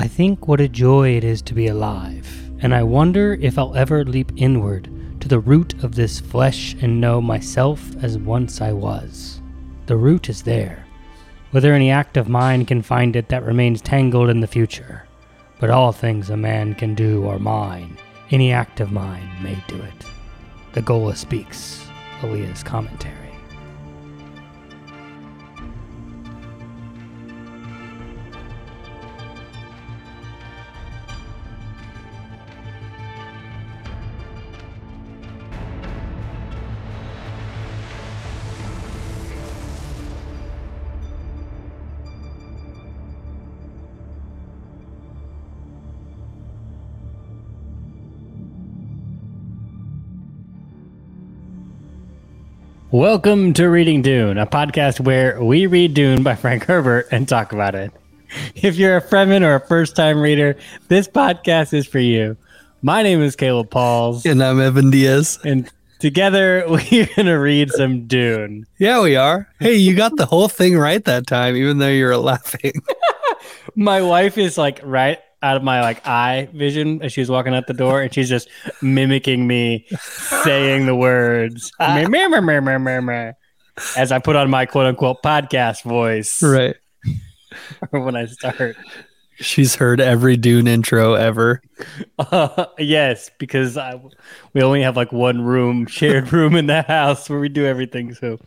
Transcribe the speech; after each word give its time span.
I 0.00 0.08
think 0.08 0.48
what 0.48 0.62
a 0.62 0.68
joy 0.68 1.10
it 1.10 1.24
is 1.24 1.42
to 1.42 1.52
be 1.52 1.66
alive, 1.66 2.26
and 2.60 2.74
I 2.74 2.82
wonder 2.82 3.34
if 3.34 3.58
I'll 3.58 3.76
ever 3.76 4.02
leap 4.02 4.32
inward 4.34 4.88
to 5.20 5.28
the 5.28 5.38
root 5.38 5.74
of 5.84 5.94
this 5.94 6.20
flesh 6.20 6.74
and 6.80 7.02
know 7.02 7.20
myself 7.20 7.94
as 8.02 8.16
once 8.16 8.62
I 8.62 8.72
was. 8.72 9.42
The 9.84 9.98
root 9.98 10.30
is 10.30 10.44
there. 10.44 10.86
Whether 11.50 11.74
any 11.74 11.90
act 11.90 12.16
of 12.16 12.30
mine 12.30 12.64
can 12.64 12.80
find 12.80 13.14
it 13.14 13.28
that 13.28 13.44
remains 13.44 13.82
tangled 13.82 14.30
in 14.30 14.40
the 14.40 14.46
future. 14.46 15.06
But 15.58 15.68
all 15.68 15.92
things 15.92 16.30
a 16.30 16.36
man 16.36 16.76
can 16.76 16.94
do 16.94 17.28
are 17.28 17.38
mine. 17.38 17.98
Any 18.30 18.52
act 18.52 18.80
of 18.80 18.92
mine 18.92 19.28
may 19.42 19.62
do 19.68 19.76
it. 19.76 20.06
The 20.72 20.80
Ghola 20.80 21.14
speaks. 21.14 21.86
Alia's 22.22 22.62
commentary. 22.62 23.29
Welcome 52.92 53.52
to 53.52 53.68
Reading 53.68 54.02
Dune, 54.02 54.36
a 54.36 54.48
podcast 54.48 54.98
where 54.98 55.40
we 55.40 55.68
read 55.68 55.94
Dune 55.94 56.24
by 56.24 56.34
Frank 56.34 56.64
Herbert 56.64 57.06
and 57.12 57.28
talk 57.28 57.52
about 57.52 57.76
it. 57.76 57.92
If 58.56 58.74
you're 58.74 58.96
a 58.96 59.00
Fremen 59.00 59.42
or 59.42 59.54
a 59.54 59.60
first 59.60 59.94
time 59.94 60.20
reader, 60.20 60.56
this 60.88 61.06
podcast 61.06 61.72
is 61.72 61.86
for 61.86 62.00
you. 62.00 62.36
My 62.82 63.04
name 63.04 63.22
is 63.22 63.36
Caleb 63.36 63.70
Pauls. 63.70 64.26
And 64.26 64.42
I'm 64.42 64.60
Evan 64.60 64.90
Diaz. 64.90 65.38
And 65.44 65.70
together 66.00 66.64
we're 66.68 67.06
going 67.14 67.26
to 67.26 67.34
read 67.34 67.70
some 67.70 68.08
Dune. 68.08 68.66
Yeah, 68.78 69.00
we 69.00 69.14
are. 69.14 69.48
Hey, 69.60 69.76
you 69.76 69.94
got 69.94 70.16
the 70.16 70.26
whole 70.26 70.48
thing 70.48 70.76
right 70.76 71.04
that 71.04 71.28
time, 71.28 71.54
even 71.54 71.78
though 71.78 71.90
you 71.90 72.06
were 72.06 72.16
laughing. 72.16 72.72
My 73.76 74.02
wife 74.02 74.36
is 74.36 74.58
like 74.58 74.80
right 74.82 75.20
out 75.42 75.56
of 75.56 75.62
my 75.62 75.80
like 75.80 76.06
eye 76.06 76.48
vision 76.52 77.02
as 77.02 77.12
she's 77.12 77.30
walking 77.30 77.54
out 77.54 77.66
the 77.66 77.74
door 77.74 78.02
and 78.02 78.12
she's 78.12 78.28
just 78.28 78.48
mimicking 78.82 79.46
me 79.46 79.86
saying 80.44 80.86
the 80.86 80.94
words 80.94 81.72
meh, 81.80 82.06
meh, 82.06 82.28
meh, 82.28 82.40
meh, 82.40 82.60
meh, 82.60 82.78
meh, 82.78 83.00
meh, 83.00 83.32
as 83.96 84.12
I 84.12 84.18
put 84.18 84.36
on 84.36 84.50
my 84.50 84.66
quote 84.66 84.86
unquote 84.86 85.22
podcast 85.22 85.82
voice. 85.82 86.42
Right. 86.42 86.76
when 87.90 88.16
I 88.16 88.26
start. 88.26 88.76
She's 89.36 89.74
heard 89.74 90.02
every 90.02 90.36
Dune 90.36 90.66
intro 90.66 91.14
ever. 91.14 91.62
Uh, 92.18 92.66
yes, 92.78 93.30
because 93.38 93.78
I, 93.78 93.98
we 94.52 94.62
only 94.62 94.82
have 94.82 94.96
like 94.96 95.12
one 95.12 95.40
room, 95.40 95.86
shared 95.86 96.30
room 96.32 96.56
in 96.56 96.66
the 96.66 96.82
house 96.82 97.30
where 97.30 97.40
we 97.40 97.48
do 97.48 97.64
everything. 97.64 98.12
So 98.12 98.38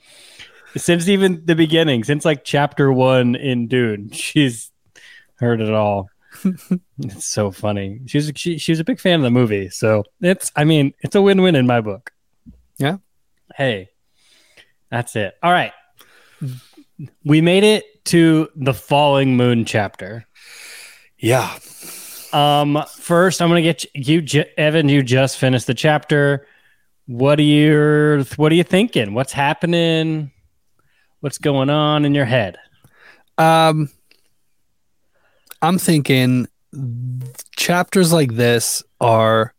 since 0.78 1.08
even 1.08 1.44
the 1.46 1.56
beginning, 1.56 2.04
since 2.04 2.26
like 2.26 2.44
chapter 2.44 2.94
one 2.94 3.34
in 3.34 3.68
Dune, 3.68 4.12
she's 4.12 4.72
heard 5.38 5.62
it 5.62 5.72
all 5.72 6.10
it's 7.00 7.26
so 7.26 7.52
funny. 7.52 8.02
She's 8.06 8.32
she, 8.36 8.58
she's 8.58 8.80
a 8.80 8.84
big 8.84 9.00
fan 9.00 9.20
of 9.20 9.24
the 9.24 9.32
movie, 9.32 9.70
so 9.70 10.04
it's 10.22 10.52
I 10.56 10.64
mean 10.64 10.94
it's 11.00 11.16
a 11.16 11.22
win 11.22 11.42
win 11.42 11.56
in 11.56 11.68
my 11.68 11.82
book. 11.82 12.12
Yeah. 12.78 12.98
Hey, 13.56 13.90
that's 14.90 15.16
it. 15.16 15.36
All 15.44 15.52
right, 15.52 15.74
we 17.24 17.42
made 17.42 17.64
it 17.64 18.06
to 18.06 18.50
the 18.56 18.74
falling 18.74 19.38
moon 19.38 19.66
chapter. 19.66 20.26
Yeah. 21.18 21.58
Um. 22.32 22.84
First, 22.98 23.42
I'm 23.42 23.50
gonna 23.50 23.62
get 23.62 23.86
you, 23.94 24.22
you 24.22 24.46
Evan. 24.58 24.90
You 24.90 25.04
just 25.04 25.38
finished 25.38 25.68
the 25.68 25.74
chapter. 25.74 26.48
What 27.06 27.40
are 27.40 27.44
you 27.44 28.26
What 28.38 28.52
are 28.52 28.56
you 28.56 28.64
thinking? 28.64 29.14
What's 29.14 29.34
happening? 29.34 30.32
What's 31.20 31.38
going 31.38 31.70
on 31.70 32.06
in 32.06 32.16
your 32.16 32.26
head? 32.26 32.58
Um 33.38 33.90
I'm 35.64 35.78
thinking 35.78 36.48
chapters 37.56 38.12
like 38.12 38.34
this 38.34 38.84
are 39.00 39.54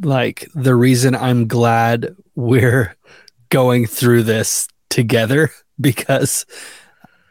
like 0.00 0.48
the 0.54 0.76
reason 0.76 1.16
I'm 1.16 1.48
glad 1.48 2.14
we're 2.36 2.94
going 3.48 3.86
through 3.86 4.22
this 4.22 4.68
together 4.90 5.50
because 5.80 6.46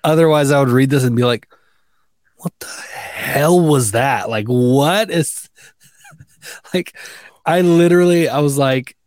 otherwise 0.03 0.51
I 0.51 0.59
would 0.59 0.67
read 0.67 0.89
this 0.89 1.05
and 1.05 1.15
be 1.15 1.23
like, 1.23 1.47
what 2.39 2.51
the 2.59 2.67
hell 2.67 3.57
was 3.57 3.91
that? 3.91 4.29
Like, 4.29 4.47
what 4.47 5.09
is 5.09 5.49
like, 6.73 6.93
I 7.45 7.61
literally, 7.61 8.27
I 8.27 8.39
was 8.39 8.57
like, 8.57 8.97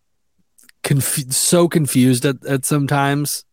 conf- 0.82 1.34
so 1.34 1.68
confused 1.68 2.24
at, 2.24 2.42
at 2.46 2.64
sometimes 2.64 3.44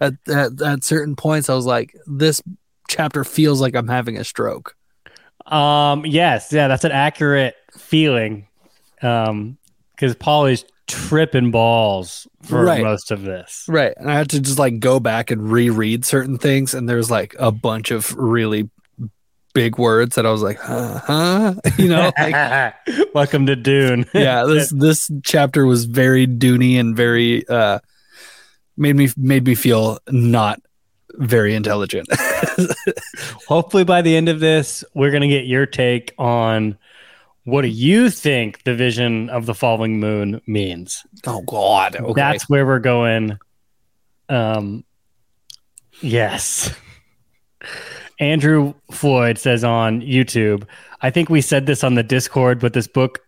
at, 0.00 0.14
at, 0.26 0.58
at 0.62 0.84
certain 0.84 1.16
points. 1.16 1.50
I 1.50 1.54
was 1.54 1.66
like, 1.66 1.94
this 2.06 2.42
chapter 2.90 3.24
feels 3.24 3.60
like 3.60 3.74
I'm 3.74 3.88
having 3.88 4.18
a 4.18 4.24
stroke. 4.24 4.76
Um, 5.46 6.04
yes, 6.04 6.52
yeah, 6.52 6.68
that's 6.68 6.84
an 6.84 6.92
accurate 6.92 7.54
feeling. 7.76 8.46
Um, 9.00 9.56
because 9.94 10.14
Paul 10.14 10.46
is 10.46 10.64
tripping 10.86 11.50
balls 11.50 12.26
for 12.42 12.64
right. 12.64 12.82
most 12.82 13.10
of 13.10 13.22
this. 13.22 13.64
Right. 13.68 13.92
And 13.96 14.10
I 14.10 14.14
had 14.14 14.30
to 14.30 14.40
just 14.40 14.58
like 14.58 14.80
go 14.80 14.98
back 14.98 15.30
and 15.30 15.50
reread 15.50 16.04
certain 16.04 16.38
things, 16.38 16.74
and 16.74 16.88
there's 16.88 17.10
like 17.10 17.34
a 17.38 17.52
bunch 17.52 17.90
of 17.90 18.14
really 18.16 18.68
big 19.52 19.78
words 19.78 20.16
that 20.16 20.26
I 20.26 20.30
was 20.30 20.42
like, 20.42 20.58
huh, 20.58 21.00
huh? 21.04 21.54
you 21.78 21.88
know, 21.88 22.10
like, 22.18 22.74
welcome 23.14 23.46
to 23.46 23.56
Dune. 23.56 24.06
yeah, 24.14 24.44
this 24.44 24.70
this 24.70 25.10
chapter 25.22 25.66
was 25.66 25.84
very 25.84 26.26
Dooney 26.26 26.78
and 26.78 26.96
very 26.96 27.46
uh 27.48 27.78
made 28.76 28.96
me 28.96 29.08
made 29.16 29.46
me 29.46 29.54
feel 29.54 29.98
not 30.08 30.60
very 31.14 31.54
intelligent. 31.54 32.08
Hopefully, 33.48 33.84
by 33.84 34.02
the 34.02 34.16
end 34.16 34.28
of 34.28 34.40
this, 34.40 34.84
we're 34.94 35.10
going 35.10 35.22
to 35.22 35.28
get 35.28 35.46
your 35.46 35.66
take 35.66 36.14
on 36.18 36.78
what 37.44 37.62
do 37.62 37.68
you 37.68 38.10
think 38.10 38.62
the 38.64 38.74
vision 38.74 39.30
of 39.30 39.46
the 39.46 39.54
falling 39.54 39.98
moon 39.98 40.40
means? 40.46 41.04
Oh 41.26 41.42
God, 41.42 41.96
okay. 41.96 42.12
that's 42.14 42.48
where 42.48 42.66
we're 42.66 42.78
going. 42.78 43.38
Um, 44.28 44.84
yes. 46.00 46.74
Andrew 48.20 48.74
Floyd 48.92 49.38
says 49.38 49.64
on 49.64 50.02
YouTube, 50.02 50.66
I 51.00 51.10
think 51.10 51.30
we 51.30 51.40
said 51.40 51.64
this 51.64 51.82
on 51.82 51.94
the 51.94 52.02
Discord, 52.02 52.60
but 52.60 52.74
this 52.74 52.86
book 52.86 53.20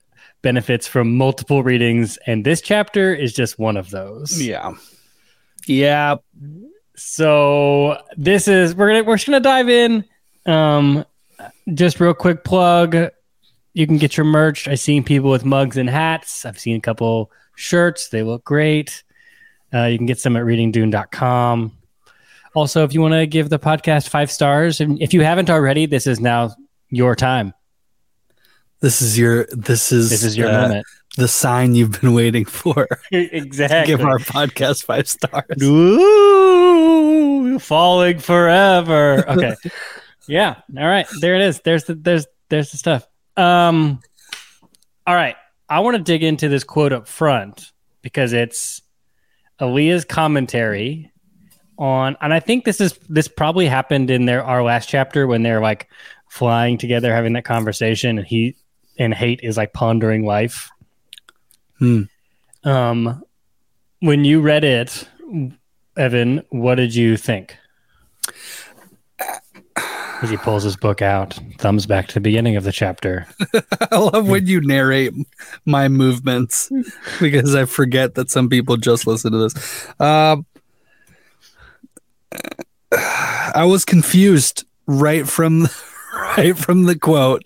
benefits 0.42 0.87
from 0.87 1.16
multiple 1.16 1.62
readings, 1.62 2.19
and 2.26 2.44
this 2.44 2.60
chapter 2.60 3.15
is 3.15 3.32
just 3.32 3.59
one 3.59 3.78
of 3.78 3.91
those. 3.91 4.41
Yeah. 4.42 4.75
Yeah. 5.66 6.16
So 6.97 8.03
this 8.16 8.48
is 8.48 8.75
we're 8.75 8.88
gonna 8.88 9.04
we're 9.04 9.16
just 9.16 9.26
gonna 9.26 9.41
dive 9.41 9.69
in. 9.69 10.04
Um, 10.47 11.04
just 11.75 12.00
real 12.00 12.14
quick 12.14 12.44
plug. 12.44 13.10
You 13.75 13.86
can 13.86 13.97
get 13.97 14.16
your 14.16 14.26
merch. 14.26 14.69
I've 14.69 14.80
seen 14.80 15.03
people 15.03 15.30
with 15.30 15.44
mugs 15.44 15.76
and 15.76 15.88
hats. 15.88 16.44
I've 16.44 16.58
seen 16.58 16.76
a 16.76 16.80
couple 16.80 17.30
shirts. 17.56 18.08
They 18.08 18.22
look 18.22 18.44
great. 18.44 19.03
Uh, 19.72 19.84
you 19.84 19.97
can 19.97 20.06
get 20.06 20.20
some 20.20 20.36
at 20.36 20.42
readingdune.com. 20.42 21.72
Also, 22.54 22.84
if 22.84 22.92
you 22.92 23.00
want 23.00 23.14
to 23.14 23.26
give 23.26 23.48
the 23.48 23.59
podcast 23.59 24.10
five 24.10 24.30
stars, 24.30 24.80
and 24.80 25.00
if 25.00 25.14
you 25.14 25.22
haven't 25.22 25.48
already, 25.48 25.86
this 25.86 26.06
is 26.06 26.20
now 26.20 26.54
your 26.91 27.16
time. 27.16 27.54
This 28.80 29.00
is 29.00 29.16
your 29.16 29.47
this 29.47 29.92
is 29.92 30.10
this 30.10 30.22
is 30.22 30.36
your 30.36 30.50
uh, 30.50 30.62
moment 30.62 30.86
the 31.16 31.28
sign 31.28 31.74
you've 31.74 32.00
been 32.00 32.14
waiting 32.14 32.44
for. 32.44 32.88
exactly. 33.12 33.86
give 33.86 34.00
our 34.04 34.19
podcast 34.19 34.84
five 34.84 35.09
stars. 35.09 35.62
Ooh, 35.62 35.98
falling 37.59 38.19
forever. 38.19 39.28
Okay. 39.28 39.54
yeah. 40.28 40.57
All 40.77 40.87
right. 40.87 41.07
There 41.21 41.34
it 41.34 41.43
is. 41.43 41.60
There's 41.60 41.84
the 41.84 41.95
there's 41.95 42.27
there's 42.49 42.71
the 42.71 42.78
stuff. 42.78 43.07
Um 43.37 44.01
all 45.07 45.15
right. 45.15 45.37
I 45.69 45.81
want 45.81 45.97
to 45.97 46.03
dig 46.03 46.22
into 46.22 46.49
this 46.49 46.65
quote 46.65 46.93
up 46.93 47.09
front 47.09 47.72
because 48.03 48.33
it's 48.33 48.83
Alia's 49.59 50.04
commentary 50.04 51.10
on 51.78 52.16
and 52.21 52.34
I 52.34 52.41
think 52.41 52.65
this 52.65 52.81
is 52.81 52.99
this 53.09 53.28
probably 53.28 53.66
happened 53.66 54.10
in 54.10 54.27
their 54.27 54.45
our 54.45 54.63
last 54.63 54.89
chapter 54.89 55.27
when 55.27 55.43
they're 55.43 55.63
like 55.63 55.89
flying 56.28 56.78
together 56.78 57.15
having 57.15 57.33
that 57.34 57.45
conversation 57.45 58.19
and 58.19 58.27
he 58.27 58.55
and 58.98 59.15
Hayt 59.15 59.41
is 59.43 59.57
like 59.57 59.72
pondering 59.72 60.25
life 60.25 60.71
Hmm. 61.83 62.03
Um, 62.63 63.25
when 63.98 64.25
you 64.25 64.41
read 64.41 64.63
it, 64.63 65.09
Evan, 65.97 66.42
what 66.50 66.77
did 66.77 66.94
you 66.94 67.16
think? 67.16 67.56
As 70.22 70.30
he 70.30 70.36
pulls 70.36 70.62
his 70.62 70.77
book 70.77 71.03
out, 71.03 71.39
thumbs 71.59 71.84
back 71.84 72.06
to 72.09 72.15
the 72.15 72.21
beginning 72.21 72.54
of 72.56 72.62
the 72.62 72.71
chapter. 72.71 73.27
I 73.91 73.97
love 73.98 74.28
when 74.28 74.47
you 74.47 74.60
narrate 74.60 75.12
my 75.65 75.89
movements 75.89 76.71
because 77.21 77.56
I 77.56 77.65
forget 77.65 78.15
that 78.15 78.30
some 78.30 78.48
people 78.48 78.77
just 78.77 79.06
listen 79.06 79.33
to 79.33 79.39
this. 79.39 79.89
Uh, 79.98 80.36
I 82.92 83.65
was 83.65 83.84
confused 83.84 84.65
right 84.86 85.28
from 85.28 85.68
right 86.15 86.56
from 86.56 86.84
the 86.84 86.97
quote 86.98 87.42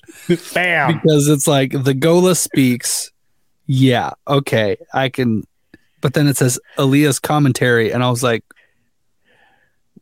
Bam. 0.53 0.93
because 0.95 1.29
it's 1.29 1.47
like 1.47 1.71
the 1.73 1.95
Ghola 1.95 2.37
speaks. 2.37 3.11
Yeah, 3.67 4.11
okay, 4.29 4.77
I 4.93 5.09
can. 5.09 5.45
But 6.07 6.15
then 6.15 6.29
it 6.29 6.37
says 6.37 6.57
Alia's 6.79 7.19
commentary, 7.19 7.91
and 7.91 8.01
I 8.01 8.11
was 8.11 8.23
like, 8.23 8.45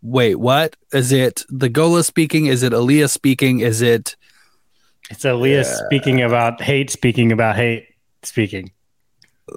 wait, 0.03 0.35
what? 0.35 0.77
Is 0.93 1.13
it 1.13 1.45
the 1.49 1.71
Ghola 1.71 2.05
speaking? 2.05 2.45
Is 2.45 2.63
it 2.63 2.75
Alia 2.75 3.09
speaking? 3.09 3.61
Is 3.61 3.81
it 3.81 4.15
It's 5.11 5.25
Alia 5.25 5.65
speaking 5.65 6.21
about 6.21 6.61
Hayt, 6.61 6.91
speaking 6.91 7.33
about 7.33 7.57
Hayt, 7.57 7.87
speaking. 8.23 8.71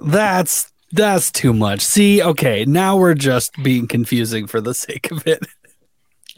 that's 0.06 0.72
that's 0.92 1.30
too 1.30 1.52
much. 1.52 1.82
See, 1.82 2.22
okay, 2.22 2.64
now 2.64 2.96
we're 2.96 3.12
just 3.12 3.52
being 3.62 3.86
confusing 3.86 4.46
for 4.46 4.62
the 4.62 4.72
sake 4.72 5.10
of 5.10 5.26
it. 5.26 5.46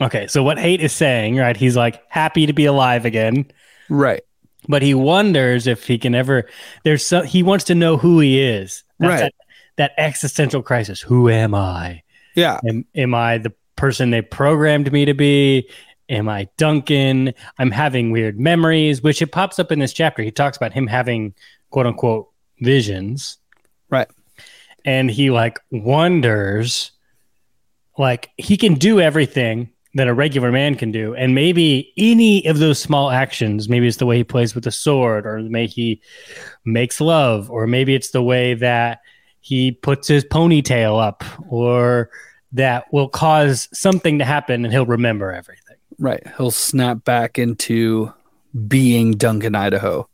Okay, 0.01 0.27
so 0.27 0.43
what 0.43 0.59
Hayt 0.59 0.81
is 0.81 0.93
saying, 0.93 1.37
right? 1.37 1.56
He's 1.56 1.77
like 1.77 2.03
happy 2.09 2.47
to 2.47 2.53
be 2.53 2.65
alive 2.65 3.05
again, 3.05 3.47
Right. 3.89 4.23
but 4.69 4.83
he 4.83 4.93
wonders 4.93 5.69
if 5.69 5.87
he 5.87 5.99
can 5.99 6.17
ever. 6.17 6.49
There's 6.83 7.06
so 7.06 7.23
he 7.23 7.45
wants 7.45 7.63
to 7.67 7.77
know 7.77 7.97
who 7.97 8.19
he 8.19 8.41
is. 8.43 8.83
That's 8.99 9.23
Right. 9.23 9.33
That, 9.81 9.93
existential 9.97 10.62
crisis. 10.62 11.00
Who 11.00 11.31
am 11.31 11.55
I? 11.55 12.03
Yeah. 12.37 12.61
Am, 12.69 12.85
am 12.94 13.15
I 13.15 13.38
the 13.38 13.55
person 13.77 14.11
they 14.11 14.21
programmed 14.21 14.93
me 14.93 15.06
to 15.06 15.15
be? 15.15 15.71
Am 16.11 16.29
I 16.29 16.50
Duncan? 16.59 17.32
I'm 17.59 17.71
having 17.71 18.11
weird 18.11 18.38
memories, 18.38 19.00
which 19.00 19.23
it 19.23 19.32
pops 19.32 19.59
up 19.59 19.73
in 19.73 19.79
this 19.79 19.94
chapter. 19.94 20.23
He 20.23 20.31
talks 20.31 20.59
about 20.59 20.75
him 20.75 20.87
having 20.87 21.32
quote 21.71 21.87
unquote 21.87 22.29
visions. 22.61 23.38
Right. 23.88 24.06
And 24.85 25.11
he 25.11 25.31
like 25.31 25.59
wonders, 25.71 26.93
like, 27.97 28.29
he 28.37 28.59
can 28.59 28.75
do 28.75 29.00
everything 29.00 29.71
that 29.94 30.09
a 30.09 30.12
regular 30.12 30.53
man 30.53 30.75
can 30.75 30.93
do. 30.93 31.15
And 31.15 31.35
maybe 31.35 31.91
any 31.97 32.44
of 32.44 32.59
those 32.59 32.79
small 32.79 33.11
actions, 33.11 33.67
maybe 33.71 33.88
it's 33.88 33.97
the 33.97 34.05
way 34.05 34.19
he 34.19 34.25
plays 34.25 34.55
with 34.55 34.65
the 34.65 34.73
sword, 34.73 35.25
or 35.25 35.41
maybe 35.41 35.73
he 35.73 36.03
makes 36.67 37.00
love, 37.00 37.50
or 37.50 37.67
maybe 37.67 37.94
it's 37.94 38.11
the 38.11 38.23
way 38.23 38.53
that 38.53 39.00
he 39.41 39.73
puts 39.73 40.07
his 40.09 40.25
ponytail 40.25 41.03
up, 41.03 41.25
or 41.49 42.11
that 42.53 42.93
will 42.93 43.09
cause 43.09 43.69
something 43.73 44.19
to 44.19 44.25
happen 44.25 44.65
and 44.65 44.73
he'll 44.73 44.87
remember 44.87 45.33
everything. 45.33 45.77
Right. 45.99 46.23
He'll 46.37 46.51
snap 46.51 47.05
back 47.05 47.39
into 47.39 48.13
being 48.69 49.13
Duncan, 49.13 49.55
Idaho. 49.55 50.09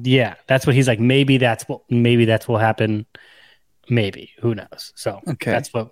Yeah, 0.00 0.34
that's 0.46 0.66
what 0.66 0.74
he's 0.74 0.88
like. 0.88 1.00
Maybe 1.00 1.36
that's 1.38 1.64
what 1.68 1.82
maybe 1.90 2.24
that's 2.24 2.48
what 2.48 2.60
happen. 2.60 3.06
Maybe 3.88 4.32
who 4.40 4.54
knows? 4.54 4.92
So 4.96 5.20
Okay. 5.28 5.50
that's 5.50 5.72
what. 5.72 5.90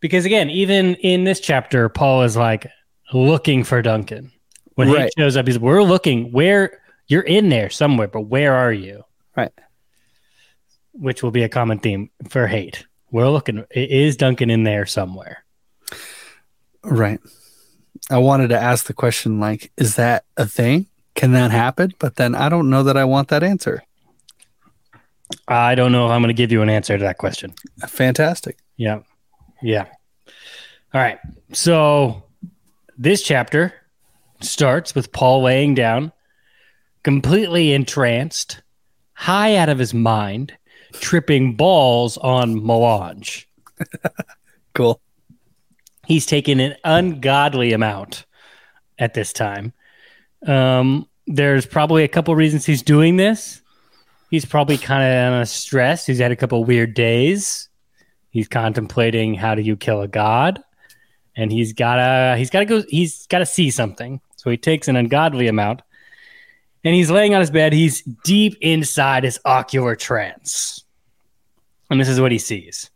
Because 0.00 0.24
again, 0.24 0.50
even 0.50 0.94
in 0.96 1.24
this 1.24 1.40
chapter, 1.40 1.88
Paul 1.88 2.22
is 2.22 2.36
like 2.36 2.66
looking 3.12 3.64
for 3.64 3.82
Duncan. 3.82 4.30
When 4.74 4.90
Right. 4.90 5.10
he 5.16 5.20
shows 5.22 5.36
up, 5.36 5.46
he's 5.46 5.58
we're 5.58 5.82
looking 5.82 6.30
where 6.32 6.80
you're 7.08 7.22
in 7.22 7.48
there 7.48 7.70
somewhere, 7.70 8.08
but 8.08 8.22
where 8.22 8.54
are 8.54 8.72
you? 8.72 9.04
Right. 9.36 9.52
Which 10.98 11.22
will 11.22 11.30
be 11.30 11.42
a 11.42 11.48
common 11.48 11.78
theme 11.78 12.10
for 12.28 12.46
Hayt. 12.46 12.84
We're 13.10 13.28
looking. 13.28 13.64
Is 13.70 14.16
Duncan 14.16 14.50
in 14.50 14.64
there 14.64 14.84
somewhere? 14.84 15.44
Right. 16.82 17.20
I 18.10 18.18
wanted 18.18 18.48
to 18.48 18.60
ask 18.60 18.86
the 18.86 18.94
question 18.94 19.40
like, 19.40 19.70
is 19.76 19.96
that 19.96 20.24
a 20.36 20.46
thing? 20.46 20.86
Can 21.14 21.32
that 21.32 21.50
happen? 21.50 21.92
But 21.98 22.16
then 22.16 22.34
I 22.34 22.48
don't 22.48 22.70
know 22.70 22.82
that 22.84 22.96
I 22.96 23.04
want 23.04 23.28
that 23.28 23.42
answer. 23.42 23.82
I 25.46 25.74
don't 25.74 25.92
know 25.92 26.06
if 26.06 26.12
I'm 26.12 26.20
going 26.22 26.28
to 26.28 26.34
give 26.34 26.52
you 26.52 26.62
an 26.62 26.70
answer 26.70 26.96
to 26.96 27.04
that 27.04 27.18
question. 27.18 27.54
Fantastic. 27.86 28.58
Yeah. 28.76 29.00
Yeah. 29.62 29.86
All 30.94 31.00
right. 31.00 31.18
So 31.52 32.22
this 32.96 33.22
chapter 33.22 33.74
starts 34.40 34.94
with 34.94 35.12
Paul 35.12 35.42
laying 35.42 35.74
down, 35.74 36.12
completely 37.02 37.72
entranced, 37.72 38.62
high 39.12 39.56
out 39.56 39.68
of 39.68 39.78
his 39.78 39.92
mind, 39.92 40.56
tripping 40.94 41.54
balls 41.54 42.16
on 42.18 42.64
melange. 42.64 43.48
Cool. 44.78 45.00
He's 46.06 46.24
taken 46.24 46.60
an 46.60 46.76
ungodly 46.84 47.72
amount 47.72 48.26
at 48.96 49.14
this 49.14 49.32
time. 49.32 49.72
Um, 50.46 51.08
there's 51.26 51.66
probably 51.66 52.04
a 52.04 52.08
couple 52.08 52.36
reasons 52.36 52.64
he's 52.64 52.82
doing 52.82 53.16
this. 53.16 53.60
He's 54.30 54.44
probably 54.44 54.78
kind 54.78 55.02
of 55.02 55.32
on 55.34 55.40
a 55.40 55.46
stress. 55.46 56.06
He's 56.06 56.20
had 56.20 56.30
a 56.30 56.36
couple 56.36 56.62
weird 56.62 56.94
days. 56.94 57.68
He's 58.30 58.46
contemplating 58.46 59.34
how 59.34 59.56
do 59.56 59.62
you 59.62 59.76
kill 59.76 60.00
a 60.00 60.06
god, 60.06 60.62
and 61.34 61.50
he's 61.50 61.72
gotta 61.72 62.36
he's 62.38 62.50
gotta 62.50 62.66
go 62.66 62.84
he's 62.88 63.26
gotta 63.26 63.46
see 63.46 63.70
something. 63.70 64.20
So 64.36 64.48
he 64.48 64.56
takes 64.56 64.86
an 64.86 64.94
ungodly 64.94 65.48
amount, 65.48 65.82
and 66.84 66.94
he's 66.94 67.10
laying 67.10 67.34
on 67.34 67.40
his 67.40 67.50
bed. 67.50 67.72
He's 67.72 68.02
deep 68.24 68.56
inside 68.60 69.24
his 69.24 69.40
ocular 69.44 69.96
trance, 69.96 70.84
and 71.90 72.00
this 72.00 72.08
is 72.08 72.20
what 72.20 72.32
he 72.32 72.38
sees. 72.38 72.90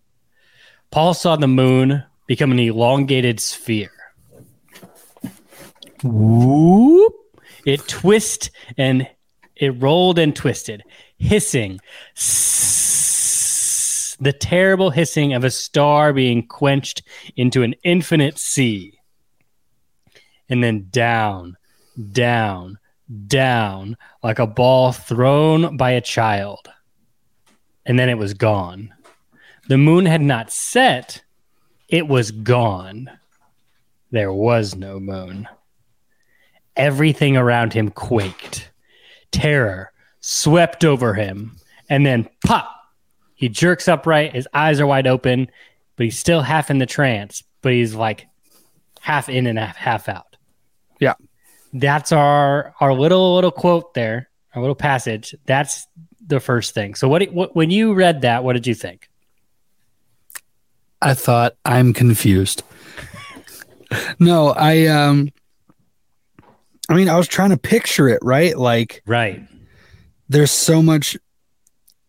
Paul 0.90 1.14
saw 1.14 1.37
the 1.37 1.49
moon 1.49 2.05
become 2.26 2.52
an 2.52 2.58
elongated 2.58 3.40
sphere. 3.40 3.90
Whoop. 6.02 7.14
It 7.64 7.87
twisted 7.87 8.52
and 8.76 9.08
it 9.56 9.81
rolled 9.81 10.19
and 10.19 10.35
twisted, 10.35 10.82
hissing. 11.19 11.78
Sss, 12.17 14.17
the 14.19 14.32
terrible 14.32 14.90
hissing 14.90 15.35
of 15.35 15.44
a 15.44 15.50
star 15.50 16.12
being 16.12 16.46
quenched 16.46 17.02
into 17.37 17.62
an 17.62 17.75
infinite 17.85 18.38
sea. 18.38 18.99
And 20.49 20.64
then 20.64 20.88
down, 20.90 21.56
down, 22.11 22.78
down, 23.26 23.97
like 24.23 24.38
a 24.38 24.47
ball 24.47 24.93
thrown 24.93 25.76
by 25.76 25.93
a 25.93 26.00
child. 26.00 26.69
And 27.85 27.99
then 27.99 28.09
it 28.09 28.19
was 28.19 28.35
gone. 28.35 28.93
The 29.69 29.79
moon 29.79 30.06
had 30.06 30.20
not 30.20 30.53
set, 30.53 31.23
it 31.88 32.09
was 32.09 32.31
gone. 32.31 33.11
There 34.11 34.32
was 34.32 34.75
no 34.75 35.00
moon. 35.00 35.49
Everything 36.76 37.37
around 37.37 37.73
him 37.73 37.91
quaked. 37.91 38.70
Terror 39.31 39.93
swept 40.20 40.85
over 40.85 41.14
him. 41.14 41.56
And 41.88 42.06
then 42.06 42.29
pop! 42.44 42.70
He 43.35 43.49
jerks 43.49 43.88
upright. 43.88 44.35
His 44.35 44.49
eyes 44.55 44.81
are 44.81 44.87
wide 44.87 45.06
open, 45.06 45.50
but 45.97 46.05
he's 46.05 46.19
still 46.19 46.42
half 46.42 46.71
in 46.71 46.78
the 46.78 46.87
trance, 46.87 47.42
but 47.61 47.73
he's 47.73 47.95
like 47.95 48.26
half 49.00 49.28
in 49.28 49.47
and 49.47 49.59
half, 49.59 49.76
half 49.76 50.09
out. 50.09 50.37
Yeah. 51.00 51.14
That's 51.73 52.12
our 52.12 52.75
our 52.81 52.93
little 52.93 53.35
little 53.35 53.50
quote 53.50 53.95
there, 53.95 54.29
our 54.55 54.61
little 54.61 54.75
passage. 54.75 55.35
That's 55.47 55.87
the 56.26 56.38
first 56.41 56.75
thing. 56.75 56.95
So 56.95 57.09
what, 57.09 57.23
what 57.33 57.57
when 57.57 57.71
you 57.71 57.95
read 57.95 58.23
that, 58.23 58.45
what 58.45 58.52
did 58.55 58.67
you 58.67 58.75
think? 58.75 59.09
I 61.00 61.14
thought 61.14 61.55
I'm 61.64 61.93
confused. 61.93 62.62
no, 64.19 64.49
I 64.50 64.87
um 64.87 65.31
I 66.88 66.95
mean, 66.95 67.09
I 67.09 67.17
was 67.17 67.29
trying 67.29 67.50
to 67.50 67.57
picture 67.57 68.09
it, 68.09 68.19
right? 68.23 68.57
Like 68.57 69.02
Right. 69.07 69.43
there's 70.29 70.50
so 70.50 70.83
much 70.83 71.17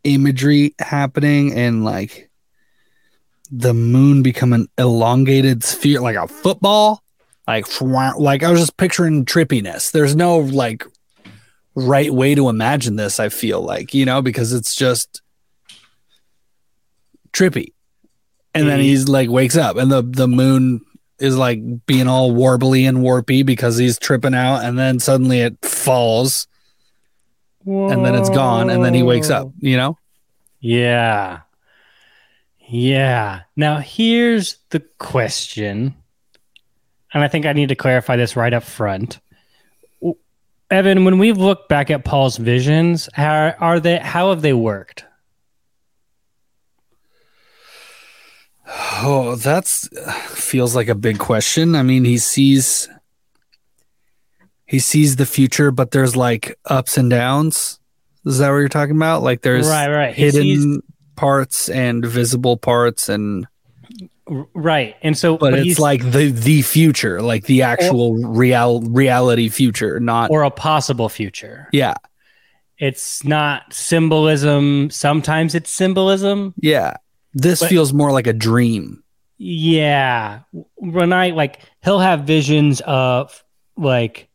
imagery 0.03 0.75
happening 0.79 1.53
and 1.53 1.85
like 1.85 2.29
the 3.49 3.73
moon 3.73 4.23
become 4.23 4.51
an 4.51 4.67
elongated 4.77 5.63
sphere 5.63 6.01
like 6.01 6.17
a 6.17 6.27
football 6.27 7.01
like 7.47 7.65
like 7.81 8.43
i 8.43 8.49
was 8.51 8.59
just 8.59 8.77
picturing 8.77 9.25
trippiness 9.25 9.91
there's 9.91 10.15
no 10.15 10.37
like 10.39 10.85
right 11.75 12.13
way 12.13 12.35
to 12.35 12.49
imagine 12.49 12.95
this 12.95 13.19
i 13.19 13.29
feel 13.29 13.61
like 13.61 13.93
you 13.93 14.05
know 14.05 14.21
because 14.21 14.53
it's 14.53 14.75
just 14.75 15.21
trippy 17.31 17.73
and 18.53 18.67
then 18.67 18.79
Mhm. 18.79 18.83
he's 18.83 19.07
like 19.07 19.29
wakes 19.29 19.57
up 19.57 19.77
and 19.77 19.91
the 19.91 20.01
the 20.03 20.27
moon 20.27 20.81
is 21.19 21.37
like 21.37 21.59
being 21.85 22.07
all 22.07 22.31
warbly 22.31 22.87
and 22.87 22.99
warpy 22.99 23.45
because 23.45 23.77
he's 23.77 23.97
tripping 23.97 24.35
out 24.35 24.63
and 24.63 24.77
then 24.77 24.99
suddenly 24.99 25.39
it 25.39 25.57
falls 25.63 26.47
and 27.65 28.05
then 28.05 28.13
it's 28.13 28.29
gone 28.29 28.69
and 28.69 28.83
then 28.83 28.93
he 28.93 29.03
wakes 29.03 29.29
up 29.29 29.49
you 29.59 29.77
know 29.77 29.97
Yeah. 30.59 31.41
Yeah. 32.69 33.41
Now 33.55 33.77
here's 33.79 34.57
the 34.69 34.79
question. 34.97 35.95
And 37.13 37.23
I 37.23 37.27
think 37.27 37.45
I 37.45 37.53
need 37.53 37.69
to 37.69 37.75
clarify 37.75 38.15
this 38.15 38.35
right 38.35 38.53
up 38.53 38.63
front. 38.63 39.19
Evan, 40.71 41.05
when 41.05 41.19
we've 41.19 41.37
looked 41.37 41.69
back 41.69 41.91
at 41.91 42.03
Paul's 42.03 42.37
visions, 42.37 43.07
how 43.13 43.53
are 43.59 43.79
they 43.79 43.97
how 43.97 44.29
have 44.29 44.41
they 44.41 44.53
worked? 44.53 45.05
oh 49.05 49.35
that's 49.35 49.89
feels 50.29 50.75
like 50.75 50.87
a 50.87 50.95
big 50.95 51.19
question 51.19 51.75
i 51.75 51.83
mean 51.83 52.05
he 52.05 52.17
sees 52.17 52.87
he 54.65 54.79
sees 54.79 55.17
the 55.17 55.25
future 55.25 55.71
but 55.71 55.91
there's 55.91 56.15
like 56.15 56.57
ups 56.65 56.97
and 56.97 57.09
downs 57.09 57.79
is 58.25 58.37
that 58.37 58.49
what 58.49 58.55
you're 58.57 58.69
talking 58.69 58.95
about 58.95 59.21
like 59.21 59.41
there's 59.41 59.67
right, 59.67 59.89
right. 59.89 60.13
He 60.15 60.23
hidden 60.23 60.41
sees- 60.41 60.81
parts 61.15 61.69
and 61.69 62.05
visible 62.05 62.57
parts 62.57 63.09
and 63.09 63.45
right. 64.27 64.95
And 65.01 65.17
so, 65.17 65.37
but, 65.37 65.53
it's 65.53 65.63
he's- 65.63 65.79
like 65.79 66.01
the 66.11 66.31
the 66.31 66.61
future, 66.61 67.21
like 67.21 67.45
the 67.45 67.61
actual 67.63 68.15
real 68.15 68.81
reality 68.81 69.49
future, 69.49 69.99
not 69.99 70.31
or 70.31 70.43
a 70.43 70.51
possible 70.51 71.09
future. 71.09 71.67
yeah, 71.73 71.95
It's 72.77 73.23
not 73.23 73.73
symbolism. 73.73 74.89
Sometimes 74.89 75.55
it's 75.55 75.69
symbolism. 75.69 76.53
yeah. 76.59 76.93
This 77.33 77.59
But- 77.61 77.69
feels 77.69 77.93
more 77.93 78.11
like 78.11 78.27
a 78.27 78.33
dream. 78.33 79.03
Yeah. 79.39 80.41
When 80.75 81.11
I 81.11 81.31
like, 81.31 81.59
he'll 81.83 81.99
have 81.99 82.21
visions 82.21 82.81
of 82.85 83.43
like 83.75 84.29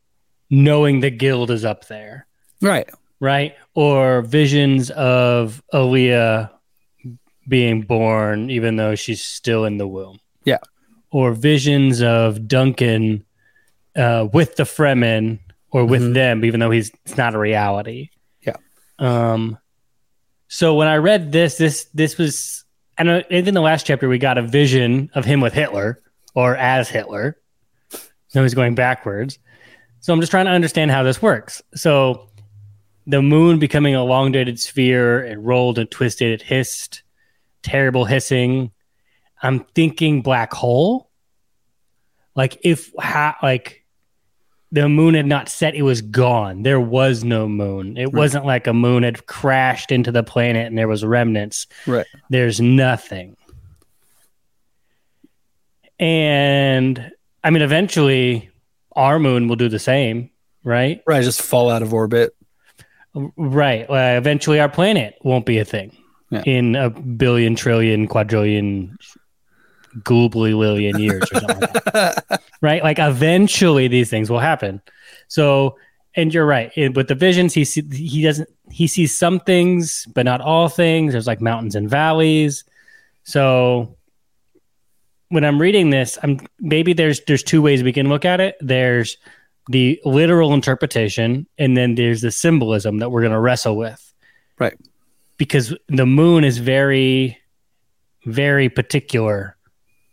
knowing 0.49 0.99
the 0.99 1.09
guild 1.09 1.49
is 1.51 1.63
up 1.63 1.87
there, 1.87 2.27
Right. 2.61 2.89
right? 3.19 3.55
Or 3.73 4.21
visions 4.23 4.89
of 4.91 5.63
Alia 5.73 6.51
being 7.49 7.81
born, 7.81 8.49
even 8.49 8.75
though 8.77 8.95
she's 8.95 9.21
still 9.23 9.65
in 9.65 9.77
the 9.77 9.87
womb. 9.87 10.19
Yeah. 10.45 10.59
Or 11.11 11.33
visions 11.33 12.01
of 12.01 12.47
Duncan 12.47 13.25
uh, 13.95 14.27
with 14.31 14.55
the 14.55 14.63
Fremen 14.63 15.39
or 15.71 15.83
with 15.85 16.01
Mhm. 16.03 16.13
them, 16.13 16.45
even 16.45 16.59
though 16.59 16.71
he's 16.71 16.91
it's 17.05 17.17
not 17.17 17.35
a 17.35 17.39
reality. 17.39 18.09
Yeah. 18.43 18.55
Um. 18.99 19.57
So 20.47 20.75
when 20.75 20.87
I 20.87 20.97
read 20.97 21.31
this, 21.31 21.57
this 21.57 21.85
this 21.93 22.17
was, 22.17 22.63
and 22.97 23.09
in 23.29 23.53
the 23.53 23.61
last 23.61 23.85
chapter 23.85 24.07
we 24.07 24.17
got 24.19 24.37
a 24.37 24.41
vision 24.43 25.09
of 25.13 25.25
him 25.25 25.41
with 25.41 25.53
Hitler 25.53 26.01
or 26.35 26.55
as 26.55 26.89
Hitler. 26.89 27.37
So 28.29 28.43
he's 28.43 28.53
going 28.53 28.75
backwards. 28.75 29.39
So 30.01 30.13
I'm 30.13 30.19
just 30.21 30.31
trying 30.31 30.45
to 30.45 30.51
understand 30.51 30.91
how 30.91 31.03
this 31.03 31.21
works. 31.21 31.61
So 31.75 32.29
the 33.07 33.21
moon 33.21 33.57
becoming 33.59 33.95
a 33.95 34.01
elongated 34.01 34.59
sphere, 34.59 35.23
it 35.25 35.37
rolled 35.39 35.77
and 35.79 35.89
twisted, 35.89 36.31
it 36.31 36.41
hissed, 36.43 37.01
terrible 37.63 38.05
hissing. 38.05 38.71
I'm 39.41 39.65
thinking 39.75 40.21
black 40.21 40.53
hole. 40.53 41.09
Like 42.35 42.57
if 42.63 42.91
ha- 42.97 43.37
like 43.41 43.85
the 44.71 44.87
moon 44.87 45.15
had 45.15 45.25
not 45.25 45.49
set, 45.49 45.75
it 45.75 45.81
was 45.81 46.01
gone. 46.01 46.63
There 46.63 46.79
was 46.79 47.23
no 47.23 47.47
moon. 47.47 47.97
It 47.97 48.13
wasn't 48.13 48.45
like 48.45 48.67
a 48.67 48.73
moon 48.73 49.03
had 49.03 49.25
crashed 49.25 49.91
into 49.91 50.11
the 50.11 50.23
planet 50.23 50.67
and 50.67 50.77
there 50.77 50.87
was 50.87 51.03
remnants. 51.03 51.67
Right. 51.87 52.05
There's 52.29 52.61
nothing. 52.61 53.35
And 55.99 57.11
I 57.43 57.49
mean, 57.49 57.61
eventually 57.61 58.49
our 58.93 59.19
moon 59.19 59.47
will 59.47 59.55
do 59.55 59.69
the 59.69 59.79
same, 59.79 60.29
right? 60.63 61.01
Right. 61.07 61.23
Just 61.23 61.41
fall 61.41 61.69
out 61.69 61.81
of 61.81 61.93
orbit. 61.93 62.35
Right. 63.13 63.89
Uh, 63.89 64.17
eventually, 64.17 64.59
our 64.59 64.69
planet 64.69 65.15
won't 65.23 65.45
be 65.45 65.57
a 65.57 65.65
thing 65.65 65.97
Yeah. 66.31 66.43
in 66.45 66.75
a 66.75 66.89
billion, 66.89 67.55
trillion, 67.55 68.07
quadrillion, 68.07 68.97
gloobly 70.01 70.53
lillion 70.53 70.99
years 70.99 71.23
or 71.31 71.39
something. 71.39 71.59
like 71.59 71.83
that. 71.85 72.41
Right. 72.61 72.83
Like 72.83 72.99
eventually, 72.99 73.87
these 73.87 74.09
things 74.09 74.29
will 74.29 74.39
happen. 74.39 74.81
So, 75.29 75.77
and 76.15 76.33
you're 76.33 76.45
right. 76.45 76.71
It- 76.75 76.93
with 76.93 77.07
the 77.07 77.15
visions, 77.15 77.53
he 77.53 77.63
see, 77.63 77.83
he 77.91 78.21
doesn't 78.21 78.49
he 78.69 78.85
sees 78.85 79.17
some 79.17 79.39
things, 79.39 80.05
but 80.13 80.25
not 80.25 80.41
all 80.41 80.67
things. 80.69 81.13
There's 81.13 81.25
like 81.25 81.39
mountains 81.41 81.73
and 81.75 81.89
valleys. 81.89 82.63
So, 83.23 83.95
when 85.29 85.45
I'm 85.45 85.59
reading 85.61 85.89
this, 85.89 86.17
I'm 86.21 86.39
maybe 86.59 86.91
there's 86.93 87.21
there's 87.27 87.43
two 87.43 87.61
ways 87.61 87.81
we 87.81 87.93
can 87.93 88.09
look 88.09 88.25
at 88.25 88.39
it. 88.41 88.55
There's 88.59 89.17
the 89.69 89.99
literal 90.03 90.53
interpretation, 90.53 91.47
and 91.57 91.77
then 91.77 91.95
there's 91.95 92.21
the 92.21 92.31
symbolism 92.31 92.97
that 92.99 93.09
we're 93.09 93.21
going 93.21 93.31
to 93.33 93.39
wrestle 93.39 93.77
with. 93.77 94.13
Right. 94.59 94.75
Because 95.39 95.73
the 95.87 96.05
moon 96.05 96.43
is 96.43 96.59
very, 96.59 97.39
very 98.25 98.69
particular 98.69 99.55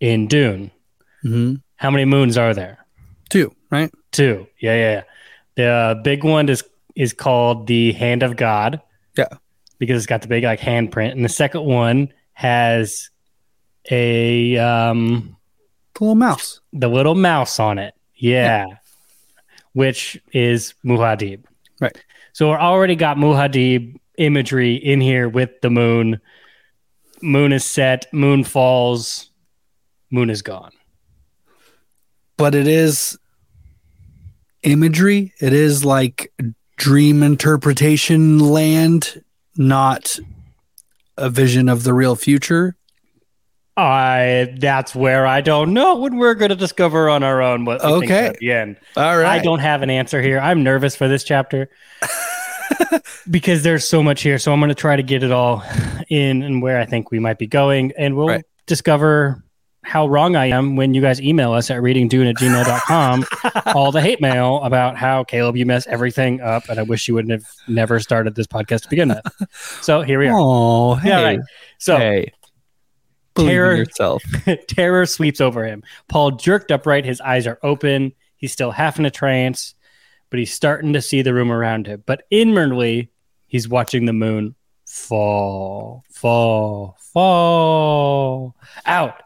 in 0.00 0.26
Dune. 0.28 0.70
hmm 1.22 1.56
How 1.76 1.90
many 1.90 2.06
moons 2.06 2.38
are 2.38 2.54
there? 2.54 2.78
Two. 3.28 3.52
Right. 3.70 3.92
Two. 4.12 4.46
Yeah, 4.60 4.74
yeah. 4.76 5.02
yeah. 5.56 5.92
The 5.94 6.00
big 6.02 6.24
one 6.24 6.48
is 6.48 6.64
is 6.94 7.12
called 7.12 7.66
the 7.66 7.92
Hand 7.92 8.22
of 8.22 8.36
God. 8.36 8.80
Yeah. 9.18 9.28
Because 9.78 9.96
it's 9.98 10.06
got 10.06 10.22
the 10.22 10.28
big 10.28 10.44
like 10.44 10.60
handprint, 10.60 11.12
and 11.12 11.22
the 11.24 11.28
second 11.28 11.64
one 11.64 12.10
has 12.32 13.10
a 13.90 14.56
um 14.58 15.36
The 15.94 16.04
little 16.04 16.14
mouse. 16.14 16.60
the 16.72 16.88
little 16.88 17.14
mouse 17.14 17.58
on 17.60 17.78
it. 17.78 17.94
Yeah. 18.14 18.64
Which 19.72 20.18
is 20.32 20.72
Muad'Dib. 20.84 21.44
Right. 21.80 21.96
So 22.32 22.48
we're 22.48 22.58
already 22.58 22.94
got 22.96 23.16
Muad'Dib 23.18 23.96
imagery 24.18 24.74
in 24.74 25.00
here 25.00 25.28
with 25.28 25.60
the 25.62 25.70
moon. 25.70 26.20
Moon 27.22 27.52
is 27.52 27.64
set, 27.64 28.12
moon 28.12 28.44
falls, 28.44 29.30
moon 30.10 30.28
is 30.30 30.42
gone. 30.42 30.72
But 32.36 32.54
it 32.54 32.66
is 32.66 33.18
imagery. 34.62 35.32
It 35.40 35.52
is 35.52 35.84
like 35.84 36.32
dream 36.76 37.22
interpretation 37.22 38.38
land, 38.38 39.22
not 39.56 40.18
a 41.16 41.30
vision 41.30 41.68
of 41.70 41.84
the 41.84 41.94
real 41.94 42.14
future. 42.16 42.76
I 43.78 44.54
that's 44.58 44.94
where 44.94 45.26
I 45.26 45.42
don't 45.42 45.74
know 45.74 45.96
when 45.96 46.16
we're 46.16 46.34
going 46.34 46.48
to 46.48 46.56
discover 46.56 47.10
on 47.10 47.22
our 47.22 47.42
own 47.42 47.66
what 47.66 47.82
Okay. 47.82 48.26
at 48.28 48.38
the 48.38 48.52
end. 48.52 48.76
All 48.96 49.16
right. 49.18 49.26
I 49.26 49.42
don't 49.42 49.58
have 49.58 49.82
an 49.82 49.90
answer 49.90 50.22
here. 50.22 50.38
I'm 50.40 50.62
nervous 50.62 50.96
for 50.96 51.08
this 51.08 51.24
chapter 51.24 51.68
because 53.30 53.62
there's 53.62 53.86
so 53.88 54.02
much 54.02 54.22
here. 54.22 54.38
So 54.38 54.52
I'm 54.52 54.60
going 54.60 54.68
to 54.68 54.74
try 54.74 54.96
to 54.96 55.02
get 55.02 55.22
it 55.22 55.32
all 55.32 55.62
in 56.08 56.42
and 56.42 56.62
where 56.62 56.80
I 56.80 56.86
think 56.86 57.10
we 57.10 57.18
might 57.18 57.38
be 57.38 57.46
going. 57.46 57.92
And 57.98 58.16
we'll 58.16 58.28
Right. 58.28 58.44
discover 58.66 59.42
how 59.82 60.08
wrong 60.08 60.34
I 60.34 60.46
am 60.46 60.74
when 60.74 60.94
you 60.94 61.00
guys 61.00 61.20
email 61.20 61.52
us 61.52 61.70
at 61.70 61.80
readingdune 61.80 62.28
at 62.28 62.34
gmail.com 62.36 63.24
all 63.76 63.92
the 63.92 64.00
hate 64.00 64.20
mail 64.20 64.60
about 64.64 64.96
how 64.96 65.22
Caleb, 65.22 65.56
you 65.56 65.64
mess 65.64 65.86
everything 65.86 66.40
up. 66.40 66.68
And 66.68 66.80
I 66.80 66.82
wish 66.82 67.06
you 67.06 67.14
wouldn't 67.14 67.30
have 67.30 67.44
never 67.68 68.00
started 68.00 68.34
this 68.34 68.48
podcast 68.48 68.82
to 68.82 68.88
begin 68.88 69.10
with. 69.10 69.48
So 69.82 70.02
here 70.02 70.18
we 70.18 70.26
are. 70.26 70.34
Oh, 70.36 70.94
hey. 70.96 71.08
Yeah, 71.08 71.22
right. 71.22 71.40
So 71.78 71.96
hey. 71.98 72.32
Terror- 73.36 73.76
yourself. 73.76 74.22
Terror 74.68 75.06
sweeps 75.06 75.40
over 75.40 75.64
him. 75.64 75.82
Paul 76.08 76.32
jerked 76.32 76.70
upright. 76.72 77.04
His 77.04 77.20
eyes 77.20 77.46
are 77.46 77.58
open. 77.62 78.12
He's 78.36 78.52
still 78.52 78.70
half 78.70 78.98
in 78.98 79.06
a 79.06 79.10
trance, 79.10 79.74
but 80.36 80.40
he's 80.40 80.52
starting 80.52 80.92
to 80.92 81.00
see 81.00 81.22
the 81.22 81.32
room 81.32 81.50
around 81.50 81.86
him. 81.86 82.02
But 82.04 82.24
inwardly, 82.30 83.10
he's 83.46 83.70
watching 83.70 84.04
the 84.04 84.12
moon 84.12 84.54
fall, 84.84 86.04
fall, 86.10 86.98
fall, 87.00 88.54
out, 88.84 89.22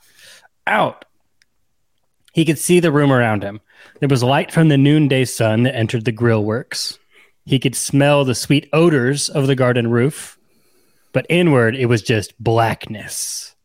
out. 0.69 1.05
He 2.33 2.45
could 2.45 2.61
see 2.61 2.79
the 2.79 2.93
room 2.93 3.11
around 3.11 3.43
him. 3.43 3.61
There 3.99 4.09
was 4.09 4.23
light 4.23 4.53
from 4.53 4.69
the 4.69 4.79
noonday 4.79 5.25
sun 5.25 5.65
that 5.65 5.75
entered 5.75 6.05
the 6.05 6.13
grill 6.13 6.45
works. 6.45 6.97
He 7.45 7.59
could 7.59 7.75
smell 7.75 8.25
the 8.25 8.37
sweet 8.37 8.69
odors 8.73 9.29
of 9.29 9.49
the 9.49 9.57
garden 9.57 9.91
roof, 9.91 10.39
but 11.13 11.27
inward 11.29 11.75
it 11.75 11.87
was 11.87 12.03
just 12.03 12.41
blackness 12.41 13.57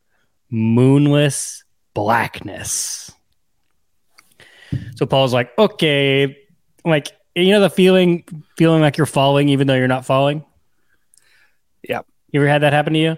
moonless 0.50 1.64
blackness. 1.94 3.12
So 4.96 5.06
Paul's 5.06 5.34
like, 5.34 5.52
okay, 5.60 6.38
like 6.86 7.12
you 7.36 7.52
know 7.52 7.60
the 7.60 7.70
feeling 7.70 8.24
feeling 8.58 8.82
like 8.82 8.98
you're 8.98 9.06
falling 9.06 9.50
even 9.50 9.68
though 9.68 9.76
you're 9.76 9.88
not 9.88 10.06
falling? 10.06 10.46
yeah 11.84 12.02
You 12.32 12.42
ever 12.42 12.50
had 12.50 12.62
that 12.62 12.74
happen 12.74 12.94
to 12.94 13.00
you? 13.00 13.18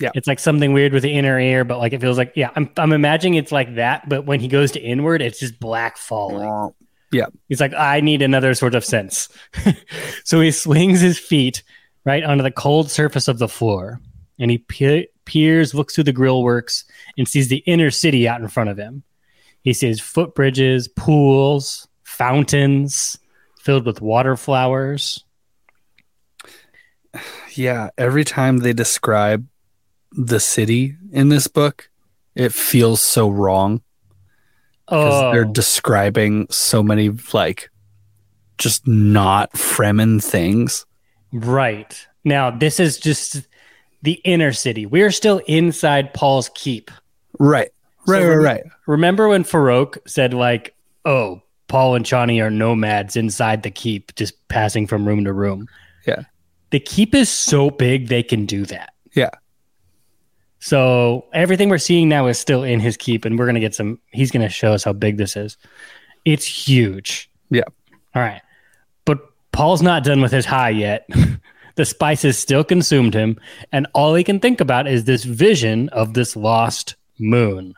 Yeah. 0.00 0.10
It's 0.14 0.26
like 0.26 0.38
something 0.40 0.72
weird 0.72 0.92
with 0.92 1.02
the 1.02 1.12
inner 1.12 1.38
ear, 1.38 1.64
but 1.64 1.78
like 1.78 1.92
it 1.92 2.00
feels 2.00 2.18
like 2.18 2.32
yeah, 2.34 2.50
I'm 2.56 2.70
I'm 2.76 2.92
imagining 2.92 3.34
it's 3.34 3.52
like 3.52 3.76
that, 3.76 4.08
but 4.08 4.26
when 4.26 4.40
he 4.40 4.48
goes 4.48 4.72
to 4.72 4.80
inward, 4.80 5.22
it's 5.22 5.38
just 5.40 5.58
black 5.60 5.96
falling. 5.96 6.72
Yeah 7.12 7.26
he's 7.48 7.60
like, 7.60 7.74
I 7.74 8.00
need 8.00 8.22
another 8.22 8.54
sort 8.54 8.74
of 8.74 8.84
sense. 8.84 9.28
so 10.24 10.40
he 10.40 10.50
swings 10.50 11.00
his 11.00 11.18
feet 11.18 11.62
right 12.04 12.24
onto 12.24 12.42
the 12.42 12.50
cold 12.50 12.90
surface 12.90 13.28
of 13.28 13.38
the 13.38 13.48
floor 13.48 14.00
and 14.38 14.50
he 14.50 14.58
pe- 14.58 15.06
peers, 15.24 15.74
looks 15.74 15.94
through 15.94 16.04
the 16.04 16.12
grill 16.12 16.42
works, 16.42 16.84
and 17.16 17.28
sees 17.28 17.48
the 17.48 17.62
inner 17.66 17.90
city 17.90 18.26
out 18.28 18.40
in 18.40 18.48
front 18.48 18.70
of 18.70 18.76
him. 18.76 19.02
He 19.62 19.72
sees 19.72 20.00
footbridges, 20.00 20.88
pools, 20.94 21.88
fountains 22.02 23.18
filled 23.64 23.86
with 23.86 24.00
water 24.00 24.36
flowers. 24.36 25.24
Yeah. 27.54 27.90
Every 27.96 28.24
time 28.24 28.58
they 28.58 28.72
describe 28.72 29.46
the 30.12 30.40
city 30.40 30.96
in 31.12 31.28
this 31.28 31.46
book, 31.46 31.88
it 32.34 32.52
feels 32.52 33.00
so 33.00 33.28
wrong 33.28 33.80
because 34.86 35.22
Oh, 35.22 35.32
they're 35.32 35.44
describing 35.44 36.46
so 36.50 36.82
many 36.82 37.10
like 37.32 37.70
just 38.58 38.86
not 38.86 39.52
Fremen 39.54 40.22
things. 40.22 40.84
right. 41.32 42.06
Now, 42.26 42.50
this 42.50 42.80
is 42.80 42.98
just 42.98 43.42
the 44.02 44.12
inner 44.24 44.52
city. 44.54 44.86
We're 44.86 45.10
still 45.10 45.42
inside 45.46 46.14
Paul's 46.14 46.50
keep. 46.54 46.90
Right. 47.38 47.70
Right. 48.06 48.20
So 48.22 48.28
right. 48.28 48.34
rem- 48.36 48.42
Right. 48.44 48.62
Remember 48.86 49.28
when 49.28 49.44
Farok 49.44 49.98
said, 50.06 50.32
like, 50.32 50.74
oh, 51.04 51.42
Paul 51.68 51.94
and 51.94 52.04
Chani 52.04 52.42
are 52.42 52.50
nomads 52.50 53.16
inside 53.16 53.62
the 53.62 53.70
keep, 53.70 54.14
just 54.14 54.48
passing 54.48 54.86
from 54.86 55.06
room 55.06 55.24
to 55.24 55.32
room? 55.32 55.68
Yeah. 56.06 56.22
The 56.70 56.80
keep 56.80 57.14
is 57.14 57.28
so 57.28 57.70
big 57.70 58.08
they 58.08 58.22
can 58.22 58.46
do 58.46 58.66
that. 58.66 58.92
Yeah. 59.14 59.30
So 60.64 61.26
everything 61.34 61.68
we're 61.68 61.78
seeing 61.78 62.08
now 62.08 62.26
is 62.26 62.38
still 62.38 62.62
in 62.62 62.80
his 62.80 62.96
keep, 62.96 63.24
and 63.24 63.38
we're 63.38 63.46
gonna 63.46 63.60
get 63.60 63.74
some. 63.74 64.00
He's 64.12 64.30
gonna 64.30 64.48
show 64.48 64.72
us 64.72 64.82
how 64.82 64.94
big 64.94 65.18
this 65.18 65.36
is. 65.36 65.58
It's 66.24 66.46
huge. 66.46 67.30
Yeah. 67.50 67.64
All 68.14 68.22
right, 68.22 68.40
but 69.04 69.18
Paul's 69.52 69.82
not 69.82 70.04
done 70.04 70.22
with 70.22 70.32
his 70.32 70.46
high 70.46 70.70
yet. 70.70 71.06
the 71.74 71.84
spices 71.84 72.38
still 72.38 72.64
consumed 72.64 73.12
him, 73.12 73.38
and 73.72 73.86
all 73.92 74.14
he 74.14 74.24
can 74.24 74.40
think 74.40 74.58
about 74.60 74.86
is 74.86 75.04
this 75.04 75.24
vision 75.24 75.90
of 75.90 76.14
this 76.14 76.34
lost 76.34 76.96
moon. 77.18 77.74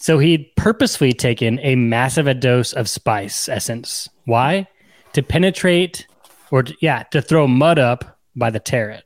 So 0.00 0.18
he'd 0.18 0.56
purposefully 0.56 1.12
taken 1.12 1.60
a 1.60 1.76
massive 1.76 2.40
dose 2.40 2.72
of 2.72 2.88
spice 2.88 3.50
essence. 3.50 4.08
Why? 4.24 4.66
To 5.12 5.22
penetrate, 5.22 6.06
or 6.50 6.62
to, 6.62 6.74
yeah, 6.80 7.02
to 7.10 7.20
throw 7.20 7.46
mud 7.46 7.78
up 7.78 8.18
by 8.34 8.48
the 8.48 8.60
tarot. 8.60 9.00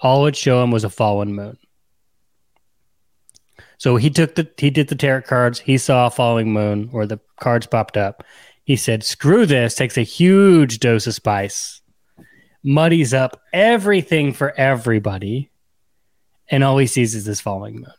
All 0.00 0.20
it 0.20 0.24
would 0.24 0.36
show 0.36 0.62
him 0.62 0.72
was 0.72 0.82
a 0.82 0.90
fallen 0.90 1.32
moon. 1.34 1.56
So 3.78 3.96
he 3.96 4.10
took 4.10 4.34
the 4.34 4.50
he 4.58 4.70
did 4.70 4.88
the 4.88 4.96
tarot 4.96 5.22
cards. 5.22 5.60
He 5.60 5.78
saw 5.78 6.08
a 6.08 6.10
falling 6.10 6.52
moon, 6.52 6.90
or 6.92 7.06
the 7.06 7.20
cards 7.40 7.66
popped 7.66 7.96
up. 7.96 8.24
He 8.64 8.74
said, 8.74 9.04
"Screw 9.04 9.46
this!" 9.46 9.76
Takes 9.76 9.96
a 9.96 10.02
huge 10.02 10.80
dose 10.80 11.06
of 11.06 11.14
spice, 11.14 11.80
muddies 12.64 13.14
up 13.14 13.40
everything 13.52 14.32
for 14.32 14.52
everybody, 14.58 15.50
and 16.48 16.64
all 16.64 16.78
he 16.78 16.86
sees 16.88 17.14
is 17.14 17.24
this 17.24 17.40
falling 17.40 17.76
moon. 17.76 17.94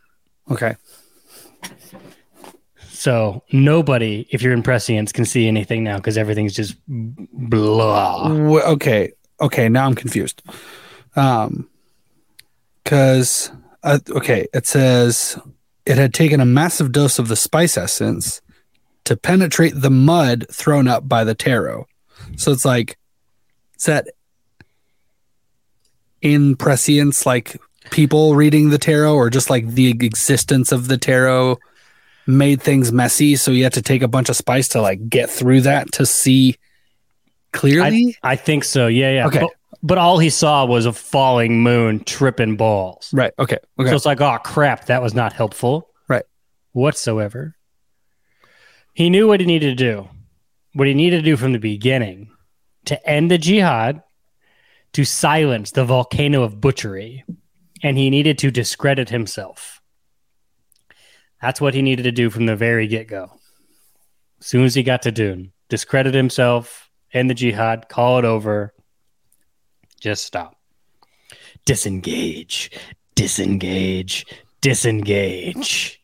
Okay. 0.50 0.76
So 2.90 3.42
nobody, 3.52 4.26
if 4.30 4.40
you're 4.40 4.52
in 4.52 4.62
prescience, 4.62 5.12
can 5.12 5.24
see 5.24 5.46
anything 5.46 5.84
now 5.84 5.96
because 5.96 6.16
everything's 6.16 6.54
just 6.54 6.76
blah. 6.86 8.28
Okay. 8.28 9.12
Okay. 9.40 9.68
Now 9.68 9.86
I'm 9.86 9.94
confused. 9.94 10.42
Um, 11.16 11.68
because 12.82 13.50
uh, 13.82 13.98
okay, 14.10 14.46
it 14.52 14.66
says 14.66 15.38
it 15.86 15.98
had 15.98 16.14
taken 16.14 16.40
a 16.40 16.46
massive 16.46 16.92
dose 16.92 17.18
of 17.18 17.28
the 17.28 17.36
spice 17.36 17.76
essence 17.76 18.40
to 19.04 19.16
penetrate 19.16 19.74
the 19.76 19.90
mud 19.90 20.46
thrown 20.50 20.88
up 20.88 21.08
by 21.08 21.24
the 21.24 21.34
tarot. 21.34 21.86
So 22.36 22.52
it's 22.52 22.64
like, 22.64 22.98
is 23.76 23.84
that 23.84 24.08
in 26.22 26.56
prescience, 26.56 27.26
like 27.26 27.60
people 27.90 28.34
reading 28.34 28.70
the 28.70 28.78
tarot, 28.78 29.14
or 29.14 29.30
just 29.30 29.50
like 29.50 29.66
the 29.68 29.90
existence 29.90 30.72
of 30.72 30.88
the 30.88 30.98
tarot 30.98 31.58
made 32.26 32.62
things 32.62 32.92
messy? 32.92 33.36
So 33.36 33.50
you 33.50 33.64
had 33.64 33.72
to 33.74 33.82
take 33.82 34.02
a 34.02 34.08
bunch 34.08 34.28
of 34.28 34.36
spice 34.36 34.68
to 34.68 34.80
like 34.80 35.08
get 35.08 35.30
through 35.30 35.62
that 35.62 35.92
to 35.92 36.06
see 36.06 36.56
clearly. 37.52 38.16
I 38.22 38.36
think 38.36 38.64
so. 38.64 38.86
Yeah, 38.86 39.12
yeah. 39.12 39.26
Okay. 39.26 39.40
But, 39.40 39.50
but 39.82 39.98
all 39.98 40.18
he 40.18 40.30
saw 40.30 40.64
was 40.64 40.86
a 40.86 40.92
falling 40.92 41.62
moon 41.62 42.02
tripping 42.04 42.56
balls. 42.56 43.10
right. 43.12 43.32
Okay. 43.38 43.58
Okay. 43.78 43.90
So 43.90 43.96
it's 43.96 44.06
like, 44.06 44.20
oh 44.20 44.38
crap, 44.38 44.86
that 44.86 45.02
was 45.02 45.14
not 45.14 45.32
helpful. 45.32 45.88
Right. 46.08 46.24
Whatsoever. 46.72 47.54
He 48.94 49.10
knew 49.10 49.28
what 49.28 49.40
he 49.40 49.46
needed 49.46 49.76
to 49.76 49.84
do. 49.84 50.08
What 50.72 50.88
he 50.88 50.94
needed 50.94 51.18
to 51.18 51.22
do 51.22 51.36
from 51.36 51.52
the 51.52 51.58
beginning 51.58 52.30
to 52.86 53.08
end 53.08 53.30
the 53.30 53.38
jihad, 53.38 54.02
to 54.92 55.04
silence 55.04 55.70
the 55.72 55.84
volcano 55.84 56.42
of 56.42 56.60
butchery, 56.60 57.24
and 57.84 57.98
he 57.98 58.08
needed 58.08 58.38
to 58.38 58.50
discredit 58.50 59.10
himself. 59.10 59.82
That's 61.42 61.60
what 61.60 61.74
he 61.74 61.82
needed 61.82 62.04
to 62.04 62.12
do 62.12 62.30
from 62.30 62.46
the 62.46 62.56
very 62.56 62.86
get 62.86 63.06
go. 63.06 63.30
As 64.40 64.46
soon 64.46 64.64
as 64.64 64.74
he 64.74 64.82
got 64.82 65.02
to 65.02 65.12
Dune, 65.12 65.52
discredit 65.68 66.14
himself, 66.14 66.90
and 67.12 67.28
the 67.28 67.34
jihad, 67.34 67.90
call 67.90 68.18
it 68.18 68.24
over, 68.24 68.72
just 70.00 70.24
stop. 70.24 70.56
Disengage, 71.66 72.70
disengage, 73.14 74.24
disengage. 74.62 76.00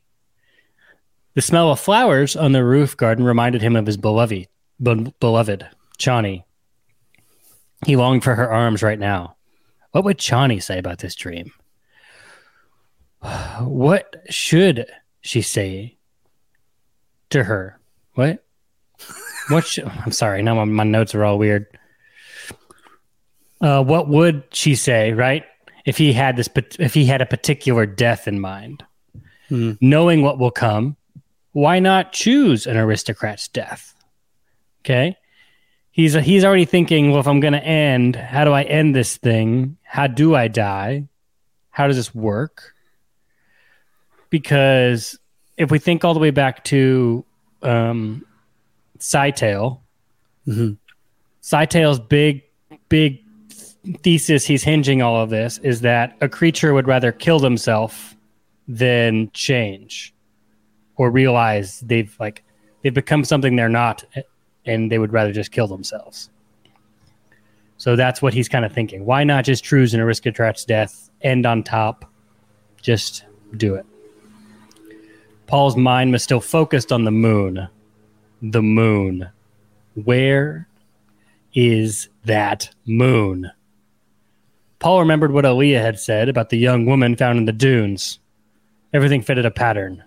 The 1.34 1.42
smell 1.42 1.72
of 1.72 1.80
flowers 1.80 2.36
on 2.36 2.52
the 2.52 2.64
roof 2.64 2.94
garden 2.94 3.24
reminded 3.24 3.62
him 3.62 3.74
of 3.74 3.86
his 3.86 3.96
beloved, 3.96 4.48
be- 4.82 5.14
beloved 5.18 5.66
Chani. 5.98 6.44
He 7.86 7.96
longed 7.96 8.22
for 8.22 8.34
her 8.34 8.52
arms 8.52 8.82
right 8.82 8.98
now. 8.98 9.36
What 9.92 10.04
would 10.04 10.18
Chani 10.18 10.62
say 10.62 10.78
about 10.78 10.98
this 10.98 11.14
dream? 11.14 11.52
What 13.22 14.22
should 14.30 14.86
she 15.20 15.42
say 15.42 15.96
to 17.30 17.44
her? 17.44 17.78
What? 18.14 18.44
What? 19.48 19.66
Sh- 19.66 19.80
I'm 20.04 20.12
sorry. 20.12 20.42
Now 20.42 20.54
my, 20.54 20.64
my 20.64 20.84
notes 20.84 21.14
are 21.14 21.24
all 21.24 21.38
weird. 21.38 21.66
Uh, 23.60 23.84
what 23.84 24.08
would 24.08 24.44
she 24.52 24.74
say, 24.74 25.12
right? 25.12 25.44
If 25.84 25.98
he 25.98 26.12
had 26.12 26.36
this, 26.36 26.48
if 26.78 26.94
he 26.94 27.04
had 27.06 27.20
a 27.22 27.26
particular 27.26 27.86
death 27.86 28.26
in 28.28 28.40
mind, 28.40 28.84
Hmm. 29.48 29.72
knowing 29.80 30.22
what 30.22 30.38
will 30.38 30.52
come, 30.52 30.96
why 31.52 31.80
not 31.80 32.12
choose 32.12 32.68
an 32.68 32.76
aristocrat's 32.76 33.48
death? 33.48 33.94
Okay, 34.84 35.16
he's 35.90 36.14
he's 36.14 36.44
already 36.44 36.64
thinking. 36.66 37.10
Well, 37.10 37.18
if 37.20 37.26
I'm 37.26 37.40
going 37.40 37.54
to 37.54 37.64
end, 37.64 38.14
how 38.14 38.44
do 38.44 38.52
I 38.52 38.62
end 38.62 38.94
this 38.94 39.16
thing? 39.16 39.76
How 39.82 40.06
do 40.06 40.36
I 40.36 40.46
die? 40.46 41.08
How 41.70 41.88
does 41.88 41.96
this 41.96 42.14
work? 42.14 42.74
Because 44.30 45.18
if 45.56 45.70
we 45.70 45.78
think 45.78 46.04
all 46.04 46.14
the 46.14 46.20
way 46.20 46.30
back 46.30 46.64
to 46.64 47.24
um, 47.62 48.24
Scytale, 48.98 49.80
Mhm. 50.46 50.78
Scytale's 51.42 52.00
big, 52.00 52.42
big 52.88 53.22
thesis 54.02 54.44
he's 54.46 54.62
hinging 54.62 55.00
all 55.02 55.16
of 55.20 55.30
this 55.30 55.58
is 55.58 55.80
that 55.82 56.16
a 56.20 56.28
creature 56.28 56.72
would 56.74 56.86
rather 56.86 57.12
kill 57.12 57.38
themselves 57.38 58.16
than 58.68 59.30
change 59.32 60.14
or 60.96 61.10
realize 61.10 61.80
they've 61.80 62.14
like 62.20 62.42
they've 62.82 62.94
become 62.94 63.24
something 63.24 63.56
they're 63.56 63.68
not 63.70 64.04
and 64.66 64.90
they 64.92 64.98
would 64.98 65.12
rather 65.12 65.32
just 65.32 65.50
kill 65.50 65.66
themselves. 65.66 66.30
So 67.78 67.96
that's 67.96 68.20
what 68.20 68.34
he's 68.34 68.48
kind 68.48 68.64
of 68.64 68.72
thinking. 68.72 69.04
Why 69.06 69.24
not 69.24 69.44
just 69.44 69.64
choose 69.64 69.94
an 69.94 70.00
aristocrat's 70.00 70.64
death, 70.64 71.10
end 71.22 71.46
on 71.46 71.62
top, 71.62 72.04
just 72.82 73.24
do 73.56 73.74
it. 73.74 73.86
Paul's 75.50 75.76
mind 75.76 76.12
was 76.12 76.22
still 76.22 76.40
focused 76.40 76.92
on 76.92 77.02
the 77.02 77.10
moon. 77.10 77.66
The 78.40 78.62
moon. 78.62 79.28
Where 79.94 80.68
is 81.54 82.08
that 82.24 82.70
moon? 82.86 83.50
Paul 84.78 85.00
remembered 85.00 85.32
what 85.32 85.44
Alia 85.44 85.82
had 85.82 85.98
said 85.98 86.28
about 86.28 86.50
the 86.50 86.56
young 86.56 86.86
woman 86.86 87.16
found 87.16 87.36
in 87.36 87.46
the 87.46 87.52
dunes. 87.52 88.20
Everything 88.92 89.22
fitted 89.22 89.44
a 89.44 89.50
pattern. 89.50 90.04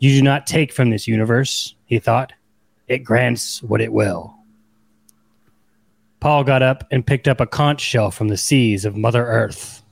You 0.00 0.16
do 0.16 0.22
not 0.22 0.48
take 0.48 0.72
from 0.72 0.90
this 0.90 1.06
universe, 1.06 1.76
he 1.86 2.00
thought. 2.00 2.32
It 2.88 3.04
grants 3.04 3.62
what 3.62 3.80
it 3.80 3.92
will. 3.92 4.34
Paul 6.18 6.42
got 6.42 6.60
up 6.60 6.88
and 6.90 7.06
picked 7.06 7.28
up 7.28 7.40
a 7.40 7.46
conch 7.46 7.80
shell 7.80 8.10
from 8.10 8.26
the 8.26 8.36
seas 8.36 8.84
of 8.84 8.96
Mother 8.96 9.24
Earth. 9.24 9.84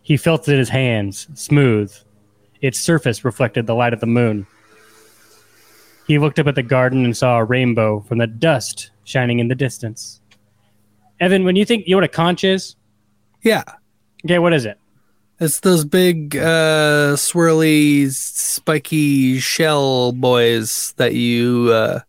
He 0.00 0.16
felt 0.16 0.48
it 0.48 0.52
in 0.52 0.58
his 0.58 0.70
hands, 0.70 1.28
smooth. 1.34 1.94
Its 2.60 2.78
surface 2.78 3.24
reflected 3.24 3.66
the 3.66 3.74
light 3.74 3.92
of 3.92 4.00
the 4.00 4.06
moon. 4.06 4.46
He 6.06 6.18
looked 6.18 6.38
up 6.38 6.46
at 6.46 6.54
the 6.54 6.62
garden 6.62 7.04
and 7.04 7.16
saw 7.16 7.38
a 7.38 7.44
rainbow 7.44 8.00
from 8.00 8.18
the 8.18 8.26
dust 8.26 8.90
shining 9.04 9.38
in 9.38 9.48
the 9.48 9.54
distance. 9.54 10.20
Evan, 11.20 11.44
when 11.44 11.56
you 11.56 11.64
think 11.64 11.86
you 11.86 11.92
know 11.92 11.98
what 11.98 12.04
a 12.04 12.08
conch 12.08 12.44
is? 12.44 12.76
Yeah. 13.42 13.64
Okay, 14.24 14.38
what 14.38 14.52
is 14.52 14.64
it? 14.64 14.78
It's 15.40 15.60
those 15.60 15.84
big, 15.84 16.36
uh, 16.36 17.14
swirly, 17.14 18.10
spiky 18.10 19.38
shell 19.38 20.12
boys 20.12 20.94
that 20.96 21.14
you 21.14 21.70
uh, 21.72 22.00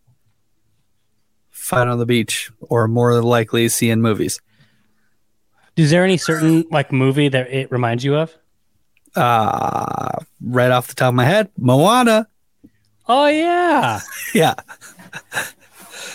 find 1.52 1.90
on 1.90 2.00
the 2.00 2.08
beach, 2.08 2.52
or 2.62 2.88
more 2.88 3.22
likely 3.22 3.70
see 3.70 3.92
in 3.92 4.02
movies. 4.02 4.42
Is 5.76 5.92
there 5.92 6.04
any 6.04 6.18
certain 6.18 6.66
like 6.72 6.92
movie 6.92 7.30
that 7.30 7.52
it 7.52 7.72
reminds 7.72 8.04
you 8.04 8.16
of? 8.16 8.36
Uh, 9.16 10.12
right 10.42 10.72
off 10.72 10.88
the 10.88 10.96
top 10.96 11.10
of 11.10 11.16
my 11.16 11.26
head, 11.26 11.50
Moana. 11.58 12.28
Oh 13.08 13.28
yeah, 13.28 14.00
Yeah, 14.34 14.54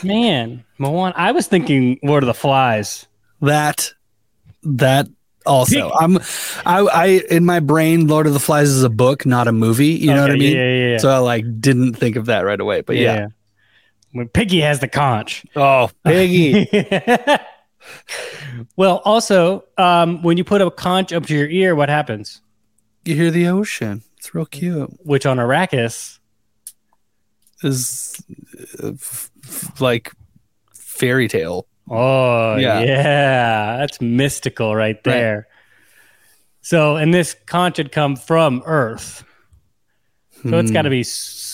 man, 0.02 0.64
Moana. 0.78 1.14
I 1.16 1.32
was 1.32 1.46
thinking 1.46 1.98
Lord 2.02 2.22
of 2.22 2.28
the 2.28 2.34
Flies. 2.34 3.06
that 3.40 3.92
that 4.62 5.08
also. 5.44 5.90
I'm, 5.90 6.18
I, 6.64 6.80
I 6.80 7.06
in 7.30 7.44
my 7.44 7.60
brain, 7.60 8.06
Lord 8.06 8.26
of 8.26 8.32
the 8.32 8.40
Flies 8.40 8.68
is 8.68 8.82
a 8.82 8.90
book, 8.90 9.26
not 9.26 9.48
a 9.48 9.52
movie. 9.52 9.88
You 9.88 10.14
know 10.14 10.22
what 10.22 10.30
I 10.30 10.36
mean? 10.36 10.56
Yeah, 10.56 10.68
yeah, 10.68 10.88
yeah. 10.92 10.98
So 10.98 11.10
I 11.10 11.18
like 11.18 11.44
didn't 11.60 11.94
think 11.94 12.16
of 12.16 12.26
that 12.26 12.42
right 12.42 12.60
away. 12.60 12.82
But 12.82 12.96
yeah. 12.96 13.28
When 14.12 14.28
Piggy 14.28 14.60
has 14.60 14.78
the 14.78 14.86
conch. 14.86 15.44
Oh, 15.56 15.90
Piggy. 16.04 16.68
well, 18.76 19.02
also, 19.04 19.64
um, 19.76 20.22
when 20.22 20.36
you 20.36 20.44
put 20.44 20.62
a 20.62 20.70
conch 20.70 21.12
up 21.12 21.26
to 21.26 21.34
your 21.34 21.48
ear, 21.48 21.74
what 21.74 21.88
happens? 21.88 22.40
You 23.04 23.14
hear 23.14 23.30
the 23.30 23.46
ocean. 23.48 24.02
It's 24.18 24.34
real 24.34 24.46
cute. 24.46 24.90
Which 25.04 25.26
on 25.26 25.38
Arrakis, 25.38 26.18
Is 27.62 28.22
uh, 28.82 28.88
f- 28.92 29.30
f- 29.44 29.80
like 29.80 30.12
fairy 30.74 31.28
tale. 31.28 31.66
oh 31.90 32.56
Yeah. 32.56 32.80
yeah, 32.80 33.76
that's 33.78 34.00
mystical 34.00 34.74
right 34.74 35.02
there. 35.04 35.46
So, 36.62 36.96
and 36.96 37.12
this 37.12 37.34
conch 37.46 37.76
had 37.76 37.92
come 37.92 38.16
from 38.16 38.62
Earth. 38.64 39.24
So 40.48 40.58
it's 40.58 40.70
got 40.70 40.82
to 40.82 40.90
be 40.90 41.04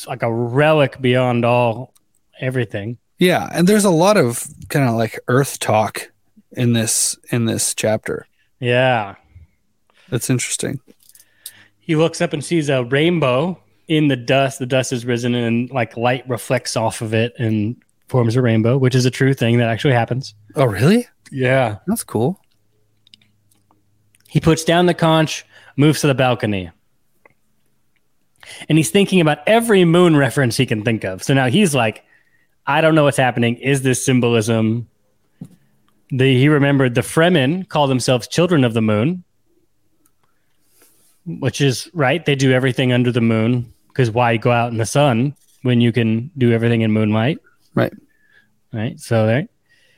like 0.08 0.22
a 0.24 0.32
relic 0.32 1.00
beyond 1.00 1.44
all 1.44 1.94
everything. 2.40 2.98
Yeah, 3.18 3.48
and 3.52 3.68
there's 3.68 3.84
a 3.84 3.90
lot 3.90 4.16
of 4.16 4.44
kind 4.68 4.88
of 4.88 4.96
like 4.96 5.16
earth 5.28 5.60
talk 5.60 6.10
in 6.52 6.72
this 6.72 7.16
in 7.30 7.44
this 7.44 7.72
chapter. 7.72 8.26
Yeah. 8.58 9.14
That's 10.08 10.28
interesting. 10.28 10.80
He 11.90 11.96
looks 11.96 12.20
up 12.20 12.32
and 12.32 12.44
sees 12.44 12.68
a 12.68 12.84
rainbow 12.84 13.60
in 13.88 14.06
the 14.06 14.14
dust. 14.14 14.60
The 14.60 14.66
dust 14.66 14.92
has 14.92 15.04
risen 15.04 15.34
and 15.34 15.68
like 15.70 15.96
light 15.96 16.22
reflects 16.28 16.76
off 16.76 17.02
of 17.02 17.12
it 17.12 17.32
and 17.36 17.82
forms 18.06 18.36
a 18.36 18.42
rainbow, 18.42 18.78
which 18.78 18.94
is 18.94 19.06
a 19.06 19.10
true 19.10 19.34
thing 19.34 19.58
that 19.58 19.68
actually 19.68 19.94
happens. 19.94 20.32
Oh, 20.54 20.66
really? 20.66 21.08
Yeah. 21.32 21.78
That's 21.88 22.04
cool. 22.04 22.40
He 24.28 24.38
puts 24.38 24.62
down 24.62 24.86
the 24.86 24.94
conch, 24.94 25.44
moves 25.76 26.00
to 26.02 26.06
the 26.06 26.14
balcony. 26.14 26.70
And 28.68 28.78
he's 28.78 28.92
thinking 28.92 29.20
about 29.20 29.38
every 29.48 29.84
moon 29.84 30.16
reference 30.16 30.56
he 30.56 30.66
can 30.66 30.84
think 30.84 31.02
of. 31.02 31.24
So 31.24 31.34
now 31.34 31.48
he's 31.48 31.74
like, 31.74 32.04
I 32.68 32.82
don't 32.82 32.94
know 32.94 33.02
what's 33.02 33.16
happening. 33.16 33.56
Is 33.56 33.82
this 33.82 34.04
symbolism? 34.04 34.86
The, 36.10 36.38
he 36.38 36.48
remembered 36.48 36.94
the 36.94 37.00
Fremen 37.00 37.68
call 37.68 37.88
themselves 37.88 38.28
children 38.28 38.62
of 38.62 38.74
the 38.74 38.80
moon, 38.80 39.24
which 41.38 41.60
is 41.60 41.88
right. 41.94 42.24
They 42.24 42.34
do 42.34 42.52
everything 42.52 42.92
under 42.92 43.12
the 43.12 43.20
moon 43.20 43.72
because 43.88 44.10
why 44.10 44.36
go 44.36 44.50
out 44.50 44.72
in 44.72 44.78
the 44.78 44.86
sun 44.86 45.34
when 45.62 45.80
you 45.80 45.92
can 45.92 46.30
do 46.38 46.52
everything 46.52 46.80
in 46.80 46.92
moonlight? 46.92 47.38
Right. 47.74 47.92
Right. 48.72 48.98
So 48.98 49.26
there. 49.26 49.46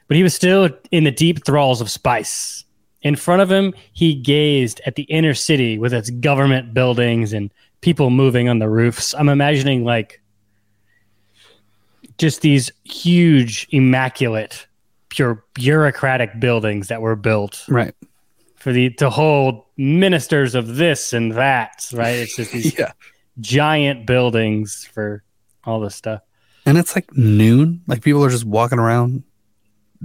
But 0.09 0.17
he 0.17 0.23
was 0.23 0.35
still 0.35 0.69
in 0.91 1.05
the 1.05 1.11
deep 1.11 1.45
thralls 1.45 1.81
of 1.81 1.91
spice. 1.91 2.65
In 3.03 3.17
front 3.17 3.43
of 3.43 3.51
him, 3.51 3.75
he 3.93 4.15
gazed 4.15 4.81
at 4.87 4.95
the 4.95 5.03
inner 5.05 5.35
city 5.35 5.79
with 5.79 5.93
its 5.93 6.11
government 6.11 6.75
buildings 6.75 7.33
and 7.33 7.53
people 7.81 8.11
moving 8.11 8.49
on 8.49 8.59
the 8.59 8.69
roofs. 8.69 9.15
I'm 9.15 9.29
imagining 9.29 9.85
like 9.85 10.21
just 12.19 12.43
these 12.43 12.71
huge, 12.85 13.67
immaculate, 13.71 14.67
pure 15.09 15.45
bureaucratic 15.55 16.39
buildings 16.39 16.89
that 16.89 17.03
were 17.03 17.17
built 17.17 17.65
Right. 17.69 17.95
For 18.63 18.73
the 18.73 18.91
to 18.91 19.11
hold 19.11 19.65
ministers 19.77 20.55
of 20.55 20.77
this 20.77 21.13
and 21.13 21.33
that. 21.33 21.89
Right? 21.93 22.17
It's 22.19 22.37
just 22.37 22.53
these 22.53 22.79
Yeah. 22.79 22.93
giant 23.41 24.07
buildings 24.07 24.89
for 24.93 25.23
all 25.65 25.81
this 25.81 25.97
stuff. 25.97 26.21
And 26.65 26.79
it's 26.79 26.95
like 26.95 27.13
noon. 27.17 27.83
Like 27.89 28.03
people 28.03 28.25
are 28.25 28.31
just 28.31 28.45
walking 28.45 28.79
around 28.79 29.25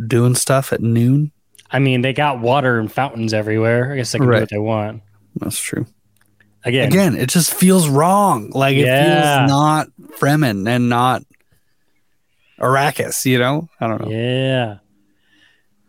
doing 0.07 0.33
stuff 0.35 0.73
at 0.73 0.81
noon. 0.81 1.31
I 1.69 1.79
mean, 1.79 2.01
they 2.01 2.13
got 2.13 2.39
water 2.39 2.79
and 2.79 2.91
fountains 2.91 3.33
everywhere. 3.33 3.93
I 3.93 3.97
guess 3.97 4.11
they 4.11 4.19
can 4.19 4.27
do 4.27 4.33
what 4.33 4.49
they 4.49 4.57
want. 4.57 5.03
That's 5.35 5.59
true. 5.59 5.85
Again, 6.63 6.87
Again, 6.87 7.15
it 7.15 7.29
just 7.29 7.53
feels 7.53 7.87
wrong. 7.87 8.49
Like 8.51 8.75
it 8.75 8.85
Yeah. 8.85 9.39
feels 9.39 9.49
not 9.49 9.87
Fremen 10.19 10.67
and 10.67 10.89
not 10.89 11.23
Arrakis, 12.59 13.25
you 13.25 13.37
know? 13.37 13.69
I 13.79 13.87
don't 13.87 14.01
know. 14.01 14.09
yeah. 14.09 14.77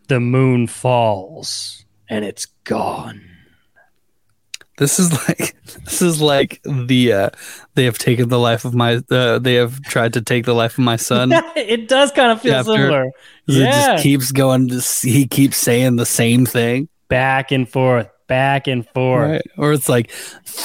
The 0.07 0.19
moon 0.19 0.67
falls 0.67 1.85
and 2.09 2.25
it's 2.25 2.45
gone. 2.63 3.21
This 4.77 4.97
is 4.99 5.11
like 5.29 5.55
this 5.85 6.01
is 6.01 6.21
like 6.21 6.61
the 6.63 7.11
uh 7.13 7.29
they 7.75 7.83
have 7.85 7.97
taken 7.97 8.29
the 8.29 8.39
life 8.39 8.63
of 8.65 8.73
my 8.73 9.01
uh, 9.11 9.37
they 9.39 9.55
have 9.55 9.81
tried 9.83 10.13
to 10.13 10.21
take 10.21 10.45
the 10.45 10.53
life 10.55 10.73
of 10.77 10.83
my 10.85 10.95
son. 10.95 11.31
it 11.55 11.87
does 11.89 12.11
kind 12.13 12.31
of 12.31 12.41
feel 12.41 12.63
similar. 12.63 13.07
It 13.07 13.13
Yeah. 13.47 13.71
just 13.93 14.03
keeps 14.03 14.31
going 14.31 14.71
s- 14.71 15.01
he 15.01 15.27
keeps 15.27 15.57
saying 15.57 15.97
the 15.97 16.05
same 16.05 16.45
thing. 16.45 16.87
back 17.09 17.51
and 17.51 17.67
forth, 17.67 18.07
back 18.27 18.67
and 18.67 18.87
forth. 18.89 19.29
Right. 19.31 19.41
Or 19.57 19.73
it's 19.73 19.89
like 19.89 20.11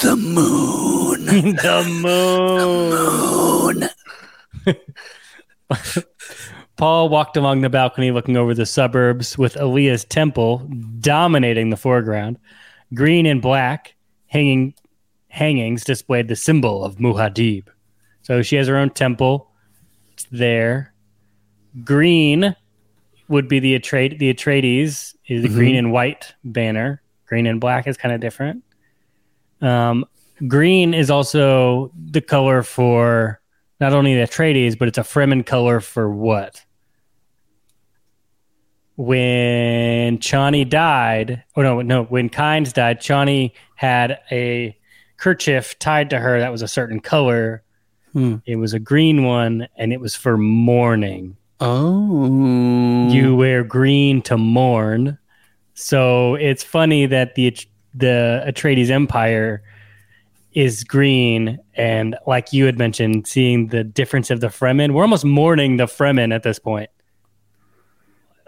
the 0.01 0.15
moon. 0.15 1.25
the 1.55 1.83
moon. 2.01 3.89
Moon. 4.65 4.85
Paul 6.77 7.09
walked 7.09 7.37
along 7.37 7.61
the 7.61 7.69
balcony 7.69 8.11
looking 8.11 8.35
over 8.35 8.53
the 8.53 8.65
suburbs 8.65 9.37
with 9.37 9.55
Alia's 9.55 10.03
temple 10.03 10.67
dominating 10.99 11.69
the 11.69 11.77
foreground. 11.77 12.37
Green 12.93 13.25
and 13.25 13.41
black 13.41 13.95
hanging 14.27 14.73
hangings 15.29 15.83
displayed 15.83 16.27
the 16.27 16.35
symbol 16.35 16.83
of 16.83 16.97
Muad'Dib. 16.97 17.67
So 18.21 18.41
she 18.41 18.55
has 18.57 18.67
her 18.67 18.77
own 18.77 18.89
temple. 18.89 19.49
It's 20.13 20.25
there. 20.31 20.93
Green 21.83 22.55
would 23.27 23.47
be 23.47 23.59
the 23.59 23.77
Atrade 23.77 24.19
the 24.19 24.33
Atreides 24.33 25.15
is 25.27 25.41
the 25.43 25.49
Mhm. 25.49 25.53
green 25.53 25.75
and 25.75 25.91
white 25.91 26.33
banner. 26.43 27.01
Green 27.25 27.47
and 27.47 27.59
black 27.59 27.87
is 27.87 27.97
kind 27.97 28.13
of 28.13 28.21
different. 28.21 28.63
Um, 29.61 30.05
green 30.47 30.93
is 30.93 31.09
also 31.09 31.91
the 32.11 32.21
color 32.21 32.61
for 32.63 33.39
not 33.79 33.93
only 33.93 34.15
the 34.15 34.23
Atreides, 34.23 34.77
but 34.77 34.87
it's 34.87 34.97
a 34.97 35.01
Fremen 35.01 35.45
color 35.45 35.79
for 35.79 36.09
what? 36.09 36.64
When 38.97 40.19
Chani 40.19 40.69
died, 40.69 41.43
oh 41.55 41.61
no, 41.61 41.81
no, 41.81 42.03
when 42.05 42.29
Kynes 42.29 42.71
died, 42.71 43.01
Chani 43.01 43.51
had 43.75 44.19
a 44.31 44.77
kerchief 45.17 45.77
tied 45.79 46.09
to 46.11 46.19
her 46.19 46.39
that 46.39 46.51
was 46.51 46.61
a 46.61 46.67
certain 46.67 46.99
color. 46.99 47.63
Hmm. 48.13 48.37
It 48.45 48.55
was 48.55 48.73
a 48.73 48.79
green 48.79 49.23
one, 49.23 49.67
and 49.75 49.91
it 49.91 49.99
was 49.99 50.15
for 50.15 50.37
mourning. 50.37 51.35
Oh. 51.59 53.09
You 53.09 53.35
wear 53.35 53.63
green 53.63 54.21
to 54.23 54.37
mourn. 54.37 55.17
So 55.73 56.35
it's 56.35 56.63
funny 56.63 57.05
that 57.05 57.35
the 57.35 57.55
the 57.93 58.43
Atreides 58.47 58.89
Empire 58.89 59.63
is 60.53 60.85
green, 60.85 61.59
and 61.73 62.15
like 62.25 62.53
you 62.53 62.65
had 62.65 62.77
mentioned, 62.77 63.27
seeing 63.27 63.67
the 63.67 63.83
difference 63.83 64.31
of 64.31 64.39
the 64.39 64.47
Fremen, 64.47 64.93
we're 64.93 65.01
almost 65.01 65.25
mourning 65.25 65.77
the 65.77 65.85
Fremen 65.85 66.33
at 66.33 66.43
this 66.43 66.59
point. 66.59 66.89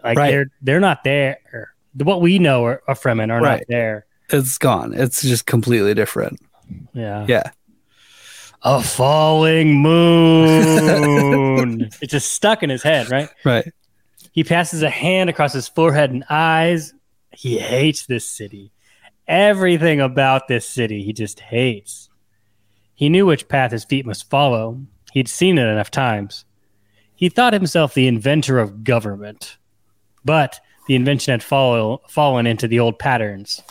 Like 0.03 0.17
Right. 0.17 0.31
they're 0.31 0.51
they're 0.61 0.79
not 0.79 1.03
there. 1.03 1.73
What 1.95 2.21
we 2.21 2.39
know 2.39 2.65
are, 2.65 2.81
of 2.87 2.99
Fremen 3.01 3.31
are 3.31 3.41
Right. 3.41 3.59
not 3.59 3.67
there. 3.67 4.05
it's 4.29 4.57
gone. 4.57 4.93
It's 4.93 5.21
just 5.21 5.45
completely 5.45 5.93
different. 5.93 6.39
Yeah. 6.93 7.25
Yeah. 7.27 7.51
A 8.63 8.81
falling 8.81 9.81
moon. 9.81 11.81
it's 12.01 12.11
just 12.11 12.31
stuck 12.33 12.63
in 12.63 12.69
his 12.69 12.83
head, 12.83 13.09
right? 13.09 13.29
Right. 13.45 13.71
He 14.31 14.43
passes 14.43 14.83
a 14.83 14.89
hand 14.89 15.29
across 15.29 15.53
his 15.53 15.67
forehead 15.67 16.11
and 16.11 16.23
eyes. 16.29 16.93
He 17.31 17.57
hates 17.57 18.05
this 18.05 18.25
city. 18.25 18.71
Everything 19.27 19.99
about 20.01 20.47
this 20.47 20.67
city 20.67 21.03
he 21.03 21.13
just 21.13 21.39
hates. 21.39 22.09
He 22.95 23.09
knew 23.09 23.25
which 23.25 23.47
path 23.47 23.71
his 23.71 23.85
feet 23.85 24.05
must 24.05 24.29
follow. 24.29 24.81
He'd 25.13 25.27
seen 25.27 25.57
it 25.57 25.67
enough 25.67 25.91
times. 25.91 26.45
He 27.15 27.29
thought 27.29 27.53
himself 27.53 27.93
the 27.93 28.07
inventor 28.07 28.59
of 28.59 28.83
government, 28.83 29.57
but 30.27 30.59
the 30.87 30.93
invention 30.93 31.31
had 31.31 31.41
follow, 31.41 32.01
fallen 32.07 32.45
into 32.45 32.67
the 32.67 32.79
old 32.79 32.99
patterns. 32.99 33.63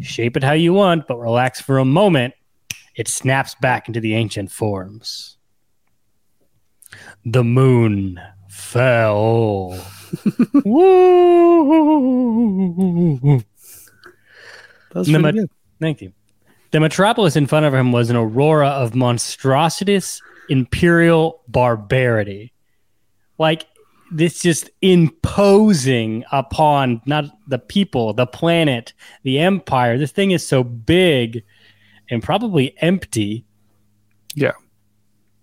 Shape 0.00 0.36
it 0.36 0.44
how 0.44 0.52
you 0.52 0.72
want, 0.72 1.08
but 1.08 1.18
relax 1.18 1.60
for 1.60 1.78
a 1.78 1.84
moment. 1.84 2.34
It 2.94 3.08
snaps 3.08 3.56
back 3.56 3.88
into 3.88 3.98
the 4.00 4.14
ancient 4.14 4.52
forms. 4.52 5.38
The 7.24 7.42
moon 7.42 8.20
fell. 8.48 9.70
Woo! 10.64 11.42
That's 14.94 15.08
The 15.10 15.18
ma-. 15.18 15.32
Thank 15.80 16.02
you. 16.02 16.12
The 16.70 16.78
metropolis 16.80 17.34
in 17.36 17.46
front 17.46 17.66
of 17.66 17.74
him 17.74 17.90
was 17.90 18.10
an 18.10 18.16
aurora 18.16 18.68
of 18.68 18.94
monstrosities 18.94 20.22
imperial 20.48 21.42
barbarity. 21.48 22.52
Like 23.38 23.66
this 24.10 24.40
just 24.40 24.70
imposing 24.82 26.24
upon 26.32 27.00
not 27.06 27.24
the 27.48 27.58
people, 27.58 28.12
the 28.12 28.26
planet, 28.26 28.92
the 29.22 29.38
empire. 29.38 29.98
This 29.98 30.12
thing 30.12 30.30
is 30.30 30.46
so 30.46 30.62
big 30.62 31.42
and 32.10 32.22
probably 32.22 32.76
empty. 32.80 33.44
Yeah. 34.34 34.52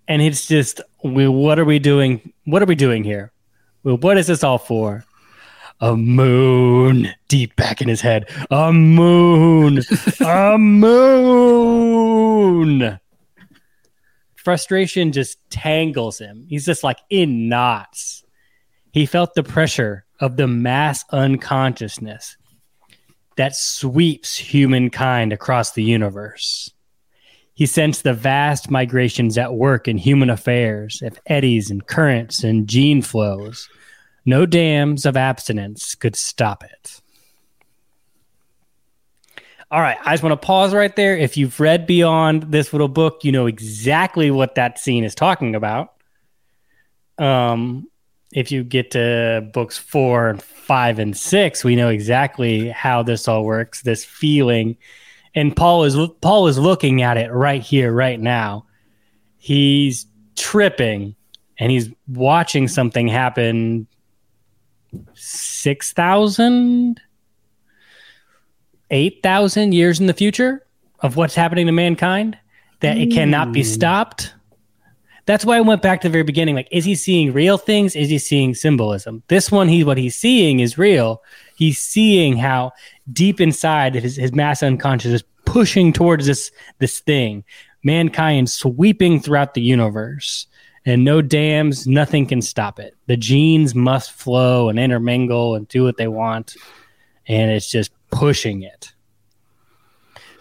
And 0.07 0.21
it's 0.21 0.47
just, 0.47 0.79
we, 1.03 1.27
what 1.27 1.59
are 1.59 1.65
we 1.65 1.79
doing? 1.79 2.31
What 2.45 2.61
are 2.61 2.65
we 2.65 2.75
doing 2.75 3.03
here? 3.03 3.31
Well, 3.83 3.97
what 3.97 4.17
is 4.17 4.27
this 4.27 4.43
all 4.43 4.57
for? 4.57 5.03
A 5.79 5.97
moon 5.97 7.09
deep 7.27 7.55
back 7.55 7.81
in 7.81 7.87
his 7.89 8.01
head. 8.01 8.29
A 8.51 8.71
moon. 8.71 9.81
a 10.25 10.57
moon. 10.57 11.79
Frustration 14.35 15.11
just 15.11 15.37
tangles 15.49 16.19
him. 16.19 16.45
He's 16.49 16.65
just 16.65 16.83
like 16.83 16.99
in 17.09 17.49
knots. 17.49 18.22
He 18.93 19.07
felt 19.07 19.33
the 19.33 19.41
pressure 19.41 20.05
of 20.19 20.37
the 20.37 20.47
mass 20.47 21.03
unconsciousness 21.09 22.37
that 23.37 23.55
sweeps 23.55 24.37
humankind 24.37 25.33
across 25.33 25.71
the 25.71 25.81
universe. 25.81 26.69
He 27.55 27.65
sensed 27.65 28.03
the 28.03 28.13
vast 28.13 28.69
migrations 28.69 29.35
at 29.35 29.55
work 29.55 29.87
in 29.87 29.97
human 29.97 30.29
affairs 30.29 31.01
of 31.01 31.19
eddies 31.25 31.71
and 31.71 31.85
currents 31.85 32.43
and 32.43 32.67
gene 32.67 33.01
flows. 33.01 33.67
No 34.25 34.45
dams 34.45 35.07
of 35.07 35.17
abstinence 35.17 35.95
could 35.95 36.15
stop 36.15 36.63
it. 36.63 37.01
All 39.71 39.81
right, 39.81 39.97
I 40.05 40.13
just 40.13 40.21
want 40.21 40.39
to 40.39 40.45
pause 40.45 40.71
right 40.71 40.95
there. 40.95 41.17
If 41.17 41.35
you've 41.35 41.59
read 41.59 41.87
beyond 41.87 42.43
this 42.43 42.73
little 42.73 42.87
book, 42.87 43.23
you 43.23 43.31
know 43.31 43.47
exactly 43.47 44.29
what 44.29 44.53
that 44.53 44.77
scene 44.77 45.03
is 45.03 45.15
talking 45.15 45.55
about. 45.55 45.93
Um, 47.17 47.87
if 48.33 48.51
you 48.51 48.63
get 48.63 48.91
to 48.91 49.47
books 49.53 49.77
four 49.77 50.29
and 50.29 50.41
five 50.41 50.99
and 50.99 51.15
six, 51.15 51.63
we 51.63 51.75
know 51.75 51.89
exactly 51.89 52.69
how 52.69 53.03
this 53.03 53.27
all 53.27 53.45
works. 53.45 53.81
This 53.81 54.03
feeling, 54.03 54.75
and 55.35 55.55
Paul 55.55 55.83
is 55.83 55.95
Paul 56.21 56.47
is 56.47 56.57
looking 56.57 57.01
at 57.01 57.17
it 57.17 57.31
right 57.31 57.61
here, 57.61 57.91
right 57.91 58.19
now. 58.19 58.65
He's 59.37 60.05
tripping, 60.35 61.15
and 61.57 61.71
he's 61.71 61.89
watching 62.07 62.67
something 62.67 63.07
happen. 63.07 63.87
Six 65.13 65.93
thousand 65.93 66.99
8,000 68.93 69.73
years 69.73 69.99
in 69.99 70.05
the 70.05 70.13
future 70.13 70.65
of 70.99 71.17
what's 71.17 71.33
happening 71.33 71.65
to 71.65 71.71
mankind, 71.71 72.37
that 72.81 72.97
it 72.97 73.11
cannot 73.11 73.51
be 73.51 73.63
stopped. 73.63 74.33
That's 75.25 75.45
why 75.45 75.57
I 75.57 75.61
went 75.61 75.81
back 75.81 76.01
to 76.01 76.09
the 76.09 76.11
very 76.11 76.23
beginning. 76.23 76.55
Like, 76.55 76.67
is 76.69 76.83
he 76.83 76.95
seeing 76.95 77.31
real 77.31 77.57
things? 77.57 77.95
Is 77.95 78.09
he 78.09 78.17
seeing 78.17 78.53
symbolism? 78.53 79.23
This 79.29 79.51
one, 79.51 79.69
he 79.69 79.83
what 79.83 79.97
he's 79.97 80.15
seeing 80.15 80.59
is 80.59 80.77
real. 80.77 81.21
He's 81.55 81.79
seeing 81.79 82.35
how 82.37 82.73
deep 83.11 83.39
inside 83.39 83.95
his, 83.95 84.17
his 84.17 84.33
mass 84.33 84.61
unconscious 84.61 85.11
is 85.11 85.23
pushing 85.45 85.93
towards 85.93 86.25
this 86.25 86.51
this 86.79 86.99
thing, 86.99 87.43
mankind 87.83 88.49
sweeping 88.49 89.19
throughout 89.19 89.53
the 89.53 89.61
universe, 89.61 90.47
and 90.85 91.05
no 91.05 91.21
dams, 91.21 91.87
nothing 91.87 92.25
can 92.25 92.41
stop 92.41 92.79
it. 92.79 92.95
The 93.07 93.17
genes 93.17 93.73
must 93.73 94.11
flow 94.11 94.69
and 94.69 94.77
intermingle 94.77 95.55
and 95.55 95.67
do 95.67 95.83
what 95.83 95.97
they 95.97 96.07
want, 96.07 96.57
and 97.27 97.51
it's 97.51 97.71
just 97.71 97.91
pushing 98.11 98.63
it. 98.63 98.93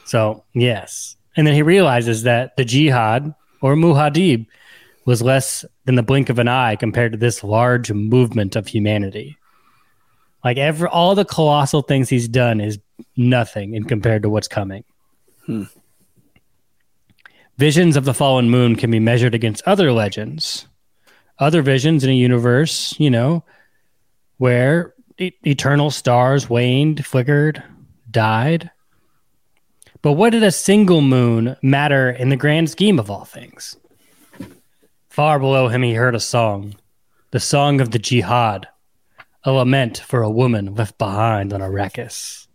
So, 0.05 0.45
yes. 0.53 1.17
And 1.37 1.47
then 1.47 1.55
he 1.55 1.63
realizes 1.63 2.25
that 2.25 2.57
the 2.57 2.65
jihad 2.65 3.35
or 3.61 3.77
Muad'Dib 3.77 4.47
was 5.05 5.23
less 5.23 5.65
than 5.85 5.97
the 5.97 6.03
blink 6.03 6.29
of 6.29 6.39
an 6.39 6.49
eye 6.49 6.77
compared 6.77 7.13
to 7.13 7.19
this 7.19 7.43
large 7.43 7.93
movement 7.93 8.57
of 8.57 8.69
humanity. 8.69 9.37
Like 10.45 10.59
every 10.59 10.89
all 10.89 11.15
the 11.15 11.25
colossal 11.25 11.83
things 11.83 12.09
he's 12.09 12.29
done 12.29 12.61
is 12.61 12.79
nothing 13.17 13.75
in 13.75 13.85
compared 13.85 14.23
to 14.23 14.31
what's 14.31 14.49
coming. 14.49 14.85
Hmm. 15.47 15.65
Visions 17.59 17.97
of 17.97 18.05
the 18.05 18.15
fallen 18.15 18.51
moon 18.51 18.77
can 18.77 18.91
be 18.91 18.99
measured 18.99 19.35
against 19.35 19.63
other 19.67 19.93
legends, 19.93 20.67
other 21.39 21.63
visions 21.63 22.03
in 22.03 22.11
a 22.11 22.15
universe, 22.15 22.95
you 22.99 23.11
know, 23.11 23.45
where 24.39 24.95
e- 25.19 25.33
eternal 25.45 25.91
stars 25.91 26.49
waned, 26.49 27.05
flickered, 27.05 27.63
died. 28.11 28.71
But 30.01 30.13
what 30.13 30.31
did 30.31 30.43
a 30.43 30.51
single 30.51 31.03
moon 31.03 31.57
matter 31.63 32.11
in 32.11 32.31
the 32.31 32.37
grand 32.37 32.71
scheme 32.71 32.99
of 32.99 33.11
all 33.11 33.25
things? 33.25 33.77
Far 35.13 35.39
below 35.39 35.69
him, 35.69 35.83
he 35.83 35.93
heard 35.93 36.15
a 36.15 36.21
song, 36.21 36.75
the 37.33 37.39
song 37.39 37.83
of 37.83 37.91
the 37.91 37.99
jihad, 37.99 38.67
a 39.45 39.53
lament 39.53 39.99
for 39.99 40.23
a 40.23 40.31
woman 40.31 40.75
left 40.75 40.97
behind 40.97 41.53
on 41.53 41.61
Arrakis. 41.61 42.47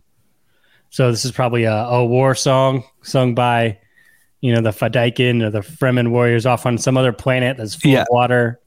So 0.90 1.12
this 1.12 1.24
is 1.24 1.32
probably 1.32 1.66
a, 1.66 1.72
a 1.76 2.04
war 2.04 2.34
song 2.34 2.84
sung 3.04 3.36
by, 3.36 3.78
you 4.42 4.52
know, 4.52 4.62
the 4.62 4.72
Fedaykin 4.72 5.44
or 5.44 5.52
the 5.52 5.60
Fremen 5.60 6.10
warriors 6.10 6.48
off 6.48 6.66
on 6.66 6.80
some 6.80 6.98
other 6.98 7.14
planet 7.14 7.58
that's 7.58 7.76
full 7.76 7.92
Yeah. 7.92 8.02
of 8.02 8.08
water, 8.10 8.60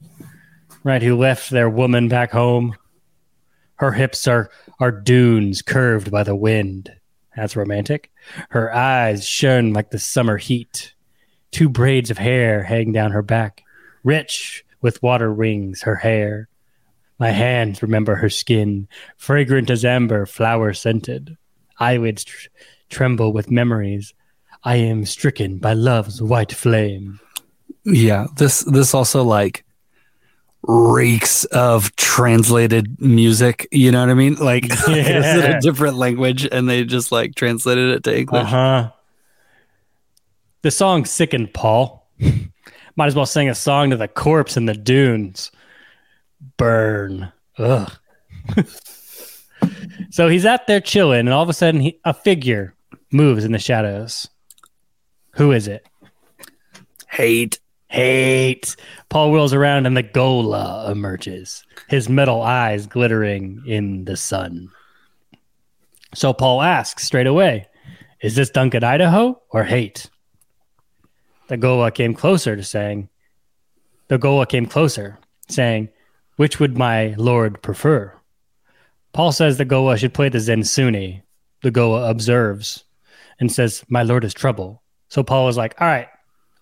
right? 0.85 1.01
Who 1.01 1.17
left 1.17 1.49
their 1.49 1.69
woman 1.69 2.07
back 2.07 2.31
home. 2.31 2.77
Her 3.75 3.91
hips 3.91 4.25
are 4.25 4.51
are 4.79 4.91
dunes 4.93 5.61
curved 5.61 6.11
by 6.11 6.23
the 6.23 6.35
wind. 6.35 6.93
That's 7.35 7.57
romantic. 7.57 8.09
Her 8.51 8.73
eyes 8.73 9.27
shone 9.27 9.73
like 9.73 9.89
the 9.89 9.99
summer 9.99 10.37
heat. 10.37 10.93
Two 11.51 11.67
braids 11.67 12.09
of 12.09 12.17
hair 12.17 12.63
hang 12.63 12.93
down 12.93 13.11
her 13.11 13.21
back, 13.21 13.63
rich 14.03 14.65
with 14.81 15.01
water 15.03 15.31
rings 15.31 15.83
her 15.83 15.95
hair. 15.95 16.47
My 17.19 17.29
hands 17.29 17.81
remember 17.83 18.15
her 18.15 18.29
skin, 18.29 18.87
fragrant 19.17 19.69
as 19.69 19.85
amber, 19.85 20.25
flower 20.25 20.73
scented. 20.73 21.37
Eyelids 21.79 22.23
tr- 22.23 22.47
tremble 22.89 23.31
with 23.31 23.51
memories. 23.51 24.13
I 24.63 24.75
am 24.77 25.05
stricken 25.05 25.57
by 25.57 25.73
love's 25.73 26.21
white 26.21 26.51
flame. 26.51 27.19
Yeah, 27.83 28.27
this 28.37 28.61
this 28.61 28.93
also 28.93 29.23
like 29.23 29.63
reeks 30.63 31.45
of 31.45 31.95
translated 31.95 32.99
music. 33.01 33.67
You 33.71 33.91
know 33.91 34.01
what 34.01 34.09
I 34.09 34.13
mean? 34.13 34.35
Like 34.35 34.65
it's 34.69 34.87
in 34.87 35.51
a 35.51 35.61
different 35.61 35.97
language, 35.97 36.47
and 36.51 36.69
they 36.69 36.83
just 36.83 37.11
like 37.11 37.35
translated 37.35 37.89
it 37.89 38.03
to 38.05 38.17
English. 38.17 38.43
Uh 38.43 38.45
huh. 38.45 38.91
The 40.61 40.71
song 40.71 41.05
sickened 41.05 41.53
Paul. 41.53 42.07
Might 42.95 43.07
as 43.07 43.15
well 43.15 43.25
sing 43.25 43.49
a 43.49 43.55
song 43.55 43.89
to 43.89 43.97
the 43.97 44.07
corpse 44.07 44.57
in 44.57 44.65
the 44.65 44.73
dunes. 44.73 45.51
Burn. 46.57 47.31
Ugh. 47.57 47.91
so 50.09 50.27
he's 50.27 50.45
out 50.45 50.67
there 50.67 50.81
chilling, 50.81 51.21
and 51.21 51.29
all 51.29 51.43
of 51.43 51.49
a 51.49 51.53
sudden, 51.53 51.81
he, 51.81 51.99
a 52.03 52.13
figure 52.13 52.75
moves 53.11 53.43
in 53.45 53.51
the 53.51 53.59
shadows. 53.59 54.27
Who 55.31 55.51
is 55.51 55.67
it? 55.67 55.87
Hayt. 57.11 57.59
Hayt. 57.91 58.75
Paul 59.09 59.31
whirls 59.31 59.53
around, 59.53 59.85
and 59.85 59.95
the 59.95 60.03
Ghola 60.03 60.89
emerges, 60.89 61.63
his 61.89 62.09
metal 62.09 62.41
eyes 62.41 62.87
glittering 62.87 63.63
in 63.65 64.05
the 64.05 64.17
sun. 64.17 64.69
So 66.13 66.33
Paul 66.33 66.61
asks 66.61 67.05
straight 67.05 67.27
away, 67.27 67.67
Is 68.21 68.35
this 68.35 68.49
Duncan 68.49 68.83
Idaho 68.83 69.41
or 69.49 69.63
Hayt? 69.63 70.09
The 71.51 71.57
Ghola 71.57 71.93
came 71.93 72.13
closer 72.13 72.55
to 72.55 72.63
saying, 72.63 73.09
The 74.07 74.17
Ghola 74.17 74.47
came 74.47 74.65
closer, 74.65 75.19
saying, 75.49 75.89
Which 76.37 76.61
would 76.61 76.77
my 76.77 77.13
lord 77.17 77.61
prefer? 77.61 78.13
Paul 79.11 79.33
says 79.33 79.57
the 79.57 79.65
Ghola 79.65 79.97
should 79.97 80.13
play 80.13 80.29
the 80.29 80.37
Zensuni. 80.37 81.23
The 81.61 81.69
Ghola 81.69 82.09
observes 82.09 82.85
and 83.37 83.51
says, 83.51 83.83
My 83.89 84.01
lord 84.03 84.23
is 84.23 84.33
trouble. 84.33 84.81
So 85.09 85.23
Paul 85.23 85.49
is 85.49 85.57
like, 85.57 85.75
All 85.81 85.87
right, 85.89 86.07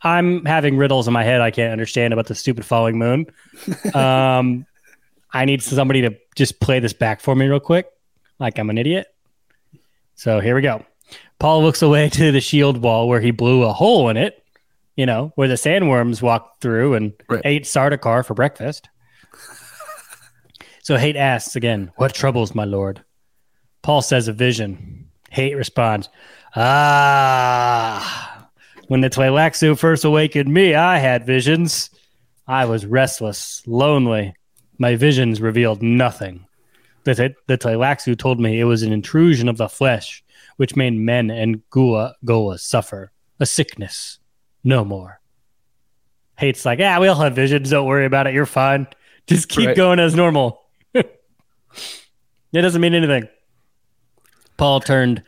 I'm 0.02 0.44
having 0.46 0.76
riddles 0.76 1.08
in 1.08 1.14
my 1.14 1.24
head 1.24 1.40
I 1.40 1.52
can't 1.52 1.72
understand 1.72 2.12
about 2.12 2.26
the 2.26 2.34
stupid 2.34 2.66
falling 2.66 2.98
moon. 2.98 3.28
um, 3.94 4.66
I 5.32 5.46
need 5.46 5.62
somebody 5.62 6.02
to 6.02 6.18
just 6.34 6.60
play 6.60 6.80
this 6.80 6.94
back 6.94 7.22
for 7.22 7.36
me 7.36 7.46
real 7.46 7.60
quick, 7.60 7.86
like 8.40 8.58
I'm 8.58 8.72
an 8.72 8.80
idiot. 8.80 9.06
So 10.16 10.40
here 10.40 10.56
we 10.56 10.64
go. 10.64 10.84
Paul 11.38 11.62
looks 11.62 11.84
away 11.84 12.10
to 12.14 12.32
the 12.32 12.42
shield 12.42 12.80
wall 12.80 13.08
where 13.08 13.22
he 13.22 13.30
blew 13.30 13.62
a 13.62 13.72
hole 13.72 14.10
in 14.10 14.18
it, 14.18 14.44
you 15.00 15.06
know, 15.06 15.32
where 15.36 15.48
the 15.48 15.54
sandworms 15.54 16.22
walked 16.22 16.62
through 16.62 16.94
and 16.94 17.14
Right. 17.30 17.42
ate 17.46 17.64
Sardaukar 17.64 18.26
for 18.26 18.34
breakfast. 18.34 18.90
so 20.84 20.98
Hayt 20.98 21.16
asks 21.16 21.56
again, 21.56 21.94
What 21.96 22.14
troubles 22.14 22.54
my 22.54 22.66
lord? 22.66 23.02
Paul 23.82 24.02
says 24.02 24.28
a 24.28 24.34
vision. 24.34 25.08
Hayt 25.32 25.56
responds, 25.56 26.10
Ah, 26.54 28.50
when 28.90 29.00
the 29.00 29.10
Tleilaxu 29.10 29.80
first 29.80 30.04
awakened 30.04 30.54
me, 30.54 30.76
I 30.76 30.98
had 30.98 31.26
visions. 31.26 31.90
I 32.46 32.66
was 32.66 32.86
restless, 32.86 33.64
lonely. 33.66 34.34
My 34.80 34.98
visions 34.98 35.40
revealed 35.40 35.82
nothing. 35.82 36.46
The, 37.06 37.14
the, 37.48 37.58
the 37.58 38.16
told 38.18 38.42
me 38.42 38.60
it 38.60 38.66
was 38.66 38.84
an 38.84 38.92
intrusion 38.92 39.48
of 39.48 39.56
the 39.56 39.70
flesh, 39.70 40.26
which 40.58 40.76
made 40.76 40.94
men 40.94 41.32
and 41.32 41.62
Gula 41.70 42.16
Ghola 42.26 42.60
suffer. 42.60 43.14
A 43.40 43.46
sickness. 43.46 44.20
No 44.64 44.84
more. 44.84 45.20
Hayt's 46.38 46.66
like, 46.66 46.80
yeah, 46.80 47.00
we 47.00 47.08
all 47.08 47.20
have 47.20 47.36
visions. 47.36 47.70
Don't 47.70 47.86
worry 47.88 48.06
about 48.06 48.28
it. 48.28 48.34
You're 48.34 48.46
fine. 48.46 48.88
Just 49.28 49.50
keep 49.50 49.68
Right. 49.68 49.76
going 49.76 50.00
as 50.00 50.16
normal. 50.16 50.62
it 50.94 51.08
doesn't 52.54 52.82
mean 52.82 52.94
anything. 52.96 53.28
Paul 54.58 54.80
turned 54.80 55.24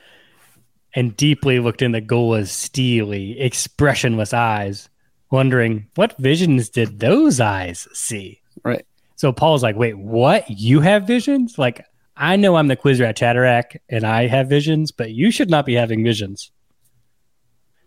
and 0.94 1.16
deeply 1.16 1.60
looked 1.60 1.82
in 1.82 1.92
the 1.92 2.02
Ghola's 2.02 2.52
steely, 2.52 3.40
expressionless 3.40 4.34
eyes, 4.34 4.90
wondering 5.32 5.88
what 5.96 6.18
visions 6.18 6.70
did 6.70 7.00
those 7.00 7.40
eyes 7.40 7.88
see? 7.94 8.42
Right. 8.64 8.86
So 9.16 9.32
Paul's 9.32 9.64
like, 9.64 9.76
wait, 9.76 9.98
what? 9.98 10.50
You 10.50 10.82
have 10.82 11.08
visions? 11.08 11.58
Like, 11.58 11.86
I 12.18 12.36
know 12.36 12.56
I'm 12.56 12.68
the 12.68 12.76
Kwisatz 12.76 13.20
Haderach 13.20 13.78
and 13.88 14.04
I 14.04 14.28
have 14.28 14.50
visions, 14.50 14.92
but 14.92 15.12
you 15.12 15.32
should 15.32 15.50
not 15.50 15.66
be 15.66 15.76
having 15.76 16.04
visions. 16.04 16.52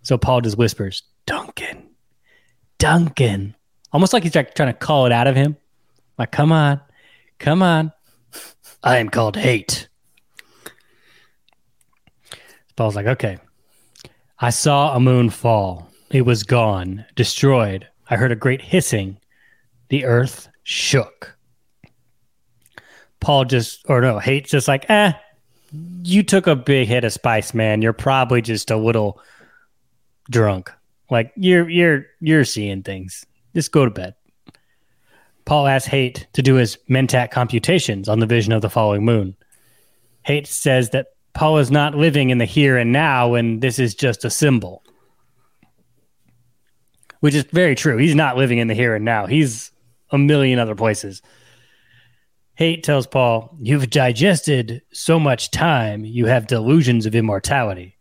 So 0.02 0.16
Paul 0.16 0.40
just 0.42 0.56
whispers, 0.56 1.02
Duncan, 1.26 1.90
Duncan. 2.78 3.56
Almost 3.92 4.12
like 4.12 4.22
he's 4.22 4.34
like 4.34 4.54
trying 4.54 4.72
to 4.72 4.78
call 4.78 5.06
it 5.06 5.12
out 5.12 5.26
of 5.26 5.36
him. 5.36 5.56
Like, 6.18 6.32
come 6.32 6.52
on, 6.52 6.80
come 7.38 7.62
on. 7.62 7.92
I 8.82 8.98
am 8.98 9.08
called 9.08 9.36
Hayt. 9.36 9.88
Paul's 12.76 12.96
like, 12.96 13.06
okay. 13.06 13.38
I 14.38 14.50
saw 14.50 14.94
a 14.94 15.00
moon 15.00 15.30
fall. 15.30 15.88
It 16.10 16.22
was 16.22 16.42
gone, 16.42 17.04
destroyed. 17.14 17.88
I 18.10 18.16
heard 18.16 18.32
a 18.32 18.36
great 18.36 18.60
hissing. 18.60 19.18
The 19.88 20.04
earth 20.04 20.48
shook. 20.64 21.36
Paul 23.20 23.44
just, 23.46 23.84
or 23.88 24.00
no, 24.00 24.18
Hayt's 24.18 24.50
just 24.50 24.68
like, 24.68 24.88
eh, 24.90 25.12
you 26.02 26.22
took 26.22 26.46
a 26.46 26.56
big 26.56 26.88
hit 26.88 27.04
of 27.04 27.12
spice, 27.12 27.54
man. 27.54 27.80
You're 27.80 27.92
probably 27.92 28.42
just 28.42 28.70
a 28.70 28.76
little 28.76 29.20
drunk. 30.30 30.70
Like 31.10 31.32
you're 31.36 31.68
you're 31.68 32.06
you're 32.20 32.44
seeing 32.44 32.82
things. 32.82 33.24
Just 33.54 33.72
go 33.72 33.84
to 33.84 33.90
bed. 33.90 34.14
Paul 35.44 35.66
asks 35.66 35.88
Hayt 35.88 36.26
to 36.32 36.42
do 36.42 36.54
his 36.54 36.78
Mentat 36.88 37.30
computations 37.30 38.08
on 38.08 38.18
the 38.18 38.26
vision 38.26 38.52
of 38.52 38.62
the 38.62 38.70
following 38.70 39.04
moon. 39.04 39.36
Hayt 40.26 40.46
says 40.46 40.90
that 40.90 41.08
Paul 41.34 41.58
is 41.58 41.70
not 41.70 41.94
living 41.94 42.30
in 42.30 42.38
the 42.38 42.46
here 42.46 42.78
and 42.78 42.92
now, 42.92 43.34
and 43.34 43.60
this 43.60 43.78
is 43.78 43.94
just 43.94 44.24
a 44.24 44.30
symbol. 44.30 44.82
Which 47.20 47.34
is 47.34 47.44
very 47.44 47.74
true. 47.74 47.96
He's 47.98 48.14
not 48.14 48.36
living 48.36 48.58
in 48.58 48.68
the 48.68 48.74
here 48.74 48.94
and 48.94 49.04
now. 49.04 49.26
He's 49.26 49.70
a 50.10 50.18
million 50.18 50.58
other 50.58 50.74
places. 50.74 51.20
Hayt 52.58 52.82
tells 52.82 53.06
Paul, 53.06 53.56
You've 53.60 53.90
digested 53.90 54.82
so 54.92 55.18
much 55.18 55.50
time, 55.50 56.04
you 56.04 56.26
have 56.26 56.46
delusions 56.46 57.04
of 57.04 57.14
immortality. 57.14 57.98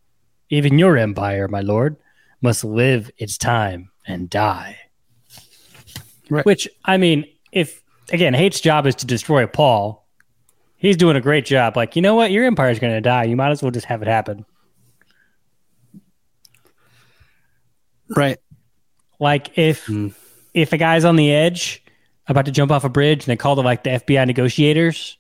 Even 0.49 0.77
your 0.77 0.97
empire, 0.97 1.47
my 1.47 1.61
lord, 1.61 1.97
must 2.43 2.63
live 2.63 3.09
its 3.17 3.37
time 3.37 3.89
and 4.05 4.29
die. 4.29 4.77
Right. 6.29 6.45
Which, 6.45 6.67
I 6.85 6.97
mean, 6.97 7.25
if, 7.51 7.81
again, 8.11 8.33
Hayt's 8.33 8.61
job 8.61 8.85
is 8.85 8.95
to 8.95 9.05
destroy 9.07 9.47
Paul, 9.47 10.05
he's 10.77 10.97
doing 10.97 11.15
a 11.15 11.21
great 11.21 11.45
job. 11.45 11.75
Like, 11.77 11.95
you 11.95 12.01
know 12.01 12.15
what? 12.15 12.31
Your 12.31 12.45
empire's 12.45 12.79
going 12.79 12.93
to 12.93 13.01
die. 13.01 13.23
You 13.23 13.35
might 13.35 13.51
as 13.51 13.61
well 13.63 13.71
just 13.71 13.85
have 13.85 14.01
it 14.01 14.07
happen. 14.07 14.45
Right. 18.15 18.37
Like, 19.19 19.57
if 19.57 19.85
Mm. 19.87 20.13
if 20.53 20.73
a 20.73 20.77
guy's 20.77 21.05
on 21.05 21.15
the 21.15 21.31
edge 21.31 21.83
about 22.27 22.45
to 22.45 22.51
jump 22.51 22.71
off 22.71 22.83
a 22.83 22.89
bridge 22.89 23.23
and 23.25 23.31
they 23.31 23.35
call 23.37 23.55
the 23.55 23.63
like 23.63 23.83
the 23.83 23.91
FBI 23.91 24.25
negotiators 24.27 25.17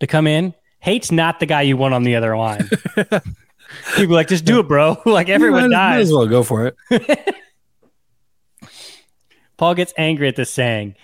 to 0.00 0.06
come 0.06 0.26
in, 0.26 0.54
Hayt's 0.80 1.10
not 1.12 1.40
the 1.40 1.46
guy 1.46 1.62
you 1.62 1.76
want 1.76 1.94
on 1.94 2.02
the 2.02 2.16
other 2.16 2.36
line. 2.36 2.68
People 3.96 4.14
like, 4.14 4.28
just 4.28 4.44
do 4.44 4.60
it, 4.60 4.68
bro. 4.68 4.96
like 5.06 5.28
everyone 5.28 5.62
might, 5.62 5.68
Might 5.70 5.94
dies. 5.96 6.06
as 6.08 6.12
well 6.12 6.26
go 6.26 6.42
for 6.42 6.66
it. 6.90 7.34
Paul 9.56 9.74
gets 9.74 9.92
angry 9.98 10.28
at 10.28 10.36
this 10.36 10.50
saying, 10.50 10.94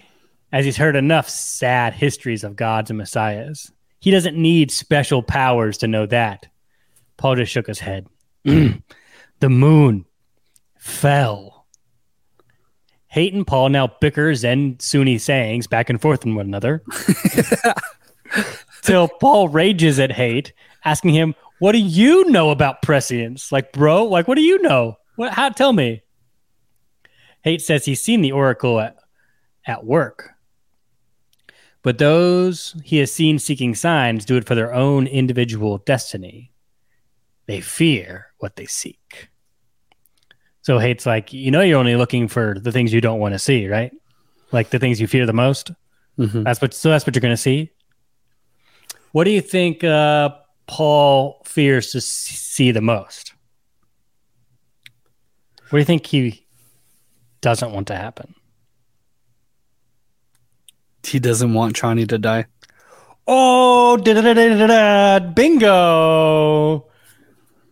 as 0.53 0.65
he's 0.65 0.77
heard 0.77 0.97
enough 0.97 1.29
sad 1.29 1.93
histories 1.93 2.45
of 2.45 2.57
gods 2.57 2.91
and 2.91 2.99
messiahs. 2.99 3.73
He 3.99 4.11
doesn't 4.11 4.37
need 4.37 4.71
special 4.71 5.23
powers 5.23 5.79
to 5.79 5.89
know 5.89 6.07
that. 6.07 6.47
Paul 7.17 7.37
just 7.37 7.51
shook 7.51 7.67
his 7.67 7.81
head. 7.81 8.07
the 8.45 8.83
moon 9.43 10.05
fell. 10.79 11.67
Hayt 13.13 13.33
and 13.35 13.47
Paul 13.47 13.71
now 13.71 13.87
bickers 13.87 14.45
Zensunni 14.45 15.21
sayings 15.21 15.67
back 15.67 15.89
and 15.89 16.01
forth 16.01 16.27
in 16.27 16.35
one 16.35 16.47
another. 16.47 16.83
Till 18.83 19.09
Paul 19.09 19.49
rages 19.49 19.99
at 19.99 20.11
Hayt, 20.11 20.53
asking 20.85 21.15
him, 21.15 21.35
What 21.59 21.73
do 21.73 21.79
you 21.79 22.31
know 22.31 22.51
about 22.51 22.83
prescience? 22.83 23.53
Like, 23.53 23.73
bro, 23.73 24.05
like, 24.05 24.29
what 24.29 24.35
do 24.37 24.43
you 24.43 24.61
know? 24.63 24.99
What, 25.17 25.33
how, 25.33 25.49
tell 25.51 25.73
me. 25.73 26.03
Hayt 27.45 27.61
says 27.61 27.85
he's 27.85 28.03
seen 28.03 28.23
the 28.23 28.33
oracle 28.33 28.81
at, 28.81 28.97
at 29.67 29.85
work. 29.85 30.31
But 31.83 31.99
those 31.99 32.75
he 32.83 32.97
has 32.99 33.13
seen 33.13 33.39
seeking 33.39 33.75
signs 33.75 34.25
do 34.25 34.37
it 34.37 34.47
for 34.47 34.55
their 34.55 34.73
own 34.73 35.07
individual 35.07 35.79
destiny. 35.79 36.51
They 37.47 37.61
fear 37.61 38.29
what 38.39 38.57
they 38.57 38.65
seek. 38.65 39.29
So 40.63 40.79
Hayt's 40.79 41.05
like, 41.05 41.35
you 41.35 41.51
know, 41.51 41.61
you're 41.61 41.79
only 41.79 41.95
looking 41.95 42.27
for 42.27 42.59
the 42.59 42.73
things 42.73 42.93
you 42.93 43.03
don't 43.03 43.21
want 43.21 43.35
to 43.35 43.39
see, 43.39 43.69
right? 43.69 43.93
Like 44.51 44.71
the 44.71 44.79
things 44.79 44.99
you 44.99 45.07
fear 45.07 45.27
the 45.27 45.35
most. 45.35 45.73
Mhm. 46.19 46.45
That's 46.45 46.63
what. 46.63 46.73
So 46.73 46.89
that's 46.89 47.07
what 47.07 47.15
you're 47.15 47.21
going 47.21 47.35
to 47.35 47.37
see. 47.37 47.71
What 49.13 49.25
do 49.25 49.31
you 49.31 49.43
think 49.43 49.85
uh, 49.85 50.31
Paul 50.67 51.43
fears 51.45 51.93
to 51.93 52.01
see 52.01 52.71
the 52.71 52.81
most? 52.81 53.35
What 55.69 55.79
do 55.79 55.79
you 55.79 55.85
think 55.85 56.07
he 56.07 56.47
doesn't 57.41 57.73
want 57.73 57.89
to 57.89 57.97
happen? 57.97 58.35
He 61.05 61.19
doesn't 61.19 61.53
want 61.53 61.77
Chani 61.77 62.09
to 62.09 62.19
die. 62.19 62.47
Oh, 63.27 63.97
da-da-da-da-da-da, 63.97 65.33
bingo! 65.33 66.87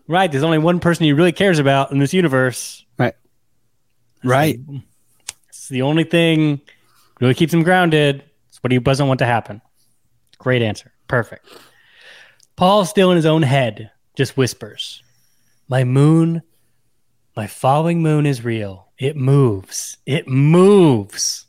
Right, 0.09 0.31
there's 0.31 0.43
only 0.43 0.59
one 0.59 0.81
person 0.81 1.05
he 1.05 1.13
really 1.13 1.33
cares 1.33 1.59
about 1.59 1.93
in 1.93 1.99
this 1.99 2.13
universe. 2.13 2.85
Right. 2.99 3.15
Right. 4.25 4.59
It's 5.49 5.69
the 5.69 5.83
only 5.83 6.05
thing 6.05 6.61
really 7.21 7.35
keeps 7.35 7.55
him 7.55 7.63
grounded. 7.63 8.25
It's 8.49 8.63
what 8.63 8.73
he 8.73 8.79
doesn't 8.79 9.07
want 9.09 9.19
to 9.19 9.27
happen. 9.27 9.63
Great 10.39 10.61
answer. 10.61 10.93
Perfect. 11.09 11.47
Paul, 12.57 12.85
still 12.85 13.11
in 13.11 13.17
his 13.17 13.27
own 13.27 13.43
head, 13.43 13.91
just 14.17 14.37
whispers, 14.37 15.03
My 15.69 15.85
moon, 15.85 16.43
my 17.37 17.47
falling 17.47 18.03
moon 18.03 18.27
is 18.27 18.45
real. 18.45 18.89
It 18.99 19.17
moves. 19.17 19.97
It 20.07 20.29
moves. 20.29 21.47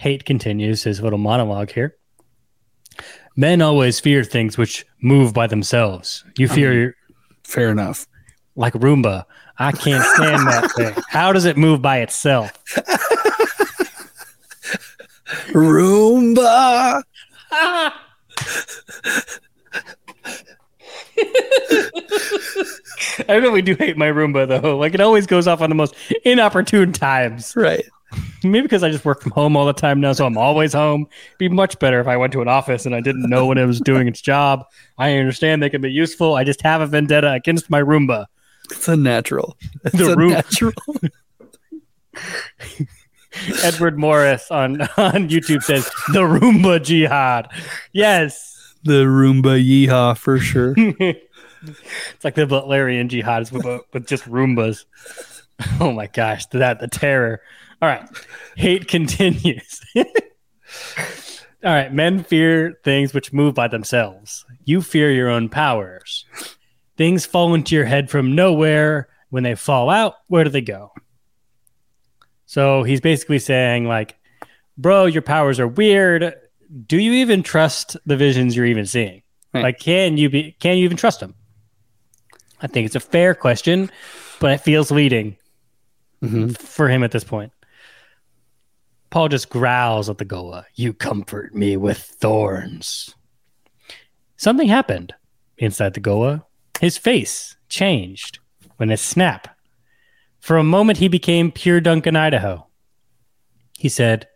Hayt 0.00 0.24
continues 0.24 0.82
his 0.82 1.00
little 1.02 1.18
monologue 1.18 1.70
here. 1.70 1.96
Men 3.36 3.60
always 3.62 4.00
fear 4.00 4.24
things 4.24 4.56
which 4.58 4.84
move 5.02 5.32
by 5.34 5.46
themselves. 5.46 6.24
You 6.38 6.48
fear 6.48 6.96
Fair 7.44 7.70
enough. 7.70 8.06
like 8.56 8.72
Roomba. 8.74 9.24
I 9.58 9.72
can't 9.72 10.02
stand 10.16 10.46
that 10.46 10.70
thing. 10.76 10.94
How 11.08 11.32
does 11.32 11.44
it 11.44 11.56
move 11.58 11.82
by 11.82 11.98
itself? 11.98 12.50
Roomba. 15.52 17.02
I 23.28 23.34
really 23.36 23.62
do 23.62 23.74
hate 23.74 23.96
my 23.96 24.06
Roomba 24.08 24.46
though. 24.48 24.76
Like 24.76 24.94
it 24.94 25.00
always 25.00 25.26
goes 25.26 25.46
off 25.46 25.60
on 25.60 25.68
the 25.68 25.74
most 25.74 25.94
inopportune 26.24 26.92
times. 26.92 27.54
Right. 27.56 27.84
Maybe 28.42 28.62
because 28.62 28.82
I 28.82 28.90
just 28.90 29.04
work 29.04 29.22
from 29.22 29.30
home 29.32 29.56
all 29.56 29.66
the 29.66 29.72
time 29.72 30.00
now, 30.00 30.12
so 30.12 30.26
I'm 30.26 30.36
always 30.36 30.72
home. 30.72 31.06
Be 31.38 31.48
much 31.48 31.78
better 31.78 32.00
if 32.00 32.08
I 32.08 32.16
went 32.16 32.32
to 32.32 32.42
an 32.42 32.48
office 32.48 32.84
and 32.86 32.94
I 32.94 33.00
didn't 33.00 33.28
know 33.30 33.46
when 33.46 33.56
it 33.56 33.66
was 33.66 33.80
doing 33.80 34.08
its 34.08 34.20
job. 34.20 34.64
I 34.98 35.14
understand 35.16 35.62
they 35.62 35.70
can 35.70 35.80
be 35.80 35.92
useful. 35.92 36.34
I 36.34 36.42
just 36.42 36.60
have 36.62 36.80
a 36.80 36.86
vendetta 36.86 37.30
against 37.32 37.70
my 37.70 37.80
Roomba. 37.80 38.26
It's 38.70 38.88
unnatural. 38.88 39.56
It's 39.84 39.96
The 39.96 40.16
room- 40.16 40.30
unnatural. 40.32 40.72
Edward 43.62 43.96
Morris 43.96 44.50
on 44.50 44.80
on 44.96 45.28
YouTube 45.28 45.62
says 45.62 45.84
the 46.12 46.22
Roomba 46.22 46.82
jihad. 46.82 47.48
Yes. 47.92 48.49
The 48.82 49.04
Roomba 49.04 49.62
yeehaw 49.62 50.16
for 50.16 50.38
sure. 50.38 50.74
it's 50.76 52.24
like 52.24 52.34
the 52.34 52.46
Butlerian 52.46 53.08
jihad 53.08 53.50
with, 53.50 53.66
with 53.92 54.06
just 54.06 54.24
Roombas. 54.24 54.84
Oh 55.78 55.92
my 55.92 56.06
gosh, 56.06 56.46
that 56.46 56.80
the 56.80 56.88
terror. 56.88 57.42
All 57.82 57.88
right, 57.90 58.08
Hayt 58.56 58.88
continues. 58.88 59.82
All 59.96 60.04
right, 61.62 61.92
men 61.92 62.24
fear 62.24 62.78
things 62.82 63.12
which 63.12 63.34
move 63.34 63.54
by 63.54 63.68
themselves. 63.68 64.46
You 64.64 64.80
fear 64.80 65.12
your 65.12 65.28
own 65.28 65.50
powers. 65.50 66.24
Things 66.96 67.26
fall 67.26 67.52
into 67.52 67.74
your 67.74 67.84
head 67.84 68.08
from 68.08 68.34
nowhere. 68.34 69.08
When 69.28 69.42
they 69.42 69.54
fall 69.54 69.90
out, 69.90 70.14
where 70.28 70.44
do 70.44 70.50
they 70.50 70.62
go? 70.62 70.92
So 72.46 72.82
he's 72.82 73.02
basically 73.02 73.38
saying, 73.38 73.84
like, 73.84 74.16
bro, 74.78 75.04
your 75.04 75.22
powers 75.22 75.60
are 75.60 75.68
weird. 75.68 76.34
Do 76.86 76.98
you 76.98 77.12
even 77.14 77.42
trust 77.42 77.96
the 78.06 78.16
visions 78.16 78.54
you're 78.54 78.66
even 78.66 78.86
seeing? 78.86 79.22
Right. 79.52 79.62
Like, 79.64 79.78
can 79.80 80.16
you 80.16 80.30
be? 80.30 80.52
Can 80.60 80.76
you 80.76 80.84
even 80.84 80.96
trust 80.96 81.20
them? 81.20 81.34
I 82.62 82.66
think 82.66 82.86
it's 82.86 82.94
a 82.94 83.00
fair 83.00 83.34
question, 83.34 83.90
but 84.38 84.52
it 84.52 84.60
feels 84.60 84.90
leading 84.90 85.36
Mhm. 86.22 86.56
for 86.56 86.88
him 86.88 87.02
at 87.02 87.10
this 87.10 87.24
point. 87.24 87.52
Paul 89.10 89.28
just 89.28 89.48
growls 89.50 90.08
at 90.08 90.18
the 90.18 90.24
Ghola. 90.24 90.64
You 90.74 90.92
comfort 90.92 91.54
me 91.54 91.76
with 91.76 91.98
thorns. 91.98 93.14
Something 94.36 94.68
happened 94.68 95.14
inside 95.58 95.94
the 95.94 96.00
Ghola. 96.00 96.44
His 96.80 96.96
face 96.96 97.56
changed 97.68 98.38
when 98.76 98.90
it 98.90 98.98
snap. 98.98 99.56
For 100.38 100.56
a 100.56 100.62
moment, 100.64 100.98
he 100.98 101.08
became 101.08 101.50
pure 101.50 101.80
Duncan, 101.80 102.14
Idaho. 102.16 102.68
He 103.78 103.88
said, 103.88 104.28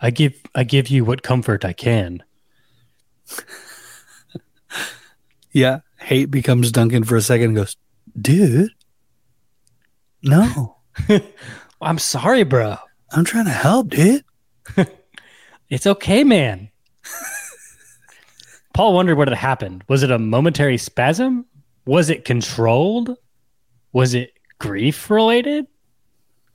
"I 0.00 0.10
give, 0.10 0.34
I 0.54 0.64
give 0.64 0.88
you 0.88 1.04
what 1.04 1.22
comfort 1.22 1.64
I 1.64 1.72
can." 1.72 2.22
Yeah. 5.52 5.80
Hayt 6.00 6.30
becomes 6.30 6.70
Duncan 6.70 7.04
for 7.04 7.16
a 7.16 7.22
second 7.22 7.48
and 7.48 7.56
goes, 7.56 7.76
dude, 8.20 8.70
no, 10.22 10.76
I'm 11.80 11.98
sorry, 11.98 12.44
bro. 12.44 12.76
I'm 13.12 13.24
trying 13.24 13.46
to 13.46 13.50
help, 13.50 13.88
dude. 13.88 14.24
It's 15.70 15.86
okay, 15.86 16.24
man. 16.24 16.70
Paul 18.72 18.94
wondered 18.94 19.18
what 19.18 19.28
had 19.28 19.36
happened. 19.36 19.84
Was 19.86 20.02
it 20.02 20.10
a 20.10 20.18
momentary 20.18 20.78
spasm? 20.78 21.44
Was 21.84 22.08
it 22.08 22.24
controlled? 22.24 23.14
Was 23.92 24.14
it 24.14 24.32
grief 24.58 25.10
related? 25.10 25.66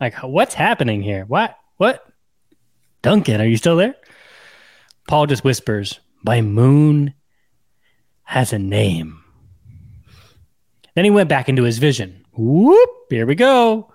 Like, 0.01 0.15
what's 0.15 0.55
happening 0.55 1.03
here? 1.03 1.25
What? 1.25 1.55
What? 1.77 2.03
Duncan, 3.03 3.41
are 3.41 3.45
you 3.45 3.57
still 3.57 3.75
there? 3.75 3.95
Paul 5.07 5.27
just 5.27 5.43
whispers, 5.43 5.99
My 6.23 6.41
moon 6.41 7.13
has 8.23 8.53
a 8.53 8.59
name. 8.59 9.21
Then 10.95 11.03
he 11.03 11.11
went 11.11 11.29
back 11.29 11.49
into 11.49 11.63
his 11.63 11.77
vision. 11.77 12.25
Whoop, 12.31 12.89
here 13.09 13.25
we 13.25 13.35
go. 13.35 13.91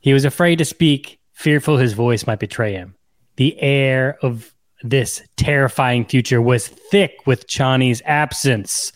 He 0.00 0.12
was 0.12 0.24
afraid 0.24 0.56
to 0.56 0.64
speak, 0.64 1.20
fearful 1.32 1.76
his 1.76 1.92
voice 1.92 2.26
might 2.26 2.40
betray 2.40 2.72
him. 2.72 2.96
The 3.36 3.58
air 3.60 4.18
of 4.22 4.52
this 4.82 5.22
terrifying 5.36 6.04
future 6.04 6.42
was 6.42 6.68
thick 6.68 7.26
with 7.26 7.46
Chani's 7.46 8.02
absence. 8.04 8.92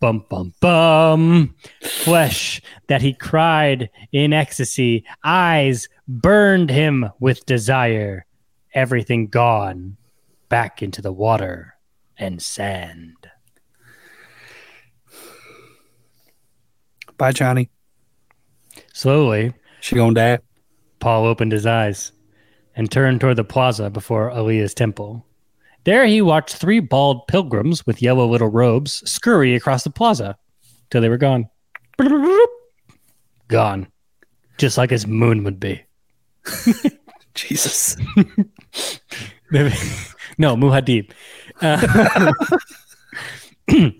Bum, 0.00 0.24
bum, 0.28 0.52
bum. 0.60 1.54
Flesh 1.82 2.60
that 2.88 3.00
he 3.00 3.14
cried 3.14 3.90
in 4.12 4.32
ecstasy, 4.32 5.04
eyes 5.24 5.88
burned 6.08 6.68
him 6.68 7.08
with 7.20 7.46
desire. 7.46 8.26
Everything 8.72 9.26
gone 9.26 9.96
back 10.48 10.82
into 10.82 11.02
the 11.02 11.12
water 11.12 11.74
and 12.18 12.40
sand. 12.40 13.16
Bye, 17.16 17.32
Chani. 17.32 17.68
Slowly, 18.92 19.52
She 19.80 19.94
gonna 19.96 20.14
die. 20.14 20.38
Paul 21.00 21.26
opened 21.26 21.52
his 21.52 21.66
eyes 21.66 22.12
and 22.76 22.90
turned 22.90 23.20
toward 23.20 23.36
the 23.36 23.44
plaza 23.44 23.90
before 23.90 24.30
Alia's 24.30 24.74
temple. 24.74 25.26
There 25.84 26.06
he 26.06 26.20
watched 26.20 26.56
three 26.56 26.80
bald 26.80 27.26
pilgrims 27.26 27.86
with 27.86 28.02
yellow 28.02 28.26
little 28.26 28.48
robes 28.48 29.02
scurry 29.10 29.54
across 29.54 29.82
the 29.84 29.90
plaza 29.90 30.36
till 30.90 31.00
they 31.00 31.08
were 31.08 31.16
gone. 31.16 31.48
Gone. 33.48 33.86
Just 34.58 34.76
like 34.76 34.90
his 34.90 35.06
moon 35.06 35.42
would 35.44 35.58
be. 35.58 35.82
Jesus. 37.34 37.96
no, 40.38 40.56
Muad'Dib. 40.56 41.10
Uh, 41.60 42.32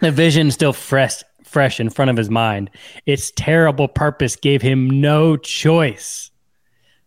the 0.00 0.10
vision 0.10 0.50
still 0.50 0.72
fresh, 0.72 1.22
fresh 1.44 1.80
in 1.80 1.90
front 1.90 2.10
of 2.10 2.16
his 2.16 2.30
mind. 2.30 2.70
Its 3.06 3.32
terrible 3.34 3.88
purpose 3.88 4.36
gave 4.36 4.62
him 4.62 5.00
no 5.00 5.36
choice. 5.36 6.30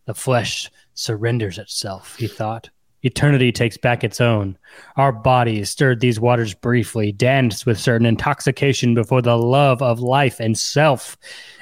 The 0.05 0.13
flesh 0.13 0.69
surrenders 0.93 1.57
itself, 1.57 2.15
he 2.17 2.27
thought. 2.27 2.69
Eternity 3.05 3.51
takes 3.51 3.77
back 3.77 4.03
its 4.03 4.19
own. 4.19 4.57
Our 4.97 5.11
bodies 5.11 5.69
stirred 5.69 5.99
these 5.99 6.19
waters 6.19 6.55
briefly, 6.55 7.11
danced 7.11 7.65
with 7.67 7.79
certain 7.79 8.07
intoxication 8.07 8.95
before 8.95 9.21
the 9.21 9.37
love 9.37 9.81
of 9.83 9.99
life 9.99 10.39
and 10.39 10.57
self. 10.57 11.15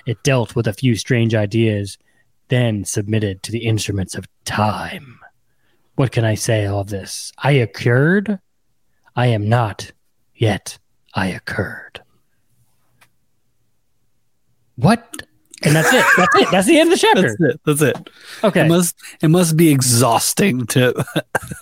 It 0.06 0.24
dealt 0.24 0.56
with 0.56 0.68
a 0.68 0.74
few 0.74 0.95
strange 0.95 1.36
ideas, 1.36 1.97
then 2.47 2.86
submitted 2.86 3.43
to 3.43 3.51
the 3.51 3.66
instruments 3.66 4.16
of 4.16 4.26
time. 4.45 5.20
What 5.95 6.11
can 6.11 6.25
I 6.25 6.35
say 6.35 6.65
of 6.65 6.89
this? 6.89 7.31
I 7.37 7.51
occurred? 7.51 8.39
I 9.15 9.27
am 9.27 9.47
not, 9.47 9.91
yet 10.35 10.79
I 11.13 11.27
occurred. 11.27 12.01
What? 14.75 15.21
And 15.63 15.75
that's 15.75 15.93
it. 15.93 16.05
That's 16.17 16.35
it. 16.35 16.51
That's 16.51 16.67
the 16.67 16.79
end 16.79 16.91
of 16.91 16.99
the 16.99 17.05
chapter. 17.05 17.21
That's 17.21 17.41
it. 17.41 17.61
That's 17.65 17.81
it. 17.81 18.09
Okay. 18.43 18.61
It 18.65 18.67
must 18.67 18.95
it 19.21 19.27
must 19.29 19.55
be 19.55 19.69
exhausting 19.69 20.65
to 20.67 21.05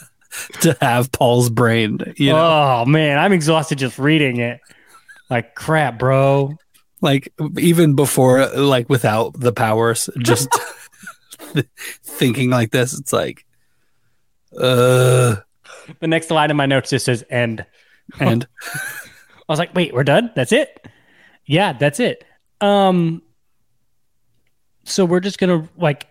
to 0.61 0.77
have 0.82 1.11
Paul's 1.11 1.49
brain. 1.49 1.99
You 2.15 2.32
know, 2.32 2.38
Oh 2.38 2.86
man, 2.86 3.19
I'm 3.19 3.34
exhausted 3.34 3.77
just 3.77 3.99
reading 3.99 4.38
it. 4.38 4.59
Like 5.29 5.55
crap, 5.55 5.99
bro. 5.99 6.55
like 7.01 7.34
even 7.57 7.95
before, 7.95 8.47
like 8.55 8.89
without 8.89 9.39
the 9.39 9.51
powers, 9.51 10.09
just 10.19 10.49
thinking 12.03 12.49
like 12.49 12.71
this, 12.71 12.97
it's 12.97 13.13
like, 13.13 13.45
uh, 14.58 15.36
The 15.99 16.08
next 16.08 16.32
line 16.32 16.52
in 16.52 16.58
my 16.58 16.66
notes 16.66 16.89
just 16.89 17.06
says 17.06 17.24
end. 17.30 17.66
and 18.20 18.47
I 18.74 18.80
was 19.47 19.60
like, 19.60 19.76
wait, 19.76 19.93
we're 19.93 20.04
done? 20.04 20.32
That's 20.36 20.52
it? 20.52 20.88
Yeah, 21.45 21.74
that's 21.74 21.99
it. 21.99 22.24
Um 22.60 23.22
so 24.84 25.06
we're 25.06 25.20
just 25.20 25.39
gonna 25.39 25.68
like 25.78 26.08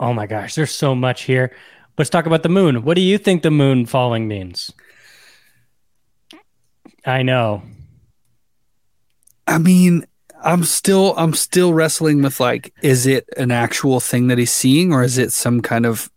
oh 0.00 0.12
my 0.12 0.26
gosh, 0.26 0.54
there's 0.54 0.74
so 0.74 0.94
much 0.94 1.22
here. 1.22 1.54
Let's 1.96 2.10
talk 2.10 2.26
about 2.26 2.42
the 2.42 2.48
moon. 2.48 2.84
What 2.84 2.94
do 2.94 3.00
you 3.00 3.18
think 3.18 3.42
the 3.42 3.50
moon 3.50 3.86
falling 3.86 4.26
means? 4.28 4.70
I 7.06 7.22
know. 7.22 7.62
I 9.46 9.58
mean, 9.58 10.04
I'm 10.42 10.64
still 10.64 11.14
I'm 11.16 11.34
still 11.34 11.72
wrestling 11.72 12.22
with 12.22 12.40
like, 12.40 12.72
is 12.82 13.06
it 13.06 13.28
an 13.36 13.50
actual 13.50 14.00
thing 14.00 14.28
that 14.28 14.38
he's 14.38 14.52
seeing, 14.52 14.92
or 14.92 15.02
is 15.02 15.18
it 15.18 15.32
some 15.32 15.60
kind 15.60 15.86
of 15.86 16.10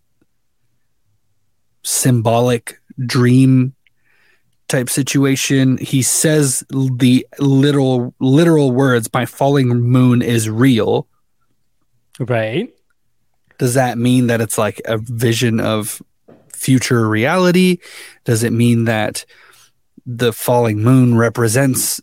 symbolic 1.88 2.82
dream 3.06 3.74
type 4.68 4.90
situation? 4.90 5.78
He 5.78 6.02
says 6.02 6.64
the 6.70 7.26
literal 7.40 8.14
literal 8.20 8.72
words, 8.72 9.10
"My 9.14 9.26
falling 9.26 9.70
moon 9.70 10.22
is 10.22 10.50
real." 10.50 11.08
Right? 12.20 12.74
Does 13.58 13.74
that 13.76 13.98
mean 13.98 14.28
that 14.28 14.42
it's 14.42 14.58
like 14.58 14.82
a 14.86 14.98
vision 14.98 15.60
of 15.60 16.02
future 16.54 17.08
reality? 17.08 17.78
Does 18.26 18.44
it 18.44 18.52
mean 18.52 18.86
that 18.86 19.26
the 20.06 20.34
falling 20.34 20.82
moon 20.82 21.16
represents 21.16 22.02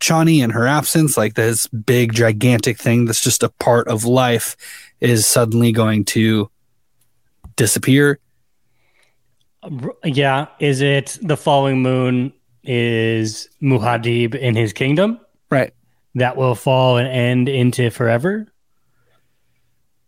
Chani 0.00 0.42
and 0.42 0.52
her 0.52 0.66
absence? 0.66 1.16
Like 1.16 1.34
this 1.34 1.66
big, 1.68 2.12
gigantic 2.12 2.78
thing 2.78 3.04
that's 3.04 3.22
just 3.22 3.42
a 3.42 3.50
part 3.50 3.86
of 3.88 4.04
life 4.04 4.56
is 5.00 5.26
suddenly 5.26 5.72
going 5.72 6.04
to 6.06 6.50
disappear? 7.56 8.18
Yeah. 10.04 10.46
Is 10.60 10.80
it 10.80 11.18
the 11.22 11.36
following 11.36 11.82
moon 11.82 12.32
is 12.62 13.48
Muad'Dib 13.62 14.34
in 14.34 14.54
his 14.56 14.72
kingdom 14.72 15.20
Right. 15.50 15.72
that 16.14 16.36
will 16.36 16.54
fall 16.54 16.96
and 16.98 17.08
end 17.08 17.48
into 17.48 17.90
forever? 17.90 18.46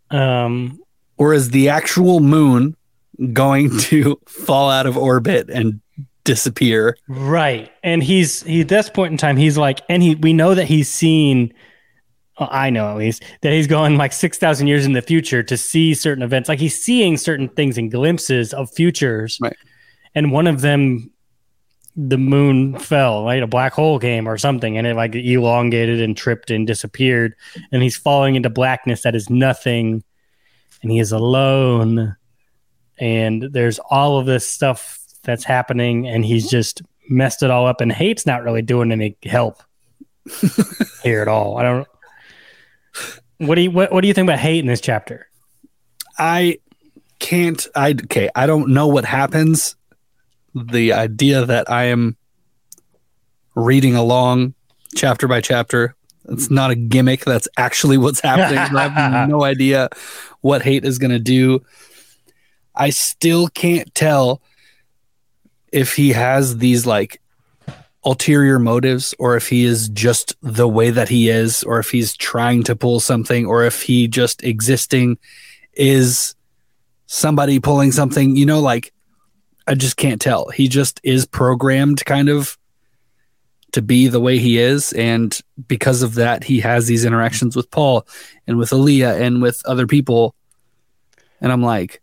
Um 0.09 0.79
Or 1.17 1.33
is 1.33 1.49
the 1.51 1.69
actual 1.69 2.19
moon 2.19 2.75
going 3.33 3.77
to 3.89 4.19
fall 4.27 4.69
out 4.69 4.85
of 4.85 4.97
orbit 4.97 5.49
and 5.49 5.81
disappear? 6.23 6.97
Right. 7.07 7.71
And 7.83 8.03
he's 8.03 8.43
he 8.43 8.61
at 8.61 8.67
this 8.69 8.89
point 8.89 9.11
in 9.11 9.17
time, 9.17 9.37
he's 9.37 9.57
like, 9.57 9.81
and 9.89 10.01
he 10.03 10.15
we 10.15 10.33
know 10.33 10.55
that 10.55 10.65
he's 10.65 10.89
seen 10.89 11.53
well, 12.39 12.49
I 12.51 12.69
know 12.69 12.89
at 12.89 12.97
least 12.97 13.23
that 13.41 13.51
he's 13.53 13.67
going 13.67 13.97
like 13.97 14.13
six 14.13 14.37
thousand 14.37 14.67
years 14.67 14.85
in 14.85 14.93
the 14.93 15.01
future 15.01 15.43
to 15.43 15.57
see 15.57 15.93
certain 15.93 16.23
events. 16.23 16.49
Like 16.49 16.59
he's 16.59 16.81
seeing 16.81 17.17
certain 17.17 17.49
things 17.49 17.77
and 17.77 17.91
glimpses 17.91 18.53
of 18.53 18.71
futures. 18.71 19.39
Right. 19.41 19.57
And 20.15 20.31
one 20.31 20.47
of 20.47 20.61
them 20.61 21.11
the 21.97 22.17
moon 22.17 22.77
fell, 22.77 23.25
right? 23.25 23.41
A 23.41 23.47
black 23.47 23.73
hole 23.73 23.99
came 23.99 24.29
or 24.29 24.37
something, 24.37 24.77
and 24.77 24.85
it 24.85 24.95
like 24.95 25.15
elongated 25.15 25.99
and 25.99 26.15
tripped 26.15 26.51
and 26.51 26.67
disappeared. 26.67 27.33
And 27.71 27.81
he's 27.81 27.97
falling 27.97 28.35
into 28.35 28.51
blackness 28.51 29.01
that 29.01 29.15
is 29.15 29.31
nothing, 29.31 30.03
and 30.83 30.91
he 30.91 30.99
is 30.99 31.11
alone. 31.11 32.15
And 32.99 33.49
there's 33.51 33.79
all 33.79 34.19
of 34.19 34.27
this 34.27 34.47
stuff 34.47 34.99
that's 35.23 35.43
happening, 35.43 36.07
and 36.07 36.23
he's 36.23 36.49
just 36.49 36.83
messed 37.09 37.41
it 37.41 37.49
all 37.49 37.65
up. 37.65 37.81
And 37.81 37.91
Hayt's 37.91 38.27
not 38.27 38.43
really 38.43 38.61
doing 38.61 38.91
any 38.91 39.17
help 39.23 39.63
here 41.03 41.23
at 41.23 41.27
all. 41.27 41.57
I 41.57 41.63
don't. 41.63 41.87
What 43.37 43.55
do 43.55 43.61
you 43.61 43.71
what, 43.71 43.91
what 43.91 44.01
do 44.01 44.07
you 44.07 44.13
think 44.13 44.25
about 44.25 44.39
Hayt 44.39 44.59
in 44.59 44.67
this 44.67 44.81
chapter? 44.81 45.27
I 46.17 46.59
can't 47.19 47.65
I 47.75 47.91
okay, 47.91 48.29
I 48.35 48.47
don't 48.47 48.69
know 48.69 48.87
what 48.87 49.05
happens. 49.05 49.75
The 50.55 50.93
idea 50.93 51.45
that 51.45 51.69
I 51.69 51.85
am 51.85 52.17
reading 53.55 53.95
along 53.95 54.55
chapter 54.95 55.27
by 55.27 55.41
chapter, 55.41 55.95
it's 56.29 56.49
not 56.49 56.71
a 56.71 56.75
gimmick, 56.75 57.25
that's 57.25 57.47
actually 57.57 57.97
what's 57.97 58.19
happening. 58.19 58.57
I 58.57 58.87
have 58.87 59.29
no 59.29 59.43
idea 59.43 59.89
what 60.41 60.63
Hayt 60.63 60.83
is 60.83 60.97
going 60.97 61.11
to 61.11 61.19
do. 61.19 61.63
I 62.75 62.89
still 62.91 63.47
can't 63.47 63.93
tell 63.93 64.41
if 65.71 65.95
he 65.95 66.09
has 66.13 66.57
these 66.57 66.85
like 66.85 67.21
ulterior 68.03 68.59
motives 68.59 69.13
or 69.19 69.35
if 69.35 69.49
he 69.49 69.65
is 69.65 69.89
just 69.89 70.35
the 70.41 70.67
way 70.67 70.89
that 70.89 71.09
he 71.09 71.29
is 71.29 71.63
or 71.63 71.79
if 71.79 71.89
he's 71.89 72.15
trying 72.15 72.63
to 72.63 72.75
pull 72.75 72.99
something 72.99 73.45
or 73.45 73.63
if 73.63 73.81
he 73.81 74.07
just 74.07 74.43
existing 74.43 75.17
is 75.73 76.35
somebody 77.07 77.59
pulling 77.59 77.91
something 77.91 78.35
you 78.35 78.45
know 78.45 78.59
like 78.59 78.93
i 79.67 79.73
just 79.73 79.97
can't 79.97 80.21
tell. 80.21 80.49
He 80.49 80.67
just 80.67 81.01
is 81.03 81.25
programmed 81.25 82.05
kind 82.05 82.29
of 82.29 82.57
to 83.73 83.81
be 83.81 84.07
the 84.07 84.21
way 84.21 84.37
he 84.37 84.57
is 84.57 84.93
and 84.93 85.37
because 85.67 86.01
of 86.01 86.15
that 86.15 86.43
he 86.43 86.61
has 86.61 86.87
these 86.87 87.03
interactions 87.03 87.55
with 87.55 87.69
paul 87.69 88.07
and 88.47 88.57
with 88.57 88.71
Alia 88.71 89.15
and 89.15 89.41
with 89.41 89.61
other 89.65 89.87
people. 89.87 90.35
And 91.41 91.51
i'm 91.51 91.63
like 91.63 92.01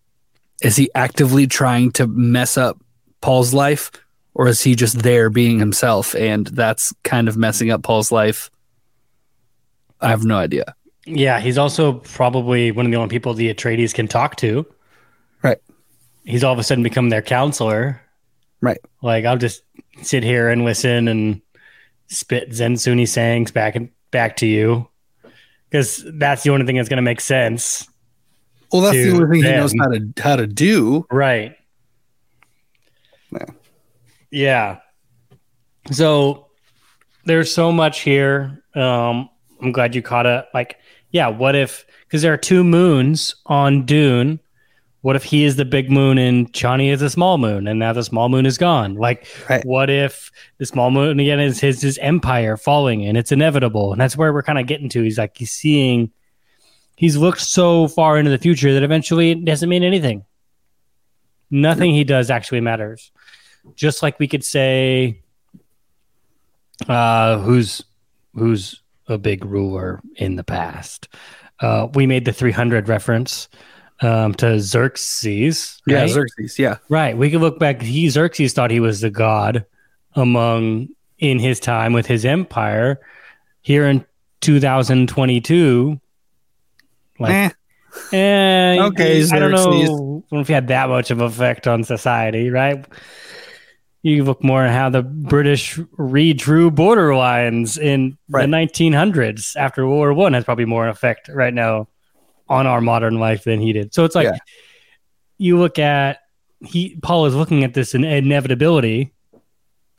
is 0.62 0.76
he 0.76 0.90
actively 0.94 1.46
trying 1.46 1.92
to 1.92 2.06
mess 2.06 2.56
up 2.58 2.78
paul's 3.20 3.54
life 3.54 3.90
or 4.34 4.48
is 4.48 4.62
he 4.62 4.74
just 4.74 5.02
there 5.02 5.30
being 5.30 5.58
himself 5.58 6.14
and 6.14 6.48
that's 6.48 6.92
kind 7.04 7.28
of 7.28 7.36
messing 7.36 7.70
up 7.70 7.82
paul's 7.82 8.12
life 8.12 8.50
i 10.00 10.08
have 10.08 10.24
no 10.24 10.36
idea 10.36 10.74
Yeah, 11.06 11.38
he's 11.38 11.58
also 11.58 11.94
probably 12.00 12.72
one 12.72 12.86
of 12.86 12.92
the 12.92 12.96
only 12.96 13.10
people 13.10 13.34
the 13.34 13.52
Atreides 13.52 13.92
can 13.92 14.08
talk 14.08 14.36
to. 14.36 14.64
Right. 15.42 15.58
He's 16.24 16.42
all 16.42 16.54
of 16.54 16.58
a 16.58 16.62
sudden 16.62 16.82
become 16.82 17.10
their 17.10 17.20
counselor. 17.20 18.00
Right. 18.62 18.78
Like 19.02 19.26
I'll 19.26 19.36
just 19.36 19.62
sit 20.00 20.22
here 20.22 20.48
and 20.48 20.64
listen 20.64 21.08
and 21.08 21.42
spit 22.08 22.50
Zensunni 22.52 23.06
sayings 23.06 23.50
back 23.50 23.76
and 23.76 23.90
back 24.12 24.36
to 24.36 24.46
you 24.46 24.88
because 25.68 26.02
that's 26.14 26.42
the 26.42 26.48
only 26.48 26.64
thing 26.64 26.76
that's 26.76 26.88
going 26.88 26.96
to 26.96 27.02
make 27.02 27.20
sense. 27.20 27.86
Well, 28.72 28.80
that's 28.80 28.96
the 28.96 29.10
only 29.10 29.42
thing 29.42 29.44
he 29.44 29.56
knows 29.56 29.74
how 29.78 29.88
to 29.88 30.12
how 30.22 30.36
to 30.36 30.46
do. 30.46 31.04
Right. 31.10 31.54
Yeah. 33.30 33.44
Yeah. 34.34 34.78
So 35.92 36.48
there's 37.24 37.54
so 37.54 37.70
much 37.70 38.00
here. 38.00 38.62
Um, 38.74 39.28
I'm 39.62 39.70
glad 39.70 39.94
you 39.94 40.02
caught 40.02 40.26
it. 40.26 40.44
Like, 40.52 40.76
yeah, 41.10 41.28
what 41.28 41.54
if 41.54 41.86
because 42.04 42.22
there 42.22 42.32
are 42.32 42.36
two 42.38 42.64
moons 42.64 43.34
on 43.46 43.86
Dune? 43.86 44.40
What 45.02 45.14
if 45.16 45.22
he 45.22 45.44
is 45.44 45.56
the 45.56 45.64
big 45.66 45.90
moon 45.90 46.16
and 46.18 46.50
Chani 46.52 46.90
is 46.90 47.00
the 47.00 47.10
small 47.10 47.36
moon, 47.38 47.68
and 47.68 47.78
now 47.78 47.92
the 47.92 48.02
small 48.02 48.28
moon 48.28 48.44
is 48.46 48.56
gone? 48.58 48.94
Like, 48.94 49.26
Right. 49.48 49.64
what 49.64 49.88
if 49.90 50.30
the 50.58 50.64
small 50.66 50.90
moon 50.90 51.20
again 51.20 51.38
is 51.40 51.60
his 51.60 51.80
his 51.82 51.98
empire 51.98 52.56
falling 52.56 53.04
and 53.06 53.16
it's 53.16 53.30
inevitable? 53.30 53.92
And 53.92 54.00
that's 54.00 54.16
where 54.16 54.32
we're 54.32 54.42
kind 54.42 54.58
of 54.58 54.66
getting 54.66 54.88
to. 54.88 55.02
He's 55.02 55.18
like 55.18 55.36
he's 55.36 55.52
seeing, 55.52 56.10
he's 56.96 57.16
looked 57.16 57.40
so 57.42 57.86
far 57.86 58.18
into 58.18 58.30
the 58.32 58.38
future 58.38 58.72
that 58.74 58.82
eventually 58.82 59.30
it 59.30 59.44
doesn't 59.44 59.68
mean 59.68 59.84
anything. 59.84 60.24
Nothing 61.50 61.92
he 61.92 62.02
does 62.04 62.30
actually 62.30 62.62
matters. 62.62 63.12
Just 63.74 64.02
like 64.02 64.18
we 64.18 64.28
could 64.28 64.44
say, 64.44 65.20
uh, 66.88 67.38
who's 67.38 67.82
who's 68.34 68.82
a 69.08 69.18
big 69.18 69.44
ruler 69.44 70.00
in 70.16 70.36
the 70.36 70.44
past. 70.44 71.08
Uh, 71.60 71.88
we 71.94 72.06
made 72.06 72.24
the 72.24 72.32
300 72.32 72.88
reference 72.88 73.48
um, 74.00 74.34
to 74.34 74.58
Xerxes. 74.60 75.80
Yeah, 75.86 76.00
right? 76.00 76.10
Xerxes. 76.10 76.58
Yeah, 76.58 76.78
Right. 76.88 77.16
We 77.16 77.30
could 77.30 77.40
look 77.40 77.58
back. 77.58 77.80
He 77.80 78.08
Xerxes 78.08 78.52
thought 78.52 78.70
he 78.70 78.80
was 78.80 79.00
the 79.00 79.10
god 79.10 79.64
among 80.14 80.88
in 81.18 81.38
his 81.38 81.60
time 81.60 81.92
with 81.92 82.06
his 82.06 82.24
empire. 82.24 83.00
Here 83.62 83.86
in 83.86 84.04
2022, 84.40 86.00
like, 87.18 87.52
Eh, 88.12 88.16
eh, 88.16 88.82
Okay, 88.86 89.24
I 89.30 89.38
don't 89.38 89.52
know 89.52 90.24
if 90.32 90.48
he 90.48 90.52
had 90.52 90.68
that 90.68 90.88
much 90.88 91.10
of 91.10 91.20
effect 91.20 91.66
on 91.66 91.84
society, 91.84 92.50
right? 92.50 92.84
You 94.04 94.22
look 94.22 94.44
more 94.44 94.62
at 94.66 94.70
how 94.74 94.90
the 94.90 95.02
British 95.02 95.76
redrew 95.98 96.72
border 96.74 97.16
lines 97.16 97.78
in 97.78 98.18
Right. 98.28 98.42
the 98.42 98.48
1900s 98.48 99.56
after 99.56 99.86
World 99.86 99.96
War 99.96 100.12
One 100.12 100.34
has 100.34 100.44
probably 100.44 100.66
more 100.66 100.86
effect 100.88 101.28
right 101.28 101.54
now 101.54 101.88
on 102.46 102.66
our 102.66 102.82
modern 102.82 103.18
life 103.18 103.44
than 103.44 103.60
he 103.60 103.72
did. 103.72 103.94
So 103.94 104.04
it's 104.04 104.14
like 104.14 104.26
Yeah. 104.26 104.38
you 105.38 105.58
look 105.58 105.78
at 105.78 106.18
he 106.62 106.96
Paul 107.02 107.24
is 107.24 107.34
looking 107.34 107.64
at 107.64 107.72
this 107.72 107.94
in 107.94 108.04
inevitability, 108.04 109.12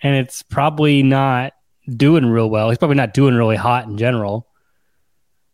and 0.01 0.15
it's 0.15 0.43
probably 0.43 1.01
not 1.01 1.53
doing 1.95 2.27
real 2.27 2.49
well. 2.49 2.69
He's 2.69 2.77
probably 2.77 2.97
not 2.97 3.13
doing 3.13 3.33
really 3.33 3.55
hot 3.55 3.87
in 3.87 3.97
general 3.97 4.47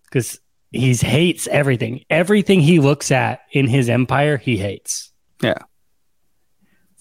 because 0.03 0.41
he 0.71 0.93
hates 0.93 1.47
everything. 1.47 2.03
Everything 2.09 2.59
he 2.59 2.79
looks 2.79 3.11
at 3.11 3.41
in 3.53 3.67
his 3.67 3.87
empire, 3.87 4.35
he 4.35 4.57
hates. 4.57 5.11
Yeah. 5.41 5.57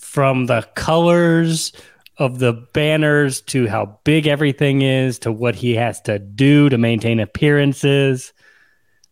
From 0.00 0.46
the 0.46 0.62
colors 0.74 1.72
of 2.18 2.38
the 2.38 2.52
banners 2.72 3.40
to 3.42 3.66
how 3.68 3.98
big 4.04 4.26
everything 4.26 4.82
is 4.82 5.18
to 5.20 5.30
what 5.32 5.54
he 5.54 5.74
has 5.76 6.00
to 6.02 6.18
do 6.18 6.68
to 6.68 6.76
maintain 6.78 7.20
appearances 7.20 8.32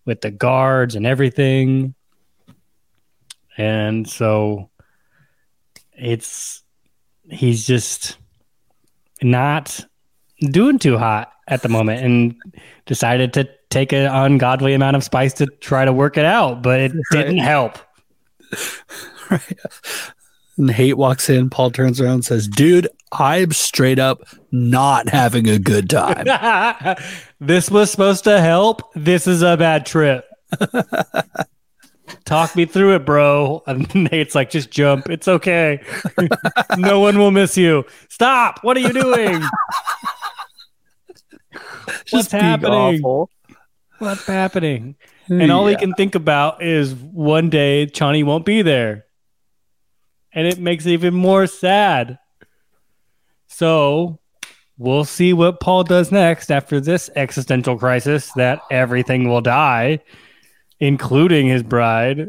with 0.05 0.21
the 0.21 0.31
guards 0.31 0.95
and 0.95 1.07
everything. 1.07 1.95
And 3.57 4.09
so 4.09 4.71
it's 5.93 6.63
he's 7.31 7.67
just 7.67 8.17
not 9.23 9.81
doing 10.41 10.79
too 10.79 10.97
hot 10.99 11.33
at 11.49 11.63
the 11.63 11.69
moment 11.69 12.05
and 12.05 12.35
decided 12.87 13.33
to 13.35 13.49
take 13.71 13.93
an 13.93 14.07
ungodly 14.07 14.75
amount 14.75 14.97
of 14.97 15.05
spice 15.05 15.35
to 15.35 15.47
try 15.61 15.85
to 15.85 15.93
work 15.93 16.17
it 16.17 16.25
out, 16.25 16.63
but 16.63 16.81
it 16.81 16.93
Right. 17.13 17.27
didn't 17.27 17.39
help. 17.39 17.79
right. 19.31 19.43
And 20.59 20.71
Hayt 20.71 20.95
walks 20.95 21.31
in. 21.31 21.51
Paul 21.51 21.71
turns 21.71 22.01
around 22.01 22.15
and 22.15 22.25
says, 22.25 22.49
"Dude, 22.49 22.89
I'm 23.13 23.53
straight 23.53 23.99
up 23.99 24.23
not 24.51 25.09
having 25.09 25.49
a 25.49 25.59
good 25.59 25.89
time." 25.89 26.27
this 27.41 27.71
was 27.71 27.91
supposed 27.91 28.25
to 28.25 28.41
help. 28.41 28.83
This 28.95 29.27
is 29.27 29.43
a 29.43 29.57
bad 29.57 29.87
trip. 29.87 30.25
Talk 32.25 32.57
me 32.57 32.65
through 32.65 32.95
it, 32.95 33.05
bro. 33.05 33.63
And 33.67 34.09
Hayt's 34.11 34.35
like, 34.35 34.51
just 34.51 34.71
jump. 34.71 35.09
It's 35.09 35.29
okay. 35.29 35.83
no 36.79 37.01
one 37.01 37.19
will 37.19 37.31
miss 37.31 37.57
you. 37.57 37.85
Stop. 38.09 38.61
What 38.63 38.77
are 38.77 38.81
you 38.81 38.93
doing? 38.93 39.43
What's 42.11 42.33
happening? 42.33 42.73
awful. 42.73 43.31
What's 43.99 44.27
happening? 44.27 44.97
And 45.29 45.53
all 45.53 45.67
he 45.67 45.77
can 45.77 45.93
think 45.95 46.15
about 46.15 46.63
is 46.63 46.95
one 46.95 47.51
day 47.51 47.87
Chani 47.87 48.25
won't 48.25 48.47
be 48.47 48.63
there. 48.63 49.05
And 50.33 50.47
it 50.47 50.59
makes 50.59 50.87
it 50.87 50.91
even 50.93 51.15
more 51.15 51.47
sad. 51.47 52.19
So 53.47 54.19
we'll 54.77 55.05
see 55.05 55.33
what 55.33 55.61
Paul 55.61 55.85
does 55.85 56.13
next 56.13 56.51
after 56.51 56.81
this 56.81 57.11
existential 57.17 57.77
crisis 57.79 58.31
that 58.37 58.61
everything 58.71 59.29
will 59.29 59.41
die, 59.41 60.01
including 60.81 61.49
his 61.49 61.63
bride. 61.63 62.29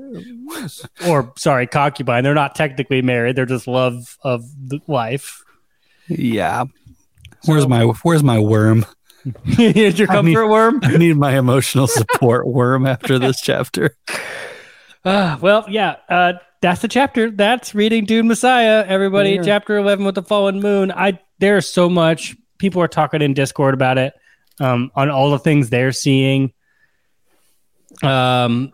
or, 1.08 1.34
sorry, 1.38 1.68
concubine. 1.68 2.24
They're 2.24 2.34
not 2.34 2.56
technically 2.56 3.02
married, 3.02 3.36
they're 3.36 3.46
just 3.46 3.68
love 3.68 4.18
of 4.24 4.44
the 4.58 4.80
wife. 4.88 5.44
Yeah. 6.08 6.66
Where's 7.46 7.68
my 7.68 7.84
Where's 7.84 8.24
my 8.24 8.40
worm? 8.40 8.86
Here's 9.44 10.00
your 10.00 10.10
I 10.12 10.22
mean- 10.22 10.34
comfort 10.34 10.48
worm. 10.48 10.80
I 10.84 10.98
need 10.98 11.18
my 11.18 11.38
emotional 11.38 11.88
support 11.88 12.48
worm 12.48 12.86
after 12.88 13.20
this 13.20 13.40
chapter. 13.42 13.96
Uh, 15.06 15.38
well, 15.40 15.66
yeah, 15.70 15.96
uh, 16.10 16.34
that's 16.62 16.82
the 16.82 16.88
chapter. 16.88 17.32
That's 17.32 17.74
reading 17.74 18.06
Dune 18.06 18.28
Messiah. 18.28 18.86
Everybody, 18.88 19.32
Yeah. 19.32 19.42
chapter 19.44 19.78
eleven 19.78 20.06
with 20.06 20.16
the 20.16 20.24
fallen 20.24 20.60
moon. 20.62 20.92
I 20.92 21.20
there's 21.40 21.68
so 21.68 21.90
much. 21.90 22.36
People 22.58 22.82
are 22.82 22.88
talking 22.88 23.22
in 23.22 23.34
Discord 23.34 23.74
about 23.74 23.98
it. 23.98 24.14
Um, 24.60 24.92
on 24.96 25.10
all 25.10 25.32
the 25.32 25.40
things 25.40 25.70
they're 25.70 25.94
seeing. 25.94 26.52
Um, 28.04 28.74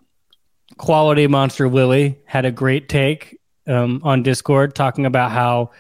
quality 0.78 1.28
monster 1.28 1.68
Willie 1.68 2.18
had 2.26 2.46
a 2.46 2.52
great 2.52 2.90
take 2.90 3.40
um, 3.68 4.02
on 4.04 4.24
Discord 4.24 4.74
talking 4.76 5.06
about 5.06 5.32
how 5.32 5.72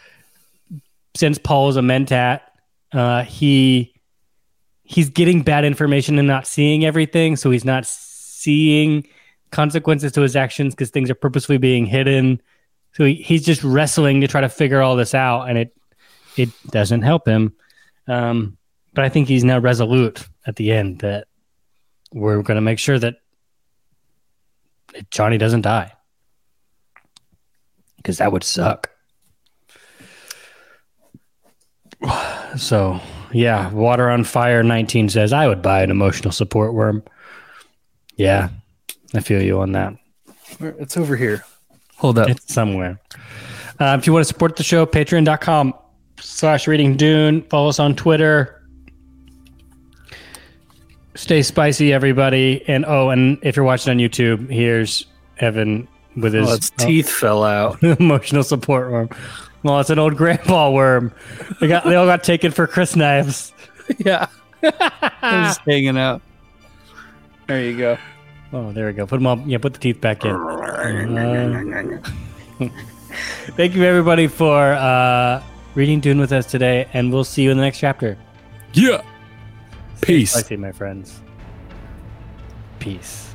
since 1.15 1.37
Paul 1.37 1.69
is 1.69 1.77
a 1.77 1.81
mentat, 1.81 2.41
uh, 2.93 3.23
he 3.23 3.93
he's 4.83 5.09
getting 5.09 5.41
bad 5.41 5.65
information 5.65 6.19
and 6.19 6.27
not 6.27 6.45
seeing 6.45 6.85
everything, 6.85 7.35
so 7.35 7.49
he's 7.49 7.65
not 7.65 7.85
seeing 7.87 9.07
consequences 9.55 10.11
to 10.11 10.21
his 10.21 10.35
actions 10.35 10.75
because 10.75 10.89
things 10.89 11.09
are 11.09 11.15
purposefully 11.15 11.57
being 11.57 11.85
hidden. 11.85 12.41
So 12.91 13.05
he, 13.05 13.15
he's 13.15 13.45
just 13.45 13.63
wrestling 13.63 14.19
to 14.19 14.27
try 14.27 14.41
to 14.41 14.49
figure 14.49 14.81
all 14.81 14.97
this 14.97 15.15
out, 15.15 15.49
and 15.49 15.57
it 15.57 15.75
it 16.35 16.49
doesn't 16.67 17.03
help 17.03 17.25
him. 17.25 17.55
Um, 18.07 18.57
but 18.93 19.05
I 19.05 19.09
think 19.09 19.29
he's 19.29 19.45
now 19.45 19.59
resolute 19.59 20.27
at 20.45 20.57
the 20.57 20.73
end 20.73 20.99
that 20.99 21.27
we're 22.11 22.41
going 22.41 22.55
to 22.55 22.61
make 22.61 22.79
sure 22.79 22.99
that 22.99 23.15
Chani 25.11 25.39
doesn't 25.39 25.61
die 25.61 25.93
because 27.97 28.17
that 28.19 28.31
would 28.31 28.43
suck. 28.43 28.91
So 32.57 33.01
yeah, 33.33 33.69
water 33.71 34.09
on 34.09 34.23
fire. 34.23 34.63
Nineteen 34.63 35.09
says 35.09 35.33
I 35.33 35.45
would 35.45 35.61
buy 35.61 35.83
an 35.83 35.91
emotional 35.91 36.31
support 36.31 36.73
worm. 36.73 37.03
Yeah, 38.15 38.47
I 39.13 39.19
feel 39.19 39.41
you 39.41 39.59
on 39.59 39.71
that. 39.73 39.93
It's 40.59 40.97
over 40.97 41.15
here. 41.15 41.43
Hold 41.97 42.19
up. 42.19 42.29
It's 42.29 42.53
somewhere. 42.53 42.99
Uh, 43.79 43.95
if 43.99 44.07
you 44.07 44.13
want 44.13 44.23
to 44.23 44.27
support 44.27 44.55
the 44.55 44.63
show, 44.63 44.85
patreon.com 44.85 45.73
slash 46.19 46.67
reading 46.67 46.95
Dune. 46.97 47.41
Follow 47.43 47.69
us 47.69 47.79
on 47.79 47.95
Twitter. 47.95 48.61
Stay 51.15 51.41
spicy, 51.41 51.93
everybody. 51.93 52.63
And 52.67 52.85
oh, 52.85 53.09
and 53.09 53.37
if 53.41 53.55
you're 53.55 53.65
watching 53.65 53.91
on 53.91 53.97
YouTube, 53.97 54.49
here's 54.51 55.05
Evan 55.39 55.87
with 56.17 56.33
his 56.33 56.49
Oh, 56.49 56.53
its 56.53 56.69
teeth 56.71 57.09
fell 57.19 57.43
out. 57.43 57.81
emotional 57.83 58.43
support 58.43 58.91
worm. 58.91 59.09
Well, 59.63 59.79
it's 59.79 59.89
an 59.89 59.97
old 59.99 60.15
grandpa 60.17 60.69
worm. 60.71 61.13
They 61.59 61.67
got 61.67 61.85
they 61.85 61.95
all 61.95 62.05
got 62.05 62.23
taken 62.23 62.51
for 62.51 62.67
crysknives. 62.67 63.51
yeah. 63.99 64.27
Just 65.21 65.61
hanging 65.61 65.97
out. 65.97 66.21
There 67.47 67.61
you 67.63 67.77
go. 67.77 67.97
Oh, 68.53 68.71
there 68.71 68.87
we 68.87 68.93
go. 68.93 69.05
Put 69.05 69.17
them 69.17 69.27
all. 69.27 69.39
Yeah, 69.39 69.57
put 69.57 69.73
the 69.73 69.79
teeth 69.79 70.01
back 70.01 70.23
in. 70.25 70.35
Uh, 70.85 72.69
thank 73.57 73.73
you, 73.75 73.83
everybody, 73.83 74.27
for 74.27 74.73
uh, 74.73 75.41
reading 75.73 75.99
Dune 75.99 76.19
with 76.19 76.31
us 76.31 76.45
today, 76.45 76.87
and 76.93 77.11
we'll 77.11 77.23
see 77.23 77.41
you 77.41 77.49
in 77.51 77.57
the 77.57 77.63
next 77.63 77.79
chapter. 77.79 78.17
Yeah. 78.73 79.03
Peace. 80.01 80.35
I 80.35 80.41
see, 80.41 80.55
my 80.55 80.71
friends. 80.71 81.21
Peace. 82.79 83.34